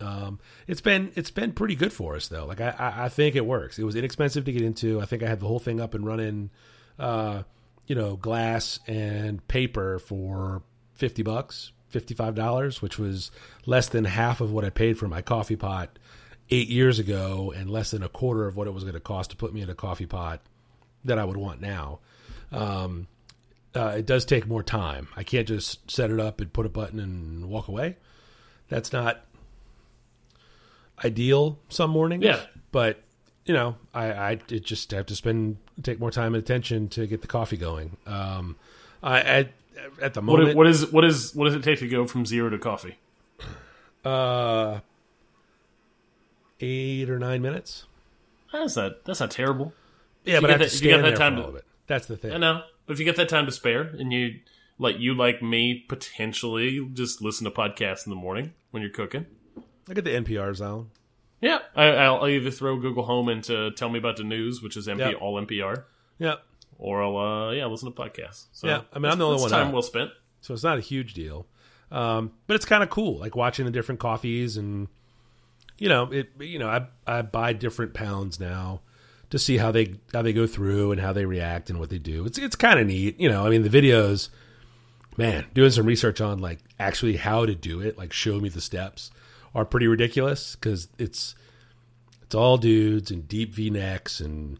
Um, 0.00 0.40
it's 0.66 0.80
been 0.80 1.12
it's 1.14 1.30
been 1.30 1.52
pretty 1.52 1.74
good 1.76 1.92
for 1.92 2.16
us 2.16 2.28
though. 2.28 2.46
Like 2.46 2.60
I, 2.60 2.74
I 2.78 3.04
I 3.04 3.08
think 3.08 3.36
it 3.36 3.46
works. 3.46 3.78
It 3.78 3.84
was 3.84 3.96
inexpensive 3.96 4.44
to 4.44 4.52
get 4.52 4.62
into. 4.62 5.00
I 5.00 5.04
think 5.04 5.22
I 5.22 5.28
had 5.28 5.40
the 5.40 5.46
whole 5.46 5.58
thing 5.60 5.80
up 5.80 5.94
and 5.94 6.04
running. 6.04 6.50
Uh, 6.98 7.42
you 7.86 7.94
know, 7.94 8.16
glass 8.16 8.80
and 8.86 9.46
paper 9.48 9.98
for 9.98 10.62
fifty 10.94 11.22
bucks, 11.22 11.72
fifty 11.88 12.14
five 12.14 12.34
dollars, 12.34 12.82
which 12.82 12.98
was 12.98 13.30
less 13.66 13.88
than 13.88 14.04
half 14.04 14.40
of 14.40 14.52
what 14.52 14.64
I 14.64 14.70
paid 14.70 14.98
for 14.98 15.08
my 15.08 15.22
coffee 15.22 15.56
pot 15.56 15.98
eight 16.50 16.68
years 16.68 16.98
ago, 16.98 17.52
and 17.54 17.70
less 17.70 17.90
than 17.90 18.02
a 18.02 18.08
quarter 18.08 18.46
of 18.46 18.56
what 18.56 18.66
it 18.66 18.74
was 18.74 18.84
going 18.84 18.94
to 18.94 19.00
cost 19.00 19.30
to 19.30 19.36
put 19.36 19.54
me 19.54 19.60
in 19.60 19.70
a 19.70 19.74
coffee 19.74 20.06
pot 20.06 20.40
that 21.04 21.18
I 21.18 21.24
would 21.24 21.36
want 21.36 21.60
now. 21.60 22.00
Um, 22.52 23.06
uh, 23.74 23.94
it 23.98 24.06
does 24.06 24.24
take 24.24 24.46
more 24.46 24.62
time. 24.62 25.08
I 25.16 25.22
can't 25.24 25.48
just 25.48 25.90
set 25.90 26.10
it 26.10 26.20
up 26.20 26.40
and 26.40 26.52
put 26.52 26.66
a 26.66 26.68
button 26.68 27.00
and 27.00 27.48
walk 27.48 27.68
away. 27.68 27.96
That's 28.68 28.92
not 28.92 29.24
ideal 31.04 31.58
some 31.68 31.90
mornings. 31.90 32.24
Yeah. 32.24 32.40
but 32.72 33.00
you 33.44 33.52
know, 33.52 33.76
I, 33.92 34.12
I 34.12 34.30
it 34.48 34.64
just 34.64 34.90
have 34.92 35.06
to 35.06 35.14
spend 35.16 35.58
take 35.82 36.00
more 36.00 36.10
time 36.10 36.34
and 36.34 36.42
attention 36.42 36.88
to 36.88 37.06
get 37.06 37.20
the 37.20 37.26
coffee 37.26 37.56
going. 37.58 37.96
Um, 38.06 38.56
I 39.02 39.20
at, 39.20 39.48
at 40.00 40.14
the 40.14 40.22
moment, 40.22 40.56
what 40.56 40.66
is 40.66 40.90
what 40.90 41.04
is 41.04 41.34
what 41.34 41.44
does 41.44 41.54
it 41.54 41.62
take 41.62 41.78
to 41.80 41.88
go 41.88 42.06
from 42.06 42.24
zero 42.24 42.48
to 42.50 42.58
coffee? 42.58 42.96
uh, 44.04 44.80
eight 46.60 47.10
or 47.10 47.18
nine 47.18 47.42
minutes. 47.42 47.84
That's 48.52 48.76
not 48.76 49.04
that's 49.04 49.20
not 49.20 49.30
terrible. 49.30 49.72
Yeah, 50.24 50.36
you 50.36 50.40
but 50.40 50.46
get 50.48 50.60
I 50.60 50.62
have 50.64 50.70
that- 50.72 50.82
you 50.82 50.90
got 50.90 51.02
that 51.02 51.16
time 51.16 51.36
to- 51.36 51.42
all 51.42 51.48
of 51.50 51.56
it. 51.56 51.64
That's 51.86 52.06
the 52.06 52.16
thing. 52.16 52.32
I 52.32 52.38
know, 52.38 52.62
but 52.86 52.94
if 52.94 52.98
you 52.98 53.04
get 53.04 53.16
that 53.16 53.28
time 53.28 53.44
to 53.46 53.52
spare 53.52 53.82
and 53.82 54.10
you 54.12 54.36
like 54.78 54.98
you 54.98 55.14
like 55.14 55.42
me 55.42 55.84
potentially 55.88 56.88
just 56.94 57.20
listen 57.20 57.44
to 57.44 57.50
podcasts 57.50 58.06
in 58.06 58.10
the 58.10 58.16
morning 58.16 58.54
when 58.70 58.82
you're 58.82 58.90
cooking. 58.90 59.26
I 59.88 59.94
get 59.94 60.04
the 60.04 60.10
NPR 60.10 60.54
zone. 60.54 60.90
Yeah, 61.40 61.58
I, 61.76 61.88
I'll 61.88 62.26
either 62.26 62.50
throw 62.50 62.78
Google 62.78 63.04
Home 63.04 63.28
into 63.28 63.70
Tell 63.72 63.90
Me 63.90 63.98
About 63.98 64.16
the 64.16 64.24
News, 64.24 64.62
which 64.62 64.76
is 64.76 64.86
MP, 64.88 64.98
Yep. 64.98 65.16
all 65.20 65.34
NPR, 65.44 65.84
Yeah, 66.18 66.36
or 66.78 67.02
I'll 67.02 67.16
uh, 67.16 67.50
yeah 67.52 67.66
listen 67.66 67.92
to 67.92 67.94
podcasts. 68.02 68.46
So 68.52 68.66
Yeah, 68.66 68.82
I 68.92 68.98
mean, 68.98 69.12
I'm 69.12 69.18
the 69.18 69.26
only 69.26 69.40
one 69.40 69.50
Time 69.50 69.66
out. 69.68 69.72
well 69.74 69.82
spent. 69.82 70.10
so 70.40 70.54
it's 70.54 70.62
not 70.62 70.78
a 70.78 70.80
huge 70.80 71.12
deal, 71.12 71.46
um, 71.90 72.32
but 72.46 72.54
it's 72.54 72.64
kind 72.64 72.82
of 72.82 72.88
cool, 72.88 73.18
like 73.18 73.36
watching 73.36 73.64
the 73.66 73.70
different 73.70 74.00
coffees 74.00 74.56
and 74.56 74.88
you 75.76 75.88
know, 75.88 76.04
it. 76.12 76.30
You 76.40 76.58
know, 76.60 76.68
I 76.68 76.86
I 77.06 77.22
buy 77.22 77.52
different 77.52 77.92
pounds 77.94 78.38
now 78.40 78.80
to 79.30 79.38
see 79.38 79.58
how 79.58 79.70
they 79.72 79.96
how 80.14 80.22
they 80.22 80.32
go 80.32 80.46
through 80.46 80.92
and 80.92 81.00
how 81.00 81.12
they 81.12 81.26
react 81.26 81.68
and 81.68 81.78
what 81.80 81.90
they 81.90 81.98
do. 81.98 82.24
It's 82.24 82.38
it's 82.38 82.56
kind 82.56 82.78
of 82.78 82.86
neat, 82.86 83.20
you 83.20 83.28
know. 83.28 83.44
I 83.44 83.50
mean, 83.50 83.64
the 83.64 83.68
videos, 83.68 84.28
man, 85.18 85.44
doing 85.52 85.70
some 85.72 85.84
research 85.84 86.20
on 86.20 86.38
like 86.38 86.60
actually 86.78 87.16
how 87.16 87.44
to 87.44 87.54
do 87.54 87.80
it, 87.80 87.98
like 87.98 88.12
show 88.12 88.38
me 88.40 88.48
the 88.48 88.60
steps, 88.60 89.10
are 89.54 89.64
pretty 89.64 89.86
ridiculous 89.86 90.56
because 90.56 90.88
it's 90.98 91.34
it's 92.22 92.34
all 92.34 92.56
dudes 92.58 93.10
and 93.10 93.28
deep 93.28 93.54
V 93.54 93.70
necks 93.70 94.20
and 94.20 94.58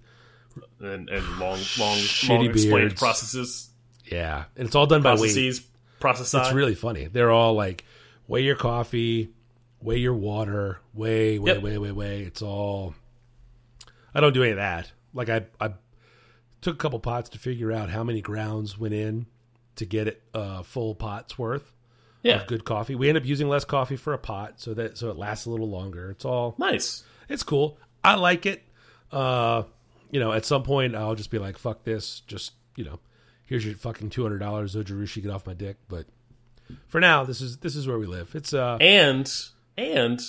and, 0.81 1.09
and 1.09 1.27
long, 1.39 1.59
long, 1.79 1.97
Shitty 1.99 2.29
long 2.29 2.45
explained 2.47 2.71
beards. 2.89 3.01
processes, 3.01 3.71
yeah, 4.05 4.45
and 4.57 4.67
it's 4.67 4.77
all 4.77 4.87
done 4.87 5.03
by 5.03 5.15
weight. 5.17 5.61
processes. 6.01 6.35
It's 6.35 6.53
really 6.53 6.75
funny. 6.75 7.07
They're 7.07 7.31
all 7.33 7.55
like, 7.55 7.85
weigh 8.29 8.43
your 8.43 8.55
coffee, 8.57 9.31
weigh 9.81 9.99
your 9.99 10.15
water, 10.15 10.79
weigh, 10.93 11.39
weigh, 11.39 11.55
Yep. 11.55 11.63
weigh, 11.63 11.79
weigh, 11.79 11.93
weigh. 11.93 12.21
It's 12.23 12.43
all. 12.43 12.95
I 14.15 14.21
don't 14.21 14.33
do 14.33 14.43
any 14.43 14.53
of 14.53 14.59
that. 14.59 14.93
Like 15.13 15.29
I, 15.29 15.47
I 15.61 15.73
took 16.61 16.75
a 16.75 16.79
couple 16.79 17.01
pots 17.01 17.31
to 17.31 17.39
figure 17.39 17.73
out 17.73 17.91
how 17.91 18.05
many 18.05 18.21
grounds 18.21 18.79
went 18.79 18.95
in 18.95 19.27
to 19.77 19.85
get 19.85 20.07
it 20.07 20.23
a 20.33 20.63
full 20.63 20.95
pot's 20.95 21.37
worth 21.37 21.73
yeah, 22.25 22.41
of 22.41 22.47
good 22.49 22.65
coffee. 22.65 22.97
We 22.97 23.09
end 23.09 23.17
up 23.19 23.25
using 23.25 23.49
less 23.49 23.65
coffee 23.65 23.97
for 23.97 24.13
a 24.13 24.19
pot, 24.19 24.55
so 24.57 24.75
that 24.75 24.99
so 24.99 25.11
it 25.11 25.17
lasts 25.17 25.47
a 25.47 25.51
little 25.51 25.69
longer. 25.71 26.11
It's 26.11 26.25
all 26.25 26.57
nice. 26.59 27.05
it's 27.29 27.43
cool. 27.45 27.79
I 28.03 28.17
like 28.17 28.47
it. 28.47 28.63
Uh, 29.13 29.63
you 30.11 30.19
know, 30.19 30.33
at 30.33 30.45
some 30.45 30.63
point 30.65 30.97
I'll 30.97 31.15
just 31.15 31.31
be 31.31 31.39
like, 31.39 31.57
"Fuck 31.59 31.85
this!" 31.85 32.21
Just 32.27 32.53
you 32.77 32.85
know, 32.85 32.99
here's 33.47 33.65
your 33.65 33.75
fucking 33.77 34.11
two 34.11 34.23
hundred 34.25 34.39
dollars, 34.39 34.75
Zojirushi, 34.75 35.23
get 35.23 35.31
off 35.31 35.47
my 35.47 35.55
dick. 35.55 35.77
But 35.89 36.07
for 36.89 37.01
now, 37.01 37.25
this 37.25 37.41
is 37.41 37.59
this 37.59 37.77
is 37.77 37.87
where 37.87 37.99
we 37.99 38.07
live. 38.07 38.35
It's 38.35 38.53
uh, 38.53 38.79
And 38.81 39.31
and 39.77 40.21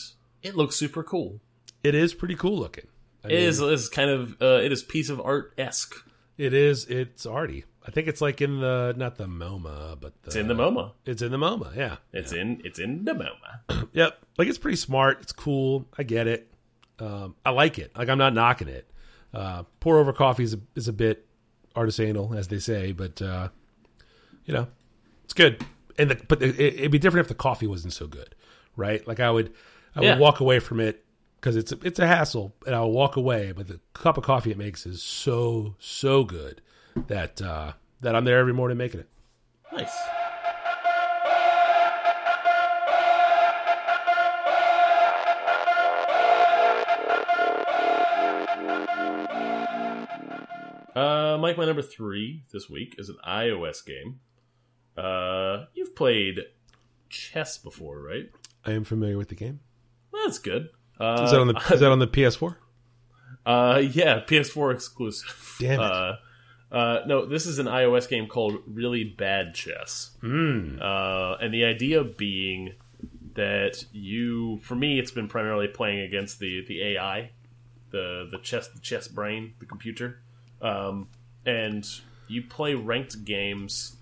it 0.43 0.55
looks 0.55 0.75
super 0.75 1.01
cool. 1.03 1.39
it 1.83 1.95
is 1.95 2.13
pretty 2.13 2.35
cool 2.35 2.57
looking. 2.59 2.87
I 3.23 3.27
It 3.29 3.33
is 3.33 3.59
is 3.61 3.89
kind 3.89 4.09
of 4.09 4.41
uh, 4.41 4.59
it 4.63 4.71
is 4.71 4.83
piece 4.83 5.09
of 5.09 5.19
art 5.21 5.53
esque. 5.57 5.95
It 6.37 6.53
is. 6.53 6.85
It's 6.85 7.25
arty. 7.25 7.63
I 7.87 7.91
think 7.91 8.07
it's 8.07 8.19
like 8.21 8.41
in 8.41 8.59
the 8.61 8.93
not 8.97 9.17
the 9.17 9.25
MoMA, 9.27 9.99
but 9.99 10.13
the, 10.23 10.27
It's 10.27 10.35
in 10.35 10.47
the 10.47 10.55
MoMA. 10.55 10.91
It's 11.05 11.21
in 11.21 11.31
the 11.31 11.37
MoMA. 11.37 11.75
Yeah. 11.75 11.97
It's 12.11 12.31
in 12.31 12.61
it's 12.63 12.79
in 12.79 13.05
the 13.05 13.13
MoMA. 13.13 13.89
Yep. 13.93 14.19
Like 14.37 14.47
it's 14.47 14.57
pretty 14.57 14.75
smart. 14.77 15.19
It's 15.21 15.31
cool. 15.31 15.85
I 15.97 16.03
get 16.03 16.27
it. 16.27 16.51
Um, 16.99 17.35
I 17.45 17.51
like 17.51 17.77
it. 17.79 17.91
Like 17.95 18.09
I'm 18.09 18.17
not 18.17 18.33
knocking 18.33 18.67
it. 18.67 18.89
Uh, 19.33 19.63
pour 19.79 19.99
over 19.99 20.11
coffee 20.13 20.43
is 20.43 20.53
a, 20.53 20.59
is 20.75 20.87
a 20.87 20.93
bit 20.93 21.25
artisanal, 21.75 22.35
as 22.37 22.47
they 22.47 22.59
say, 22.59 22.91
but 22.93 23.21
uh, 23.21 23.49
you 24.45 24.53
know, 24.53 24.67
it's 25.25 25.33
good. 25.33 25.63
And 25.97 26.11
the, 26.11 26.15
but 26.27 26.41
it, 26.41 26.59
it'd 26.59 26.91
be 26.91 26.99
different 26.99 27.25
if 27.25 27.29
the 27.29 27.35
coffee 27.35 27.67
wasn't 27.67 27.93
so 27.93 28.07
good, 28.07 28.33
right? 28.75 29.05
Like 29.07 29.19
I 29.19 29.29
would, 29.29 29.53
I 29.95 29.99
would 29.99 30.05
Yeah. 30.07 30.17
walk 30.17 30.39
away 30.39 30.59
from 30.59 30.79
it 30.79 31.03
because 31.39 31.55
it's 31.55 31.71
it's 31.83 31.99
a 31.99 32.07
hassle, 32.07 32.53
and 32.65 32.73
I'll 32.75 32.91
walk 32.91 33.15
away. 33.17 33.51
But 33.51 33.67
the 33.67 33.79
cup 33.93 34.17
of 34.17 34.23
coffee 34.23 34.51
it 34.51 34.57
makes 34.57 34.85
is 34.85 35.01
so 35.03 35.75
so 35.79 36.23
good 36.23 36.61
that 37.07 37.41
uh, 37.41 37.73
that 38.01 38.15
I'm 38.15 38.25
there 38.25 38.39
every 38.39 38.53
morning 38.53 38.77
making 38.77 39.01
it. 39.01 39.09
Nice. 39.71 39.95
Uh, 50.95 51.37
Mike, 51.41 51.57
my 51.57 51.65
number 51.65 51.81
three 51.81 52.43
this 52.53 52.69
week 52.69 52.95
is 52.97 53.09
an 53.09 53.17
iOS 53.27 53.85
game. 53.85 54.19
Uh, 54.97 55.65
you've 55.73 55.93
played 55.95 56.39
chess 57.09 57.57
before, 57.57 58.01
right? 58.01 58.29
I 58.63 58.71
am 58.71 58.85
familiar 58.85 59.17
with 59.17 59.27
the 59.27 59.35
game. 59.35 59.59
That's 60.13 60.39
good. 60.39 60.69
Uh, 60.97 61.23
Is 61.25 61.31
that 61.31 61.41
on 61.41 61.47
the 61.47 61.55
is 61.73 61.81
that 61.81 61.91
on 61.91 61.99
the 61.99 62.07
PS4? 62.07 62.55
Uh, 63.45 63.81
yeah, 63.91 64.21
PS4 64.21 64.73
exclusive. 64.73 65.57
Damn 65.59 65.73
it. 65.73 65.83
Uh, 65.83 66.13
uh, 66.71 66.99
no, 67.05 67.25
this 67.25 67.45
is 67.45 67.59
an 67.59 67.67
iOS 67.67 68.09
game 68.09 68.27
called 68.27 68.61
Really 68.67 69.03
Bad 69.03 69.53
Chess. 69.53 70.11
Mm. 70.21 70.81
Uh, 70.81 71.37
and 71.41 71.53
the 71.53 71.65
idea 71.65 72.03
being 72.03 72.73
that 73.35 73.85
you, 73.91 74.59
for 74.59 74.75
me, 74.75 74.99
it's 74.99 75.11
been 75.11 75.27
primarily 75.27 75.67
playing 75.67 75.99
against 75.99 76.39
the 76.39 76.65
the 76.67 76.81
AI, 76.81 77.31
the 77.91 78.27
the 78.31 78.39
chess 78.39 78.67
the 78.69 78.79
chess 78.79 79.07
brain, 79.07 79.53
the 79.59 79.65
computer, 79.65 80.19
um, 80.61 81.07
and 81.45 81.87
you 82.27 82.41
play 82.41 82.73
ranked 82.73 83.23
games, 83.23 83.97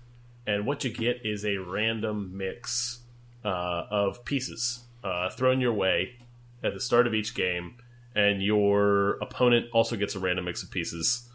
and 0.46 0.66
what 0.66 0.84
you 0.84 0.90
get 0.90 1.24
is 1.24 1.44
a 1.44 1.58
random 1.58 2.36
mix 2.36 3.00
uh, 3.44 3.84
of 3.90 4.24
pieces 4.24 4.84
uh, 5.04 5.28
thrown 5.30 5.60
your 5.60 5.72
way 5.72 6.16
at 6.62 6.72
the 6.72 6.80
start 6.80 7.06
of 7.06 7.14
each 7.14 7.34
game, 7.34 7.76
and 8.14 8.42
your 8.42 9.18
opponent 9.20 9.66
also 9.72 9.96
gets 9.96 10.14
a 10.14 10.18
random 10.18 10.46
mix 10.46 10.62
of 10.62 10.70
pieces, 10.70 11.28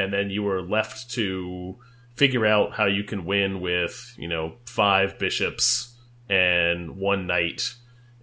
and 0.00 0.12
then 0.12 0.30
you 0.30 0.46
are 0.48 0.62
left 0.62 1.10
to 1.12 1.76
figure 2.14 2.44
out 2.46 2.72
how 2.72 2.86
you 2.86 3.04
can 3.04 3.24
win 3.24 3.60
with 3.60 4.14
you 4.18 4.28
know 4.28 4.54
five 4.66 5.18
bishops 5.18 5.94
and 6.28 6.96
one 6.96 7.26
knight 7.26 7.74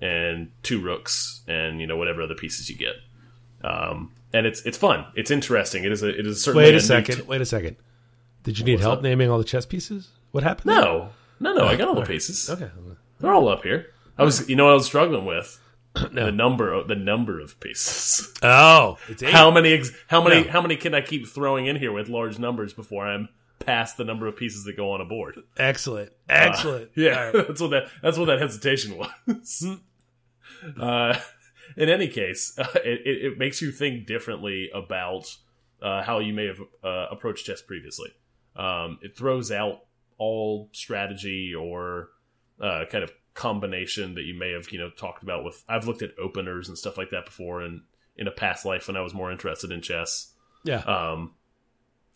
and 0.02 0.52
two 0.64 0.80
rooks 0.80 1.42
and 1.48 1.80
you 1.82 1.88
know 1.88 1.98
whatever 1.98 2.22
other 2.22 2.36
pieces 2.36 2.70
you 2.70 2.76
get. 2.78 2.96
Um, 3.64 4.14
and 4.34 4.46
it's 4.46 4.62
it's 4.62 4.78
fun. 4.78 5.06
It's 5.16 5.32
interesting. 5.32 5.84
It 5.84 5.92
is 5.92 6.04
a 6.04 6.10
it 6.10 6.26
is 6.28 6.44
certainly 6.44 6.66
Wait 6.66 6.70
a 6.70 6.74
new 6.74 6.80
second. 6.80 7.28
wait 7.28 7.42
a 7.42 7.46
second. 7.46 7.76
Did 8.44 8.60
you 8.60 8.66
need 8.66 8.80
help 8.80 8.98
up? 9.00 9.04
naming 9.04 9.30
all 9.30 9.38
the 9.38 9.44
chess 9.44 9.66
pieces? 9.66 10.10
What 10.32 10.44
happened? 10.44 10.68
no, 10.68 11.10
no, 11.40 11.54
no. 11.54 11.66
I 11.68 11.76
got 11.76 11.88
all 11.88 11.96
the 11.96 12.06
pieces. 12.06 12.50
Okay. 12.50 12.70
They're 13.20 13.34
all 13.34 13.50
up 13.50 13.64
here. 13.64 13.88
I 14.18 14.24
was, 14.24 14.48
you 14.50 14.56
know, 14.56 14.66
what 14.66 14.72
I 14.72 14.76
was 14.76 14.86
struggling 14.86 15.26
with 15.26 15.60
The 16.12 16.32
number 16.32 16.72
of 16.72 16.88
the 16.88 16.96
number 16.96 17.40
of 17.40 17.60
pieces. 17.60 18.34
Oh, 18.44 18.98
it's 19.08 19.24
eight. 19.24 19.32
How 19.32 19.52
many? 19.52 19.74
Ex 19.74 19.92
how 20.08 20.24
many? 20.24 20.46
Yeah. 20.46 20.52
How 20.52 20.62
many 20.62 20.76
can 20.76 20.94
I 20.94 21.02
keep 21.02 21.28
throwing 21.28 21.66
in 21.66 21.76
here 21.76 21.92
with 21.92 22.10
large 22.10 22.40
numbers 22.40 22.74
before 22.74 23.08
I'm 23.08 23.30
past 23.60 23.98
the 23.98 24.04
number 24.04 24.28
of 24.28 24.36
pieces 24.36 24.64
that 24.66 24.78
go 24.78 24.92
on 24.92 25.02
a 25.02 25.06
board? 25.06 25.40
Excellent. 25.58 26.12
Excellent. 26.30 26.92
Yeah, 26.96 27.18
All 27.18 27.24
right. 27.34 27.34
that's 27.48 27.62
what 27.62 27.72
that 27.72 27.90
that's 28.02 28.18
what 28.18 28.26
that 28.26 28.40
hesitation 28.40 28.98
was. 28.98 29.68
uh, 30.80 31.20
in 31.76 31.90
any 31.90 32.08
case, 32.08 32.58
uh, 32.58 32.68
it, 32.76 33.02
it, 33.06 33.26
it 33.26 33.38
makes 33.38 33.62
you 33.62 33.72
think 33.72 34.06
differently 34.06 34.70
about 34.74 35.36
uh, 35.82 36.04
how 36.04 36.20
you 36.20 36.34
may 36.34 36.48
have 36.48 36.60
uh, 36.84 37.08
approached 37.12 37.46
chess 37.46 37.62
previously. 37.62 38.12
Um, 38.56 39.00
it 39.02 39.16
throws 39.16 39.52
out 39.52 39.82
all 40.18 40.70
strategy 40.72 41.54
or 41.54 42.10
uh, 42.60 42.86
kind 42.90 43.04
of 43.04 43.12
combination 43.38 44.16
that 44.16 44.24
you 44.24 44.34
may 44.34 44.52
have 44.52 44.72
you 44.72 44.80
know 44.80 44.90
talked 44.90 45.24
about 45.24 45.46
with. 45.46 45.64
I've 45.70 45.88
looked 45.88 46.02
at 46.02 46.18
openers 46.20 46.68
and 46.68 46.78
stuff 46.78 46.98
like 46.98 47.12
that 47.12 47.26
before, 47.26 47.62
and 47.62 47.82
in 48.18 48.28
a 48.28 48.32
past 48.32 48.66
life 48.66 48.88
when 48.88 48.98
I 48.98 49.02
was 49.02 49.14
more 49.14 49.32
interested 49.32 49.72
in 49.72 49.82
chess. 49.82 50.34
Yeah. 50.64 50.80
Um, 50.80 51.36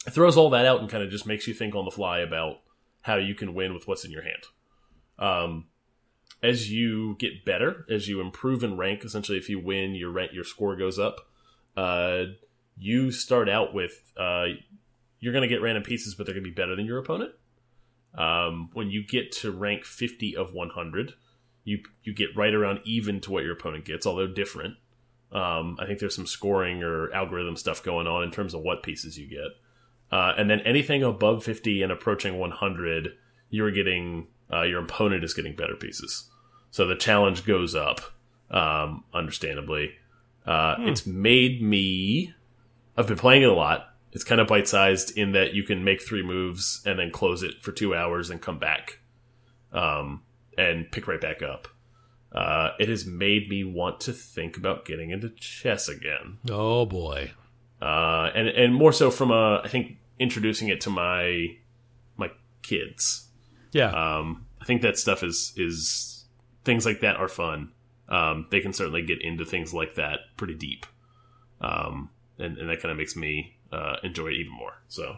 it 0.05 0.11
throws 0.11 0.36
all 0.36 0.49
that 0.49 0.65
out 0.65 0.82
and 0.82 0.89
kind 0.89 1.03
of 1.03 1.11
just 1.11 1.28
makes 1.28 1.47
you 1.47 1.53
think 1.53 1.76
on 1.76 1.86
the 1.86 1.91
fly 1.91 2.19
about 2.19 2.57
how 3.01 3.15
you 3.15 3.36
can 3.36 3.53
win 3.53 3.74
with 3.74 3.88
what's 3.88 4.03
in 4.03 4.11
your 4.11 4.24
hand. 4.24 4.43
Um, 5.19 5.67
as 6.41 6.72
you 6.72 7.15
get 7.19 7.45
better, 7.45 7.86
as 7.89 8.07
you 8.07 8.19
improve 8.19 8.63
in 8.63 8.78
rank, 8.78 9.03
essentially, 9.05 9.38
if 9.38 9.47
you 9.47 9.59
win, 9.59 9.93
your 9.93 10.09
rank, 10.09 10.32
your 10.34 10.43
score 10.43 10.76
goes 10.76 10.97
up. 10.97 11.28
Uh, 11.78 12.24
you 12.78 13.11
start 13.11 13.47
out 13.47 13.76
with 13.76 14.11
uh, 14.17 14.45
you're 15.19 15.34
going 15.34 15.47
to 15.47 15.53
get 15.53 15.61
random 15.61 15.84
pieces, 15.84 16.15
but 16.15 16.26
they're 16.26 16.34
going 16.34 16.43
to 16.43 16.49
be 16.49 16.55
better 16.55 16.76
than 16.76 16.86
your 16.86 16.97
opponent. 16.97 17.32
Um, 18.16 18.70
when 18.74 18.89
you 18.89 19.05
get 19.05 19.32
to 19.34 19.51
rank 19.51 19.86
50 19.86 20.36
of 20.36 20.53
100, 20.53 21.14
you 21.64 21.80
you 22.03 22.14
get 22.14 22.36
right 22.36 22.53
around 22.53 22.80
even 22.84 23.22
to 23.22 23.32
what 23.32 23.43
your 23.43 23.53
opponent 23.53 23.86
gets, 23.86 24.05
although 24.05 24.28
different. 24.28 24.76
Um, 25.32 25.78
I 25.80 25.86
think 25.86 25.99
there's 25.99 26.16
some 26.16 26.28
scoring 26.28 26.84
or 26.84 27.12
algorithm 27.14 27.55
stuff 27.55 27.82
going 27.84 28.05
on 28.07 28.24
in 28.24 28.32
terms 28.32 28.53
of 28.53 28.62
what 28.62 28.84
pieces 28.84 29.18
you 29.18 29.28
get. 29.28 29.55
Uh, 30.12 30.34
and 30.38 30.49
then 30.49 30.59
anything 30.62 31.03
above 31.03 31.43
50 31.45 31.82
and 31.84 31.91
approaching 31.91 32.38
100, 32.38 33.16
you're 33.49 33.72
getting 33.72 34.28
uh, 34.51 34.64
your 34.64 34.84
opponent 34.84 35.24
is 35.24 35.34
getting 35.34 35.55
better 35.55 35.76
pieces. 35.76 36.30
So 36.72 36.86
the 36.86 36.95
challenge 36.97 37.45
goes 37.45 37.76
up, 37.76 38.01
um, 38.49 39.05
understandably. 39.14 39.93
Uh, 40.45 40.76
It's 40.80 41.05
made 41.05 41.62
me. 41.62 42.34
I've 42.97 43.07
been 43.07 43.18
playing 43.18 43.43
it 43.43 43.49
a 43.49 43.53
lot. 43.53 43.90
It's 44.12 44.24
kind 44.24 44.41
of 44.41 44.47
bite 44.47 44.68
sized 44.68 45.18
in 45.18 45.32
that 45.34 45.53
you 45.53 45.64
can 45.64 45.84
make 45.84 46.01
three 46.01 46.24
moves 46.24 46.82
and 46.86 46.99
then 46.99 47.12
close 47.12 47.43
it 47.43 47.62
for 47.62 47.72
two 47.72 47.95
hours 47.95 48.30
and 48.30 48.41
come 48.41 48.59
back, 48.59 48.99
um, 49.72 50.24
and 50.57 50.91
pick 50.91 51.07
right 51.07 51.22
back 51.22 51.41
up. 51.41 51.68
Uh, 52.32 52.72
it 52.80 52.88
has 52.89 53.05
made 53.05 53.49
me 53.49 53.64
want 53.64 53.99
to 54.01 54.14
think 54.14 54.55
about 54.57 54.86
getting 54.86 55.09
into 55.12 55.30
chess 55.32 55.89
again 55.89 56.38
Oh 56.49 56.86
boy. 56.86 57.32
uh, 57.82 58.32
and 58.34 58.47
and 58.47 58.74
more 58.74 58.93
so 58.93 59.12
from 59.12 59.32
a 59.32 59.62
I 59.64 59.68
think 59.68 59.97
introducing 60.20 60.70
it 60.70 60.80
to 60.82 60.89
my 60.89 61.57
my 62.16 62.32
kids. 62.62 63.28
Yeah. 63.74 63.89
Um, 63.91 64.45
I 64.62 64.66
think 64.66 64.82
that 64.84 64.97
stuff 64.97 65.24
is 65.24 65.53
is 65.57 66.26
things 66.64 66.86
like 66.86 67.01
that 67.01 67.16
are 67.18 67.28
fun. 67.28 67.72
Um, 68.07 68.47
they 68.51 68.59
can 68.62 68.72
certainly 68.74 69.01
get 69.01 69.22
into 69.22 69.43
things 69.45 69.74
like 69.74 69.95
that 69.95 70.20
pretty 70.38 70.55
deep, 70.55 70.86
um, 71.59 72.09
and 72.38 72.57
and 72.57 72.70
that 72.70 72.82
kind 72.82 72.91
of 72.91 72.97
makes 72.97 73.16
me 73.16 73.57
uh, 73.72 73.97
enjoy 74.03 74.28
it 74.28 74.34
even 74.38 74.53
more. 74.53 74.74
So, 74.88 75.17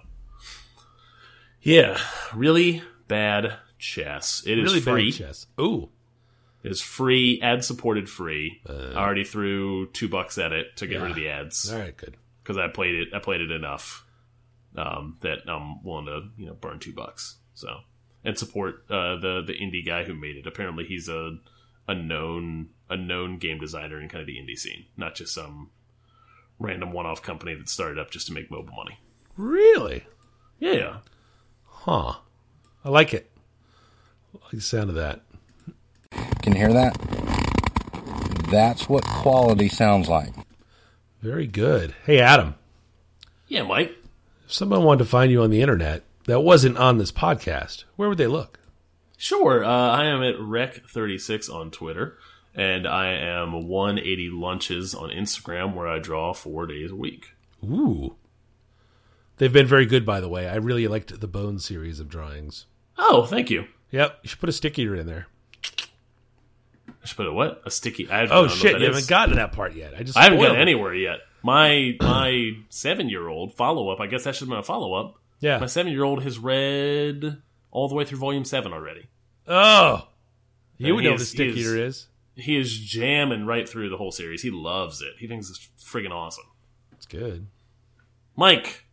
yeah, 1.61 1.97
really 2.33 2.81
bad 3.07 3.53
chess. 3.77 4.43
It 4.45 4.57
is 4.59 4.65
really 4.65 4.81
free. 4.81 5.11
bad 5.11 5.17
chess. 5.17 5.47
Ooh. 5.59 5.89
It 6.63 6.71
is 6.71 6.81
free, 6.81 7.41
ad 7.41 7.63
supported, 7.65 8.09
free. 8.09 8.61
Uh, 8.67 8.91
I 8.95 8.95
already 9.03 9.25
threw 9.25 9.87
two 9.91 10.07
bucks 10.07 10.37
at 10.37 10.53
it 10.53 10.77
to 10.77 10.87
get 10.87 10.95
Yeah. 10.97 11.01
rid 11.03 11.09
of 11.11 11.15
the 11.17 11.27
ads 11.27 11.71
All 11.73 11.79
right. 11.79 11.95
Good. 11.95 12.15
because 12.41 12.57
I 12.57 12.67
played 12.69 12.95
it. 12.95 13.09
I 13.13 13.19
played 13.19 13.41
it 13.41 13.51
enough 13.51 14.05
um, 14.77 15.17
that 15.21 15.39
I'm 15.47 15.83
willing 15.83 16.05
to 16.05 16.21
you 16.37 16.45
know 16.47 16.53
burn 16.53 16.79
two 16.79 16.93
bucks. 16.93 17.37
So 17.53 17.79
and 18.23 18.37
support 18.37 18.85
uh, 18.89 19.17
the 19.17 19.43
the 19.45 19.53
indie 19.53 19.85
guy 19.85 20.05
who 20.05 20.13
made 20.13 20.37
it. 20.37 20.47
Apparently, 20.47 20.85
he's 20.85 21.09
a 21.09 21.37
a 21.87 21.93
known 21.95 22.69
a 22.89 22.95
known 22.95 23.39
game 23.39 23.59
designer 23.59 23.99
in 23.99 24.07
kind 24.07 24.21
of 24.21 24.27
the 24.27 24.37
indie 24.37 24.57
scene, 24.57 24.85
not 24.95 25.15
just 25.15 25.33
some 25.33 25.69
random 26.59 26.91
one 26.91 27.05
off 27.05 27.21
company 27.21 27.53
that 27.55 27.69
started 27.69 27.99
up 27.99 28.11
just 28.11 28.27
to 28.27 28.33
make 28.33 28.49
mobile 28.51 28.73
money. 28.75 28.99
Really? 29.37 30.05
Yeah, 30.59 30.97
Huh. 31.65 32.13
I 32.85 32.89
like 32.89 33.13
it. 33.13 33.29
I 34.33 34.37
like 34.45 34.51
the 34.51 34.61
sound 34.61 34.89
of 34.89 34.95
that. 34.95 35.21
Can 36.41 36.53
you 36.53 36.59
hear 36.59 36.71
that? 36.73 36.97
That's 38.49 38.87
what 38.87 39.03
quality 39.03 39.67
sounds 39.67 40.07
like. 40.07 40.33
Very 41.21 41.47
good. 41.47 41.93
Hey, 42.05 42.19
Adam. 42.19 42.55
yeah, 43.47 43.63
Mike. 43.63 43.91
If 44.45 44.53
someone 44.53 44.83
wanted 44.83 44.99
to 44.99 45.09
find 45.09 45.31
you 45.31 45.41
on 45.43 45.49
the 45.49 45.61
internet 45.61 46.03
that 46.25 46.41
wasn't 46.41 46.77
on 46.77 46.97
this 46.97 47.11
podcast, 47.11 47.83
where 47.95 48.07
would 48.09 48.17
they 48.17 48.27
look? 48.27 48.59
Sure. 49.17 49.63
Uh, 49.63 49.69
I 49.69 50.05
am 50.05 50.21
at 50.23 50.35
Rec36 50.35 51.53
on 51.53 51.71
Twitter, 51.71 52.17
and 52.55 52.87
I 52.87 53.13
am 53.13 53.67
180 53.67 54.29
Lunches 54.29 54.93
on 54.93 55.09
Instagram, 55.09 55.73
where 55.75 55.87
I 55.87 55.99
draw 55.99 56.33
four 56.33 56.65
days 56.67 56.91
a 56.91 56.95
week. 56.95 57.31
Ooh. 57.63 58.15
They've 59.37 59.51
been 59.53 59.65
very 59.67 59.85
good, 59.85 60.05
by 60.05 60.19
the 60.21 60.29
way. 60.29 60.47
I 60.47 60.55
really 60.55 60.87
liked 60.87 61.19
the 61.19 61.27
Bone 61.27 61.57
series 61.59 61.99
of 61.99 62.07
drawings. 62.09 62.65
Oh, 62.97 63.25
thank 63.25 63.49
you. 63.49 63.65
Yep. 63.91 64.19
You 64.23 64.29
should 64.29 64.39
put 64.39 64.49
a 64.49 64.53
sticky 64.53 64.83
in 64.83 65.07
there. 65.07 65.27
I 65.67 67.05
should 67.05 67.17
put 67.17 67.27
a 67.27 67.33
what? 67.33 67.61
A 67.65 67.71
sticky. 67.71 68.09
I 68.09 68.25
don't 68.25 68.31
Oh, 68.31 68.47
shit. 68.47 68.79
You 68.79 68.87
is. 68.87 68.95
haven't 68.95 69.07
gotten 69.09 69.29
to 69.31 69.35
that 69.37 69.51
part 69.51 69.75
yet. 69.75 69.93
I 69.97 70.03
just 70.03 70.17
I 70.17 70.23
haven't 70.23 70.39
gotten 70.39 70.57
anywhere 70.61 70.93
yet. 70.93 71.19
My 71.41 71.97
my 71.99 72.51
seven 72.69 73.09
year 73.09 73.27
old 73.27 73.53
follow 73.55 73.89
up. 73.89 73.99
I 73.99 74.07
guess 74.07 74.23
that 74.23 74.35
should 74.35 74.45
have 74.47 74.49
been 74.49 74.59
a 74.59 74.63
follow 74.63 74.93
up. 74.93 75.15
Yeah. 75.41 75.57
My 75.57 75.65
seven 75.65 75.91
year 75.91 76.03
old 76.03 76.23
has 76.23 76.39
read 76.39 77.41
all 77.71 77.89
the 77.89 77.95
way 77.95 78.05
through 78.05 78.19
volume 78.19 78.45
seven 78.45 78.71
already. 78.71 79.07
Oh. 79.47 80.07
You 80.77 80.87
And 80.87 80.95
would 80.95 81.03
know 81.03 81.11
what 81.11 81.19
a 81.19 81.23
is- 81.23 81.29
sticky 81.29 81.53
he 81.55 81.61
is- 81.61 81.73
is. 81.73 82.07
He 82.35 82.57
is 82.57 82.77
jamming 82.79 83.45
right 83.45 83.67
through 83.69 83.89
the 83.89 83.97
whole 83.97 84.11
series. 84.11 84.41
He 84.41 84.49
loves 84.51 85.01
it. 85.01 85.13
He 85.19 85.27
thinks 85.27 85.49
it's 85.49 85.69
friggin' 85.83 86.11
awesome. 86.11 86.45
It's 86.93 87.05
good. 87.05 87.47
Mike, 88.35 88.85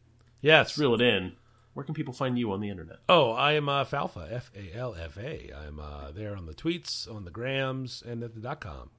Yes. 0.42 0.68
let's 0.68 0.78
reel 0.78 0.94
it 0.94 1.00
in. 1.00 1.32
Where 1.72 1.84
can 1.84 1.94
people 1.94 2.12
find 2.12 2.38
you 2.38 2.52
on 2.52 2.60
the 2.60 2.68
internet? 2.68 2.98
Oh, 3.08 3.30
I 3.32 3.52
am 3.52 3.68
uh, 3.68 3.84
Falfa, 3.84 4.30
F 4.30 4.50
A 4.56 4.76
L 4.76 4.94
F 4.94 5.16
A. 5.16 5.52
I'm 5.54 5.78
uh, 5.78 6.10
there 6.10 6.36
on 6.36 6.46
the 6.46 6.52
tweets, 6.54 7.08
on 7.12 7.24
the 7.24 7.30
grams, 7.30 8.02
and 8.06 8.22
at 8.22 8.34
the 8.34 8.40
dot 8.40 8.60
com. 8.60 8.90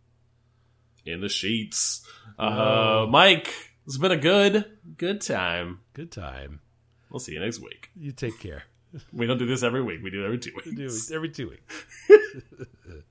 In 1.06 1.20
the 1.22 1.30
sheets. 1.30 2.04
Uh, 2.40 3.04
Oh. 3.04 3.08
Mike, 3.08 3.54
it's 3.86 3.98
been 3.98 4.12
a 4.12 4.18
good 4.18 4.66
good 4.98 5.20
time. 5.22 5.82
Good 5.94 6.12
time. 6.12 6.62
We'll 7.10 7.20
see 7.20 7.34
you 7.34 7.40
next 7.42 7.60
week. 7.60 7.90
You 7.96 8.12
take 8.14 8.40
care. 8.40 8.64
We 9.12 9.26
don't 9.28 9.38
do 9.38 9.46
this 9.46 9.64
every 9.64 9.84
week. 9.84 10.00
We 10.02 10.10
do 10.10 10.22
it 10.24 10.26
every 10.26 10.38
two 10.40 10.52
Do 10.52 10.84
weeks. 10.84 11.12
it 11.12 11.16
every 11.16 11.30
two 11.30 11.50
weeks. 11.50 11.86